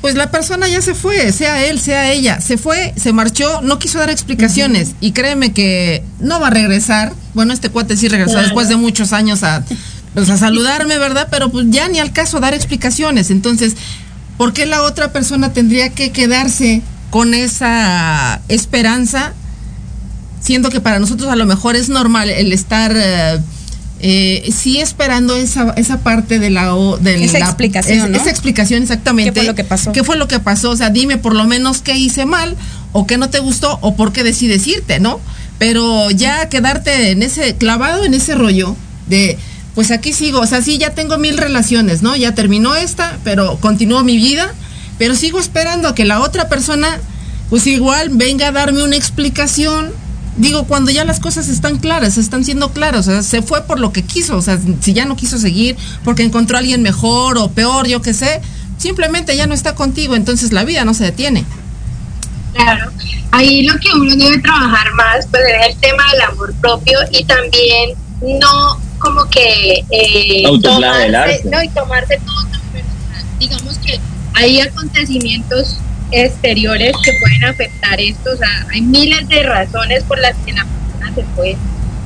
Pues 0.00 0.16
la 0.16 0.32
persona 0.32 0.66
ya 0.66 0.80
se 0.82 0.94
fue, 0.94 1.30
sea 1.30 1.64
él, 1.66 1.78
sea 1.78 2.10
ella, 2.10 2.40
se 2.40 2.58
fue, 2.58 2.92
se 2.96 3.12
marchó, 3.12 3.60
no 3.62 3.78
quiso 3.78 4.00
dar 4.00 4.10
explicaciones 4.10 4.94
y 5.00 5.12
créeme 5.12 5.52
que 5.52 6.02
no 6.18 6.40
va 6.40 6.48
a 6.48 6.50
regresar. 6.50 7.12
Bueno, 7.34 7.52
este 7.52 7.68
cuate 7.68 7.96
sí 7.96 8.08
regresó 8.08 8.32
Claro. 8.32 8.46
después 8.46 8.68
de 8.68 8.74
muchos 8.76 9.12
años 9.12 9.44
a, 9.44 9.62
pues, 10.14 10.28
a 10.30 10.36
saludarme, 10.36 10.98
¿verdad? 10.98 11.28
Pero 11.30 11.50
pues 11.50 11.66
ya 11.70 11.88
ni 11.88 11.98
al 11.98 12.12
caso 12.12 12.40
dar 12.40 12.54
explicaciones. 12.54 13.30
Entonces, 13.30 13.74
¿por 14.38 14.52
qué 14.52 14.66
la 14.66 14.82
otra 14.82 15.12
persona 15.12 15.52
tendría 15.52 15.90
que 15.90 16.10
quedarse 16.10 16.82
con 17.10 17.34
esa 17.34 18.40
esperanza 18.48 19.32
siendo 20.40 20.70
que 20.70 20.80
para 20.80 20.98
nosotros 20.98 21.30
a 21.30 21.36
lo 21.36 21.46
mejor 21.46 21.76
es 21.76 21.88
normal 21.88 22.28
el 22.30 22.52
estar 22.52 22.92
eh, 22.96 23.38
eh, 24.00 24.50
sí 24.52 24.80
esperando 24.80 25.36
esa, 25.36 25.72
esa 25.76 25.98
parte 26.00 26.38
de 26.40 26.50
la, 26.50 26.74
o- 26.74 26.96
de 26.98 27.22
Esa 27.24 27.38
la- 27.38 27.44
explicación, 27.44 27.98
es- 28.06 28.10
¿no? 28.10 28.16
esa 28.16 28.30
explicación 28.30 28.82
exactamente 28.82 29.30
¿Qué 29.32 29.40
fue 29.40 29.46
lo 29.46 29.54
que 29.54 29.62
pasó? 29.64 29.92
qué 29.92 30.02
fue 30.02 30.16
lo 30.16 30.26
que 30.26 30.40
pasó 30.40 30.70
o 30.70 30.76
sea 30.76 30.90
dime 30.90 31.16
por 31.18 31.34
lo 31.36 31.44
menos 31.44 31.80
qué 31.82 31.96
hice 31.96 32.26
mal 32.26 32.56
o 32.90 33.06
qué 33.06 33.18
no 33.18 33.30
te 33.30 33.38
gustó 33.38 33.78
o 33.82 33.94
por 33.94 34.12
qué 34.12 34.24
decides 34.24 34.66
irte 34.66 34.98
no 34.98 35.20
pero 35.58 36.10
ya 36.10 36.48
quedarte 36.48 37.10
en 37.12 37.22
ese 37.22 37.54
clavado 37.54 38.04
en 38.04 38.14
ese 38.14 38.34
rollo 38.34 38.74
de 39.06 39.38
pues 39.74 39.90
aquí 39.90 40.12
sigo 40.12 40.40
o 40.40 40.46
sea 40.46 40.62
sí 40.62 40.78
ya 40.78 40.90
tengo 40.90 41.18
mil 41.18 41.38
relaciones 41.38 42.02
no 42.02 42.14
ya 42.16 42.34
terminó 42.34 42.74
esta 42.74 43.18
pero 43.24 43.56
continúo 43.58 44.02
mi 44.04 44.16
vida 44.16 44.52
pero 44.98 45.14
sigo 45.14 45.38
esperando 45.38 45.88
a 45.88 45.94
que 45.94 46.04
la 46.04 46.20
otra 46.20 46.48
persona 46.48 47.00
pues 47.52 47.66
igual 47.66 48.08
venga 48.12 48.48
a 48.48 48.50
darme 48.50 48.82
una 48.82 48.96
explicación. 48.96 49.92
Digo, 50.38 50.64
cuando 50.64 50.90
ya 50.90 51.04
las 51.04 51.20
cosas 51.20 51.48
están 51.48 51.76
claras, 51.76 52.16
están 52.16 52.46
siendo 52.46 52.70
claras, 52.70 53.06
o 53.06 53.10
sea, 53.10 53.22
se 53.22 53.42
fue 53.42 53.64
por 53.64 53.78
lo 53.78 53.92
que 53.92 54.04
quiso, 54.04 54.38
o 54.38 54.40
sea, 54.40 54.58
si 54.80 54.94
ya 54.94 55.04
no 55.04 55.16
quiso 55.16 55.36
seguir 55.36 55.76
porque 56.02 56.22
encontró 56.22 56.56
a 56.56 56.60
alguien 56.60 56.80
mejor 56.80 57.36
o 57.36 57.50
peor, 57.50 57.86
yo 57.86 58.00
qué 58.00 58.14
sé, 58.14 58.40
simplemente 58.78 59.36
ya 59.36 59.46
no 59.46 59.52
está 59.52 59.74
contigo, 59.74 60.16
entonces 60.16 60.50
la 60.50 60.64
vida 60.64 60.86
no 60.86 60.94
se 60.94 61.04
detiene. 61.04 61.44
Claro, 62.54 62.90
ahí 63.32 63.64
lo 63.64 63.78
que 63.78 63.90
uno 63.94 64.16
debe 64.16 64.38
trabajar 64.38 64.90
más 64.94 65.26
pues 65.30 65.42
es 65.42 65.74
el 65.74 65.76
tema 65.76 66.04
del 66.10 66.22
amor 66.22 66.54
propio 66.54 67.00
y 67.10 67.22
también 67.24 67.90
no 68.40 68.80
como 69.02 69.28
que 69.28 69.84
eh, 69.90 70.42
tomarse, 70.62 71.42
no, 71.50 71.62
y 71.62 71.68
tomarse 71.70 72.18
todo 72.24 72.44
tan 72.50 72.60
personal. 72.72 73.24
Digamos 73.38 73.78
que 73.78 73.98
hay 74.34 74.60
acontecimientos 74.60 75.78
exteriores 76.12 76.92
que 77.04 77.12
pueden 77.20 77.44
afectar 77.44 78.00
esto, 78.00 78.30
o 78.32 78.36
sea, 78.36 78.66
hay 78.72 78.80
miles 78.82 79.28
de 79.28 79.42
razones 79.42 80.04
por 80.04 80.18
las 80.20 80.36
que 80.44 80.52
la 80.52 80.64
persona 80.64 81.14
se 81.14 81.24
fue. 81.34 81.56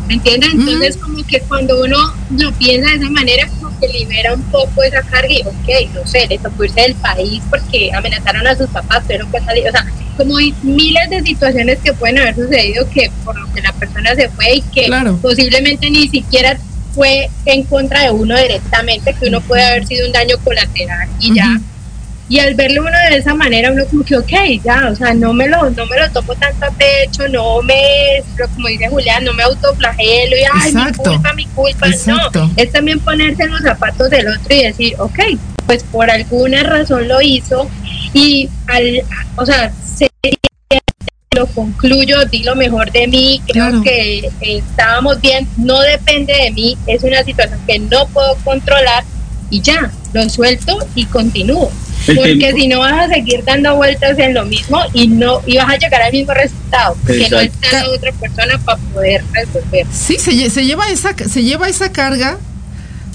¿Me 0.08 0.14
entiendes? 0.14 0.50
Entonces, 0.54 0.96
como 0.98 1.24
que 1.26 1.40
cuando 1.40 1.82
uno 1.82 2.14
lo 2.38 2.52
piensa 2.52 2.90
de 2.90 2.96
esa 2.98 3.10
manera, 3.10 3.48
como 3.60 3.76
que 3.80 3.88
libera 3.88 4.34
un 4.34 4.42
poco 4.44 4.84
esa 4.84 5.02
carga 5.02 5.32
y, 5.32 5.40
ok, 5.42 5.92
no 5.94 6.06
sé, 6.06 6.28
le 6.28 6.38
tocó 6.38 6.62
irse 6.64 6.80
del 6.80 6.94
país 6.94 7.42
porque 7.50 7.90
amenazaron 7.92 8.46
a 8.46 8.54
sus 8.56 8.68
papás, 8.70 9.02
pero 9.08 9.28
que 9.32 9.40
salir, 9.40 9.66
o 9.68 9.72
sea, 9.72 9.84
como 10.16 10.36
hay 10.36 10.54
miles 10.62 11.10
de 11.10 11.22
situaciones 11.22 11.80
que 11.82 11.92
pueden 11.92 12.18
haber 12.18 12.36
sucedido 12.36 12.88
que 12.90 13.10
por 13.24 13.36
lo 13.36 13.52
que 13.52 13.60
la 13.62 13.72
persona 13.72 14.14
se 14.14 14.28
fue 14.28 14.54
y 14.54 14.62
que 14.62 14.84
Claro. 14.86 15.18
posiblemente 15.20 15.90
ni 15.90 16.06
siquiera 16.08 16.56
fue 16.96 17.28
en 17.44 17.62
contra 17.64 18.04
de 18.04 18.10
uno 18.10 18.36
directamente, 18.36 19.14
que 19.14 19.28
uno 19.28 19.40
puede 19.42 19.62
haber 19.62 19.86
sido 19.86 20.06
un 20.06 20.12
daño 20.12 20.36
colateral 20.42 21.08
y 21.20 21.34
ya. 21.34 21.60
Y 22.28 22.40
al 22.40 22.54
verlo 22.54 22.80
uno 22.80 22.98
de 23.10 23.18
esa 23.18 23.34
manera, 23.34 23.70
uno 23.70 23.84
como 23.86 24.02
que, 24.02 24.16
ok, 24.16 24.32
ya, 24.64 24.88
o 24.90 24.96
sea, 24.96 25.14
no 25.14 25.32
me 25.32 25.46
lo, 25.46 25.70
no 25.70 25.86
me 25.86 26.00
lo 26.00 26.10
tomo 26.10 26.34
tanto 26.34 26.66
a 26.66 26.70
pecho, 26.70 27.28
no 27.28 27.62
me, 27.62 27.76
como 28.52 28.66
dice 28.66 28.88
Julián, 28.88 29.24
no 29.24 29.32
me 29.34 29.44
autoflagelo 29.44 30.36
y, 30.36 30.42
ay, 30.52 30.70
Exacto. 30.70 31.10
mi 31.10 31.16
culpa, 31.16 31.32
mi 31.34 31.46
culpa, 31.46 31.86
Exacto. 31.86 32.46
no. 32.46 32.52
Es 32.56 32.72
también 32.72 32.98
ponerse 32.98 33.44
en 33.44 33.50
los 33.50 33.60
zapatos 33.60 34.10
del 34.10 34.26
otro 34.26 34.54
y 34.54 34.64
decir, 34.64 34.94
ok, 34.98 35.18
pues 35.66 35.84
por 35.84 36.10
alguna 36.10 36.64
razón 36.64 37.06
lo 37.06 37.20
hizo 37.20 37.68
y, 38.12 38.48
al, 38.66 39.02
o 39.36 39.46
sea, 39.46 39.70
lo 41.36 41.46
concluyo, 41.46 42.24
di 42.26 42.42
lo 42.42 42.54
mejor 42.56 42.90
de 42.92 43.06
mí, 43.06 43.40
creo 43.46 43.68
Claro. 43.68 43.82
que 43.82 44.18
eh, 44.18 44.30
estábamos 44.58 45.20
bien, 45.20 45.46
no 45.56 45.80
depende 45.80 46.32
de 46.32 46.50
mí, 46.50 46.76
es 46.86 47.02
una 47.02 47.22
situación 47.22 47.60
que 47.66 47.78
no 47.78 48.06
puedo 48.08 48.34
controlar 48.44 49.04
y 49.50 49.60
ya, 49.60 49.90
lo 50.12 50.28
suelto 50.28 50.78
y 50.94 51.04
continúo. 51.06 51.70
El 52.08 52.16
Porque 52.16 52.34
tiempo. 52.36 52.58
si 52.60 52.68
no 52.68 52.80
vas 52.80 52.92
a 53.04 53.08
seguir 53.08 53.42
dando 53.44 53.74
vueltas 53.76 54.16
en 54.18 54.34
lo 54.34 54.44
mismo 54.44 54.78
y 54.92 55.08
no 55.08 55.40
y 55.46 55.56
vas 55.56 55.68
a 55.70 55.76
llegar 55.76 56.02
al 56.02 56.12
mismo 56.12 56.34
resultado, 56.34 56.96
porque 57.04 57.28
no 57.30 57.40
está 57.40 57.72
la 57.82 57.90
otra 57.90 58.12
persona 58.12 58.58
para 58.64 58.78
poder 58.92 59.24
resolver. 59.32 59.86
Sí, 59.92 60.16
se, 60.18 60.50
se 60.50 60.64
lleva 60.64 60.88
esa, 60.90 61.14
se 61.16 61.42
lleva 61.42 61.68
esa 61.68 61.90
carga, 61.92 62.38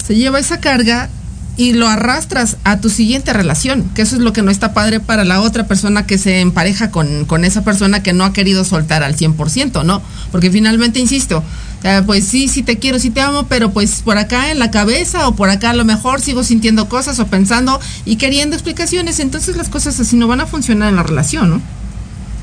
se 0.04 0.14
lleva 0.16 0.38
esa 0.40 0.60
carga 0.60 1.08
y 1.56 1.74
lo 1.74 1.86
arrastras 1.86 2.56
a 2.64 2.78
tu 2.80 2.88
siguiente 2.88 3.32
relación, 3.32 3.90
que 3.94 4.02
eso 4.02 4.16
es 4.16 4.22
lo 4.22 4.32
que 4.32 4.42
no 4.42 4.50
está 4.50 4.72
padre 4.72 5.00
para 5.00 5.24
la 5.24 5.40
otra 5.42 5.66
persona 5.66 6.06
que 6.06 6.18
se 6.18 6.40
empareja 6.40 6.90
con, 6.90 7.24
con 7.26 7.44
esa 7.44 7.62
persona 7.62 8.02
que 8.02 8.12
no 8.12 8.24
ha 8.24 8.32
querido 8.32 8.64
soltar 8.64 9.02
al 9.02 9.16
100%, 9.16 9.84
¿no? 9.84 10.02
Porque 10.30 10.50
finalmente, 10.50 10.98
insisto, 10.98 11.42
eh, 11.84 12.02
pues 12.06 12.24
sí, 12.26 12.48
sí 12.48 12.62
te 12.62 12.78
quiero, 12.78 12.98
sí 12.98 13.10
te 13.10 13.20
amo, 13.20 13.46
pero 13.48 13.70
pues 13.70 14.02
por 14.02 14.16
acá 14.16 14.50
en 14.50 14.58
la 14.58 14.70
cabeza 14.70 15.28
o 15.28 15.34
por 15.34 15.50
acá 15.50 15.70
a 15.70 15.74
lo 15.74 15.84
mejor 15.84 16.20
sigo 16.20 16.42
sintiendo 16.44 16.88
cosas 16.88 17.18
o 17.18 17.26
pensando 17.26 17.80
y 18.04 18.16
queriendo 18.16 18.56
explicaciones, 18.56 19.20
entonces 19.20 19.56
las 19.56 19.68
cosas 19.68 19.98
así 20.00 20.16
no 20.16 20.28
van 20.28 20.40
a 20.40 20.46
funcionar 20.46 20.88
en 20.88 20.96
la 20.96 21.02
relación, 21.02 21.50
¿no? 21.50 21.60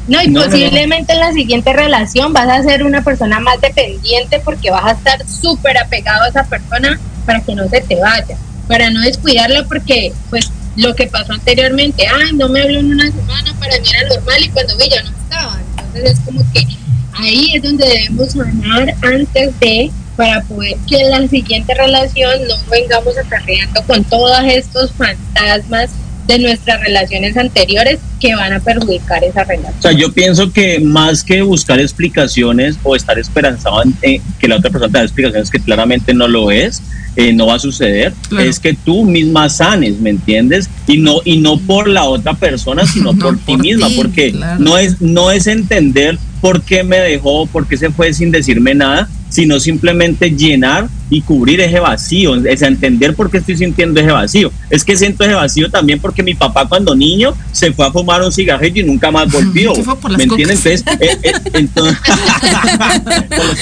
No, 0.08 0.22
y 0.22 0.28
No, 0.28 0.42
no, 0.42 0.46
no. 0.46 0.52
posiblemente 0.52 1.14
en 1.14 1.20
la 1.20 1.32
siguiente 1.34 1.72
relación 1.72 2.34
vas 2.34 2.48
a 2.50 2.64
ser 2.64 2.84
una 2.84 3.04
persona 3.04 3.40
más 3.40 3.62
dependiente 3.62 4.40
porque 4.44 4.72
vas 4.72 4.86
a 4.86 4.92
estar 4.92 5.26
súper 5.28 5.78
apegado 5.78 6.24
a 6.24 6.30
esa 6.30 6.44
persona 6.46 7.00
para 7.26 7.42
que 7.42 7.56
no 7.56 7.68
se 7.70 7.82
te 7.82 7.96
vaya, 7.96 8.36
para 8.70 8.92
no 8.92 9.02
descuidarla 9.02 9.66
porque 9.66 10.14
pues 10.30 10.52
lo 10.76 10.96
que 10.96 11.08
pasó 11.08 11.34
anteriormente, 11.34 12.06
ay, 12.08 12.34
no 12.34 12.48
me 12.48 12.62
habló 12.62 12.80
en 12.80 12.92
una 12.94 13.12
semana, 13.12 13.54
para 13.60 13.80
mí 13.80 13.88
era 13.90 14.16
normal 14.16 14.44
y 14.44 14.50
cuando 14.50 14.78
vi 14.78 14.90
ya 14.90 15.04
no 15.04 15.10
estaba. 15.10 15.60
Entonces 15.72 16.12
es 16.12 16.20
como 16.20 16.52
que 16.54 16.68
ahí 17.14 17.56
es 17.56 17.64
donde 17.64 17.86
debemos 17.86 18.32
sanar 18.32 18.96
antes 19.02 19.60
de 19.60 19.92
para 20.16 20.44
poder 20.44 20.78
que 20.88 20.98
en 21.02 21.10
la 21.10 21.28
siguiente 21.28 21.74
relación 21.74 22.48
no 22.48 22.56
vengamos 22.70 23.18
acarreando 23.18 23.82
con 23.84 24.04
todos 24.04 24.38
estos 24.46 24.92
fantasmas 24.92 25.90
de 26.30 26.40
nuestras 26.40 26.80
relaciones 26.82 27.36
anteriores 27.36 28.00
que 28.20 28.36
van 28.36 28.54
a 28.54 28.60
perjudicar 28.60 29.24
esa 29.24 29.44
relación. 29.44 29.74
O 29.80 29.82
sea, 29.82 29.92
yo 29.92 30.14
pienso 30.14 30.52
que 30.54 30.80
más 30.80 31.24
que 31.24 31.42
buscar 31.42 31.80
explicaciones 31.80 32.78
o 32.84 32.96
estar 32.96 33.18
esperanzado 33.18 33.82
en 33.84 33.96
eh, 34.04 34.22
que 34.40 34.48
la 34.48 34.58
otra 34.58 34.70
persona 34.70 34.92
te 34.92 35.00
dé 35.00 35.04
explicaciones 35.06 35.50
que 35.50 35.60
claramente 35.60 36.14
no 36.14 36.28
lo 36.28 36.52
es, 36.52 36.84
eh, 37.16 37.34
no 37.34 37.48
va 37.48 37.56
a 37.56 37.60
suceder, 37.60 38.14
Claro. 38.30 38.48
es 38.48 38.60
que 38.60 38.74
tú 38.74 39.04
misma 39.06 39.50
sanes, 39.50 40.00
¿me 40.00 40.12
entiendes? 40.12 40.70
Y 40.88 40.98
no 41.00 41.16
y 41.26 41.38
no 41.38 41.58
por 41.60 41.88
la 41.90 42.04
otra 42.04 42.36
persona, 42.36 42.86
sino 42.86 43.12
No, 43.14 43.20
por 43.20 43.36
ti 43.38 43.42
por 43.48 43.60
misma, 43.62 43.88
ti, 43.88 43.96
porque 43.98 44.32
claro. 44.32 44.60
no 44.60 44.78
es 44.78 45.02
no 45.02 45.32
es 45.32 45.48
entender 45.48 46.18
por 46.42 46.62
qué 46.62 46.84
me 46.84 46.98
dejó, 47.00 47.48
por 47.48 47.68
qué 47.68 47.76
se 47.76 47.90
fue 47.90 48.14
sin 48.14 48.30
decirme 48.32 48.76
nada, 48.76 49.10
sino 49.30 49.60
simplemente 49.60 50.32
llenar 50.32 50.88
y 51.12 51.22
cubrir 51.22 51.60
ese 51.62 51.80
vacío, 51.80 52.36
es 52.36 52.62
entender 52.62 53.16
por 53.16 53.32
qué 53.32 53.38
estoy 53.40 53.58
sintiendo 53.58 54.00
ese 54.00 54.12
vacío. 54.12 54.52
Es 54.70 54.84
que 54.84 54.96
siento 54.96 55.24
ese 55.24 55.34
vacío 55.34 55.70
también 55.70 56.00
porque 56.00 56.22
mi 56.22 56.36
papá 56.36 56.68
cuando 56.68 56.96
niño 56.96 57.34
se 57.52 57.72
fue 57.72 57.88
a 57.88 57.92
fumar 57.92 58.22
un 58.22 58.32
cigarrillo 58.32 58.84
y 58.84 58.86
nunca 58.86 59.10
más 59.10 59.32
volvió. 59.32 59.74
Se 59.76 59.84
fue 59.84 59.96
por 60.00 60.12
las 60.12 60.18
¿Me 60.20 60.24
entiendes? 60.26 60.64
Entonces, 60.66 60.84
eh, 61.02 61.18
eh, 61.24 61.32
entonces 61.54 61.98
por 63.30 63.46
los 63.48 63.62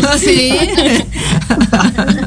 tacos. 0.00 0.20
Sí. 0.20 0.50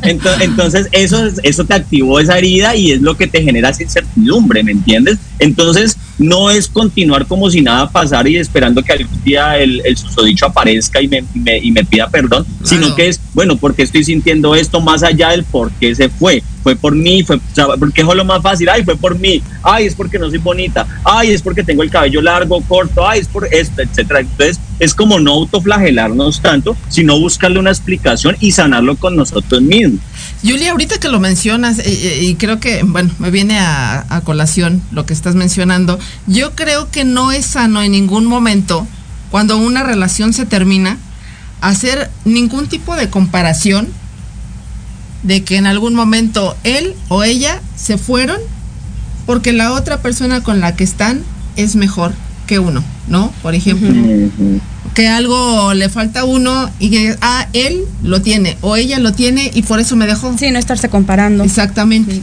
Ento- 0.03 0.35
Entonces, 0.41 0.87
eso, 0.91 1.25
es- 1.25 1.39
eso 1.43 1.65
te 1.65 1.73
activó 1.73 2.19
esa 2.19 2.37
herida 2.37 2.75
y 2.75 2.91
es 2.91 3.01
lo 3.01 3.15
que 3.17 3.27
te 3.27 3.41
genera 3.43 3.69
esa 3.69 3.83
incertidumbre, 3.83 4.63
¿me 4.63 4.71
entiendes? 4.71 5.17
Entonces, 5.39 5.97
no 6.17 6.49
es 6.49 6.67
continuar 6.67 7.25
como 7.25 7.49
si 7.49 7.61
nada 7.61 7.89
pasara 7.89 8.29
y 8.29 8.37
esperando 8.37 8.81
que 8.81 8.93
algún 8.93 9.23
día 9.23 9.57
el, 9.57 9.81
el 9.85 9.97
susodicho 9.97 10.45
aparezca 10.45 11.01
y 11.01 11.07
me, 11.07 11.23
y 11.33 11.39
me, 11.39 11.57
y 11.57 11.71
me 11.71 11.83
pida 11.83 12.09
perdón, 12.09 12.45
sino 12.63 12.95
que 12.95 13.07
es, 13.07 13.19
bueno, 13.33 13.57
porque 13.57 13.83
estoy 13.83 14.03
sintiendo 14.03 14.55
esto 14.55 14.79
más 14.79 15.03
allá 15.03 15.29
del 15.29 15.43
por 15.43 15.71
qué 15.71 15.93
se 15.93 16.09
fue. 16.09 16.43
Fue 16.63 16.75
por 16.75 16.95
mí, 16.95 17.23
fue, 17.23 17.35
o 17.35 17.41
sea, 17.53 17.67
porque 17.77 18.01
es 18.01 18.07
lo 18.07 18.25
más 18.25 18.41
fácil, 18.41 18.67
ay, 18.69 18.83
fue 18.83 18.95
por 18.95 19.19
mí, 19.19 19.39
ay, 19.61 19.85
es 19.85 19.93
porque 19.93 20.17
no 20.17 20.29
soy 20.29 20.39
bonita, 20.39 20.87
ay, 21.03 21.29
es 21.29 21.41
porque 21.43 21.63
tengo 21.63 21.83
el 21.83 21.91
cabello 21.91 22.23
largo, 22.23 22.59
corto, 22.61 23.07
ay, 23.07 23.19
es 23.19 23.27
por 23.27 23.47
esto, 23.53 23.83
etcétera. 23.83 24.21
Entonces, 24.21 24.59
es 24.79 24.93
como 24.93 25.19
no 25.19 25.31
autoflagelarnos 25.33 26.41
tanto, 26.41 26.75
sino 26.89 27.19
buscarle 27.19 27.59
una 27.59 27.71
explicación 27.71 28.35
y 28.39 28.51
sanarlo 28.51 28.95
con 28.95 29.15
nosotros 29.15 29.61
mismos. 29.61 29.99
Julia, 30.41 30.71
ahorita 30.71 30.99
que 30.99 31.09
lo 31.09 31.19
mencionas, 31.19 31.79
eh, 31.79 31.83
eh, 31.85 32.19
y 32.23 32.35
creo 32.35 32.59
que, 32.59 32.83
bueno, 32.83 33.11
me 33.19 33.31
viene 33.31 33.59
a, 33.59 34.05
a 34.09 34.21
colación 34.21 34.81
lo 34.91 35.05
que 35.05 35.13
estás 35.13 35.35
mencionando, 35.35 35.99
yo 36.27 36.55
creo 36.55 36.91
que 36.91 37.05
no 37.05 37.31
es 37.31 37.45
sano 37.45 37.81
en 37.81 37.91
ningún 37.91 38.25
momento, 38.25 38.87
cuando 39.31 39.57
una 39.57 39.83
relación 39.83 40.33
se 40.33 40.45
termina, 40.45 40.97
hacer 41.61 42.11
ningún 42.25 42.67
tipo 42.67 42.95
de 42.95 43.09
comparación 43.09 43.87
de 45.23 45.43
que 45.43 45.57
en 45.57 45.65
algún 45.65 45.95
momento 45.95 46.55
él 46.63 46.93
o 47.07 47.23
ella 47.23 47.61
se 47.75 47.97
fueron 47.97 48.39
porque 49.25 49.53
la 49.53 49.73
otra 49.73 50.01
persona 50.01 50.43
con 50.43 50.59
la 50.59 50.75
que 50.75 50.83
están 50.83 51.23
es 51.55 51.75
mejor 51.75 52.13
que 52.45 52.59
uno, 52.59 52.83
¿no? 53.07 53.33
Por 53.41 53.55
ejemplo 53.55 53.91
que 54.95 55.09
algo 55.09 55.73
le 55.73 55.89
falta 55.89 56.21
a 56.21 56.23
uno 56.23 56.71
y 56.79 56.89
que 56.89 57.15
ah, 57.21 57.47
él 57.53 57.83
lo 58.01 58.21
tiene 58.21 58.57
o 58.61 58.77
ella 58.77 58.97
lo 58.97 59.11
tiene 59.11 59.51
y 59.53 59.61
por 59.63 59.79
eso 59.79 59.95
me 59.95 60.07
dejó. 60.07 60.35
Sí, 60.37 60.49
no 60.51 60.57
estarse 60.57 60.89
comparando. 60.89 61.43
Exactamente. 61.43 62.21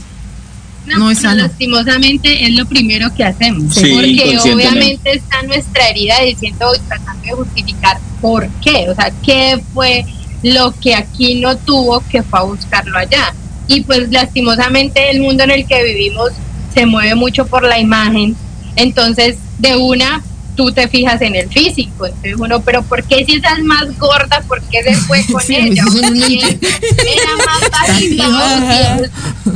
No 0.87 1.09
es 1.09 1.19
pero 1.19 1.29
sano. 1.29 1.43
lastimosamente 1.43 2.45
es 2.45 2.51
lo 2.55 2.65
primero 2.65 3.13
que 3.13 3.23
hacemos. 3.23 3.73
Sí, 3.73 3.91
porque 3.93 4.37
obviamente 4.51 5.13
está 5.13 5.43
nuestra 5.43 5.87
herida 5.87 6.15
diciendo 6.25 6.67
y 6.75 6.79
tratando 6.87 7.23
de 7.23 7.31
justificar 7.31 7.99
por 8.19 8.49
qué. 8.61 8.87
O 8.89 8.95
sea, 8.95 9.13
qué 9.23 9.61
fue 9.73 10.03
lo 10.41 10.73
que 10.79 10.95
aquí 10.95 11.39
no 11.39 11.55
tuvo 11.55 12.03
que 12.09 12.23
fue 12.23 12.39
a 12.39 12.43
buscarlo 12.43 12.97
allá. 12.97 13.33
Y 13.67 13.81
pues 13.81 14.11
lastimosamente 14.11 15.11
el 15.11 15.21
mundo 15.21 15.43
en 15.43 15.51
el 15.51 15.65
que 15.67 15.83
vivimos 15.83 16.31
se 16.73 16.85
mueve 16.85 17.15
mucho 17.15 17.45
por 17.45 17.63
la 17.63 17.79
imagen. 17.79 18.35
Entonces, 18.75 19.37
de 19.59 19.75
una, 19.77 20.21
tú 20.55 20.71
te 20.71 20.87
fijas 20.87 21.21
en 21.21 21.35
el 21.35 21.49
físico. 21.49 22.05
Entonces 22.05 22.35
uno, 22.37 22.61
pero 22.61 22.83
¿por 22.83 23.03
qué 23.03 23.25
si 23.25 23.33
esa 23.37 23.53
es 23.53 23.63
más 23.63 23.97
gorda? 23.97 24.41
¿Por 24.47 24.61
qué 24.63 24.83
se 24.83 24.95
fue 24.95 25.25
con 25.31 25.41
Sí, 25.41 25.55
ella? 25.55 25.83
pues, 25.85 25.95
¿O 25.95 25.99
uno 25.99 26.09
no 26.19 26.25
quién 26.27 26.43
era 26.43 27.45
más 27.45 27.71
bajita? 27.71 28.99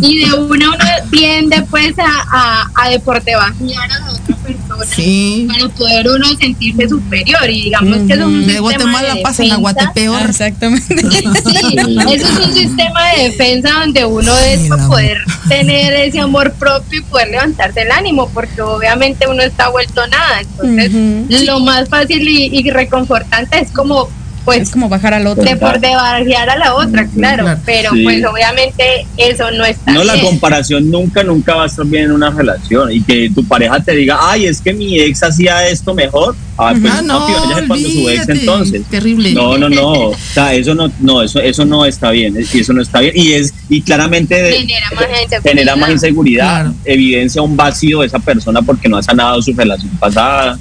Y 0.02 0.20
de 0.20 0.34
una 0.34 0.70
uno 0.70 0.78
tiende 1.12 1.62
pues 1.70 1.98
a, 2.00 2.06
a, 2.32 2.72
a 2.76 2.90
deportebajear 2.90 3.92
a 3.92 4.00
la 4.00 4.12
otra 4.12 4.36
persona 4.38 4.57
Sí. 4.86 5.48
para 5.48 5.70
poder 5.70 6.08
uno 6.10 6.28
sentirse 6.40 6.90
superior 6.90 7.50
y 7.50 7.64
digamos 7.64 8.00
que 8.08 8.14
es 8.14 8.20
un 8.20 8.42
De 8.42 8.54
sistema 8.54 8.60
Guatemala 8.62 9.16
de 9.16 9.22
pasan 9.22 9.46
a 9.46 9.56
defensa. 9.56 9.62
Guatepeor. 9.62 10.22
Ah, 10.22 10.26
exactamente. 10.30 10.96
Sí, 10.98 11.76
eso 12.14 12.28
es 12.28 12.48
un 12.48 12.54
sistema 12.54 13.10
de 13.14 13.24
defensa 13.24 13.70
donde 13.80 14.06
uno 14.06 14.38
es 14.40 14.68
para 14.68 14.88
poder 14.88 15.18
tener 15.48 15.94
ese 15.94 16.20
amor 16.20 16.54
propio 16.54 17.00
y 17.00 17.04
poder 17.04 17.30
levantarse 17.30 17.82
el 17.82 17.92
ánimo, 17.92 18.30
porque 18.30 18.62
obviamente 18.62 19.28
uno 19.28 19.42
está 19.42 19.70
vuelto 19.70 20.06
nada. 20.08 20.42
Entonces, 20.42 21.46
lo 21.46 21.60
más 21.60 21.90
fácil 21.90 22.28
y, 22.28 22.46
y 22.58 22.70
reconfortante 22.70 23.60
es 23.60 23.72
como 23.72 24.10
pues 24.48 24.62
Es 24.62 24.72
como 24.72 24.88
bajar 24.90 25.14
al 25.14 25.28
otro. 25.28 25.44
de 25.44 25.56
por 25.58 25.80
debajear 25.80 26.50
a 26.50 26.58
la 26.58 26.74
otra, 26.76 27.06
claro, 27.08 27.44
Claro. 27.44 27.60
pero 27.66 27.92
Sí. 27.92 28.04
pues 28.04 28.24
obviamente 28.26 29.06
eso 29.18 29.52
no 29.52 29.66
está 29.66 29.92
No, 29.92 30.04
la 30.06 30.14
bien. 30.14 30.26
comparación 30.26 30.90
nunca, 30.90 31.22
nunca 31.24 31.56
va 31.56 31.64
a 31.64 31.68
estar 31.68 31.86
bien 31.86 32.06
en 32.06 32.12
una 32.14 32.30
relación. 32.30 32.92
Y 32.92 33.02
que 33.02 33.30
tu 33.36 33.44
pareja 33.46 33.80
te 33.82 33.92
diga, 33.94 34.18
ay, 34.22 34.46
es 34.46 34.62
que 34.62 34.74
mi 34.74 35.00
ex 35.00 35.22
hacía 35.24 35.68
esto 35.68 35.94
mejor. 35.94 36.36
Ah, 36.58 36.74
pues 36.80 36.92
Ah, 36.92 37.02
no, 37.04 37.20
papi, 37.28 37.68
cuando 37.68 37.90
su 37.90 38.10
ex 38.10 38.30
entonces. 38.30 38.84
Terrible. 38.90 39.34
No, 39.34 39.58
no, 39.58 39.70
no. 39.70 39.92
O 40.10 40.16
sea, 40.34 40.54
eso 40.54 40.74
no, 40.74 40.92
no, 41.02 41.22
eso, 41.22 41.40
eso 41.40 41.66
no 41.66 41.86
está 41.86 42.10
bien. 42.12 42.36
Y 42.54 42.60
eso 42.60 42.74
no 42.74 42.82
está 42.82 43.02
bien. 43.02 43.14
Y 43.16 43.34
es, 43.34 43.54
y 43.70 43.82
claramente 43.82 44.36
Genera 44.54 44.90
más 44.96 45.04
inseguridad. 45.22 45.42
genera 45.44 45.76
más 45.76 45.90
inseguridad, 45.92 46.62
Claro. 46.62 46.74
evidencia 46.86 47.42
un 47.42 47.56
vacío 47.58 48.00
de 48.02 48.08
esa 48.08 48.20
persona 48.20 48.62
porque 48.62 48.88
no 48.90 48.98
ha 48.98 49.04
sanado 49.04 49.42
su 49.42 49.52
relación 49.54 49.92
pasada. 50.00 50.58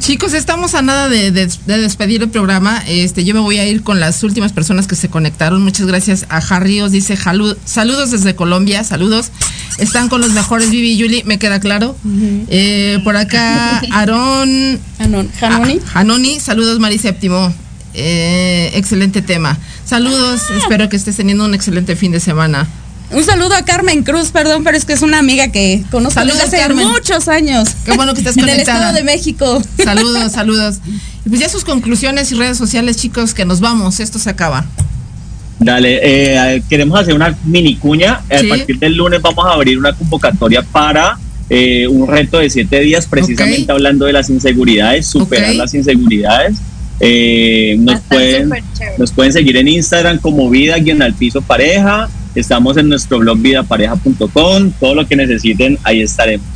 Chicos, 0.00 0.34
estamos 0.34 0.74
a 0.74 0.82
nada 0.82 1.08
de, 1.08 1.30
de- 1.32 1.46
de 1.66 1.78
despedir 1.78 2.22
el 2.22 2.28
programa. 2.30 2.82
Este, 2.86 3.24
yo 3.24 3.34
me 3.34 3.40
voy 3.40 3.58
a 3.58 3.66
ir 3.66 3.82
con 3.82 3.98
las 4.00 4.22
últimas 4.22 4.52
personas 4.52 4.86
que 4.86 4.94
se 4.94 5.08
conectaron. 5.08 5.62
Muchas 5.62 5.86
gracias 5.86 6.26
a 6.28 6.40
Jarríos. 6.40 6.92
Dice 6.92 7.16
saludos 7.16 8.10
desde 8.10 8.34
Colombia, 8.36 8.84
saludos. 8.84 9.30
Están 9.78 10.08
con 10.08 10.20
los 10.20 10.30
mejores 10.32 10.70
Vivi 10.70 10.92
y 10.92 10.96
Yuli, 10.98 11.22
me 11.24 11.38
queda 11.38 11.58
claro. 11.60 11.96
Eh, 12.48 13.00
por 13.04 13.16
acá, 13.16 13.80
Aarón 13.92 14.78
Hanon- 14.98 15.28
Hanoni. 15.40 15.80
Ah, 15.94 16.00
Hanoni, 16.00 16.40
saludos 16.40 16.78
Mari 16.78 16.98
Séptimo. 16.98 17.52
Eh, 17.94 18.70
excelente 18.74 19.22
tema. 19.22 19.58
Saludos, 19.84 20.40
espero 20.56 20.88
que 20.88 20.96
estés 20.96 21.16
teniendo 21.16 21.44
un 21.44 21.54
excelente 21.54 21.96
fin 21.96 22.12
de 22.12 22.20
semana. 22.20 22.66
Un 23.12 23.24
saludo 23.24 23.54
a 23.54 23.62
Carmen 23.62 24.02
Cruz, 24.04 24.30
perdón, 24.30 24.64
pero 24.64 24.76
es 24.76 24.84
que 24.84 24.94
es 24.94 25.02
una 25.02 25.18
amiga 25.18 25.48
que 25.48 25.82
conozco 25.90 26.14
Saludos, 26.20 26.38
desde 26.42 26.56
hace 26.56 26.66
Carmen. 26.66 26.88
muchos 26.88 27.28
años. 27.28 27.68
Qué 27.84 27.92
bueno 27.92 28.14
que 28.14 28.20
estás 28.20 28.34
Del 28.36 28.46
conectada. 28.46 28.78
Estado 28.78 28.94
de 28.94 29.04
México. 29.04 29.62
Saludos, 29.82 30.32
saludos. 30.32 30.76
Y 31.24 31.28
pues 31.28 31.40
ya 31.40 31.48
sus 31.48 31.64
conclusiones 31.64 32.32
y 32.32 32.36
redes 32.36 32.56
sociales, 32.56 32.96
chicos, 32.96 33.34
que 33.34 33.44
nos 33.44 33.60
vamos. 33.60 34.00
Esto 34.00 34.18
se 34.18 34.30
acaba. 34.30 34.64
Dale, 35.58 36.00
eh, 36.02 36.62
queremos 36.68 36.98
hacer 36.98 37.14
una 37.14 37.36
mini 37.44 37.76
cuña. 37.76 38.22
Sí. 38.30 38.46
A 38.46 38.56
partir 38.56 38.78
del 38.78 38.94
lunes 38.94 39.20
vamos 39.20 39.44
a 39.46 39.52
abrir 39.52 39.78
una 39.78 39.92
convocatoria 39.92 40.62
para 40.62 41.18
eh, 41.50 41.86
un 41.86 42.08
reto 42.08 42.38
de 42.38 42.48
siete 42.48 42.80
días, 42.80 43.06
precisamente 43.06 43.70
hablando 43.70 44.06
de 44.06 44.14
las 44.14 44.30
inseguridades, 44.30 45.06
superar 45.06 45.54
las 45.54 45.74
inseguridades. 45.74 46.56
Eh, 46.98 47.76
nos, 47.78 48.00
pueden, 48.00 48.50
nos 48.96 49.12
pueden 49.12 49.32
seguir 49.32 49.56
en 49.56 49.68
Instagram 49.68 50.18
como 50.18 50.48
vida 50.48 50.78
guion 50.78 51.02
al 51.02 51.14
piso 51.14 51.42
pareja. 51.42 52.08
Estamos 52.34 52.76
en 52.76 52.88
nuestro 52.88 53.18
blog 53.18 53.38
vidapareja.com. 53.38 54.72
Todo 54.80 54.94
lo 54.94 55.06
que 55.06 55.16
necesiten, 55.16 55.78
ahí 55.84 56.02
estaremos. 56.02 56.46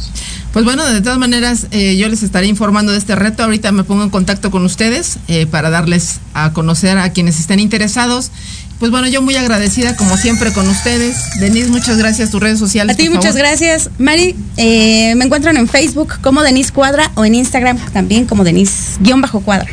Pues 0.53 0.64
bueno, 0.64 0.87
de 0.87 1.03
todas 1.03 1.18
maneras, 1.18 1.66
eh, 1.70 1.99
yo 1.99 2.09
les 2.09 2.22
estaré 2.22 2.47
informando 2.47 2.93
de 2.93 2.99
este 2.99 3.14
reto. 3.14 3.43
Ahorita 3.43 3.72
me 3.72 3.85
pongo 3.85 4.05
en 4.05 4.11
contacto 4.11 4.51
con 4.51 4.64
ustedes 4.64 5.18
eh, 5.29 5.47
para 5.47 5.68
darles 5.68 6.20
a 6.33 6.55
conocer 6.55 6.97
a 6.97 7.11
quienes 7.11 7.39
estén 7.39 7.61
interesados. 7.61 8.31
Pues 8.79 8.91
bueno, 8.91 9.07
yo 9.07 9.20
muy 9.20 9.37
agradecida 9.37 9.97
como 9.97 10.16
siempre 10.16 10.53
con 10.53 10.66
ustedes. 10.68 11.16
Denise, 11.41 11.68
muchas 11.68 11.99
gracias. 11.99 12.31
Tus 12.31 12.41
redes 12.41 12.59
sociales. 12.59 12.95
A 12.95 12.97
ti 12.97 13.05
por 13.05 13.16
muchas 13.16 13.33
favor. 13.33 13.49
gracias. 13.49 13.91
Mari, 13.99 14.35
eh, 14.57 15.14
me 15.16 15.27
encuentran 15.27 15.59
en 15.59 15.68
Facebook 15.68 16.20
como 16.22 16.43
Denise 16.43 16.72
Cuadra 16.72 17.11
o 17.16 17.24
en 17.24 17.35
Instagram 17.35 17.79
también 17.93 18.24
como 18.24 18.43
Denise-Cuadra. 18.43 19.68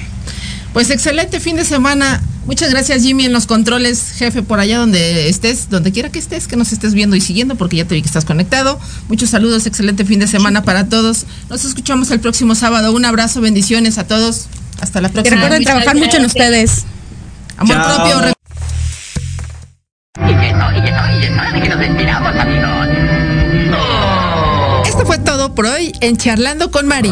Pues 0.73 0.89
excelente 0.89 1.39
fin 1.39 1.55
de 1.55 1.65
semana. 1.65 2.21
Muchas 2.45 2.71
gracias 2.71 3.03
Jimmy 3.03 3.25
en 3.25 3.31
los 3.31 3.45
controles, 3.45 4.13
jefe, 4.17 4.43
por 4.43 4.59
allá 4.59 4.77
donde 4.79 5.29
estés, 5.29 5.69
donde 5.69 5.93
quiera 5.93 6.09
que 6.09 6.19
estés, 6.19 6.45
que 6.47 6.57
nos 6.57 6.73
estés 6.73 6.93
viendo 6.93 7.15
y 7.15 7.21
siguiendo, 7.21 7.55
porque 7.55 7.77
ya 7.77 7.85
te 7.85 7.95
vi 7.95 8.01
que 8.01 8.07
estás 8.07 8.25
conectado. 8.25 8.77
Muchos 9.07 9.29
saludos, 9.29 9.65
excelente 9.65 10.03
fin 10.03 10.19
de 10.19 10.27
semana 10.27 10.63
para 10.63 10.89
todos. 10.89 11.25
Nos 11.49 11.63
escuchamos 11.63 12.11
el 12.11 12.19
próximo 12.19 12.53
sábado. 12.55 12.91
Un 12.91 13.05
abrazo, 13.05 13.39
bendiciones 13.39 13.97
a 13.97 14.07
todos. 14.07 14.47
Hasta 14.81 14.99
la 14.99 15.07
Que 15.09 15.13
próxima. 15.13 15.35
recuerden 15.37 15.59
Muchas 15.61 15.73
trabajar 15.73 15.95
mucho 15.95 16.17
en 16.17 16.25
ustedes. 16.25 16.83
Amor 17.57 17.75
Chao. 17.77 17.95
propio. 17.95 18.21
re- 18.21 18.33
Esto 24.85 25.05
fue 25.05 25.17
todo 25.19 25.55
por 25.55 25.65
hoy 25.65 25.91
en 26.01 26.17
Charlando 26.17 26.69
con 26.71 26.87
Mari. 26.87 27.11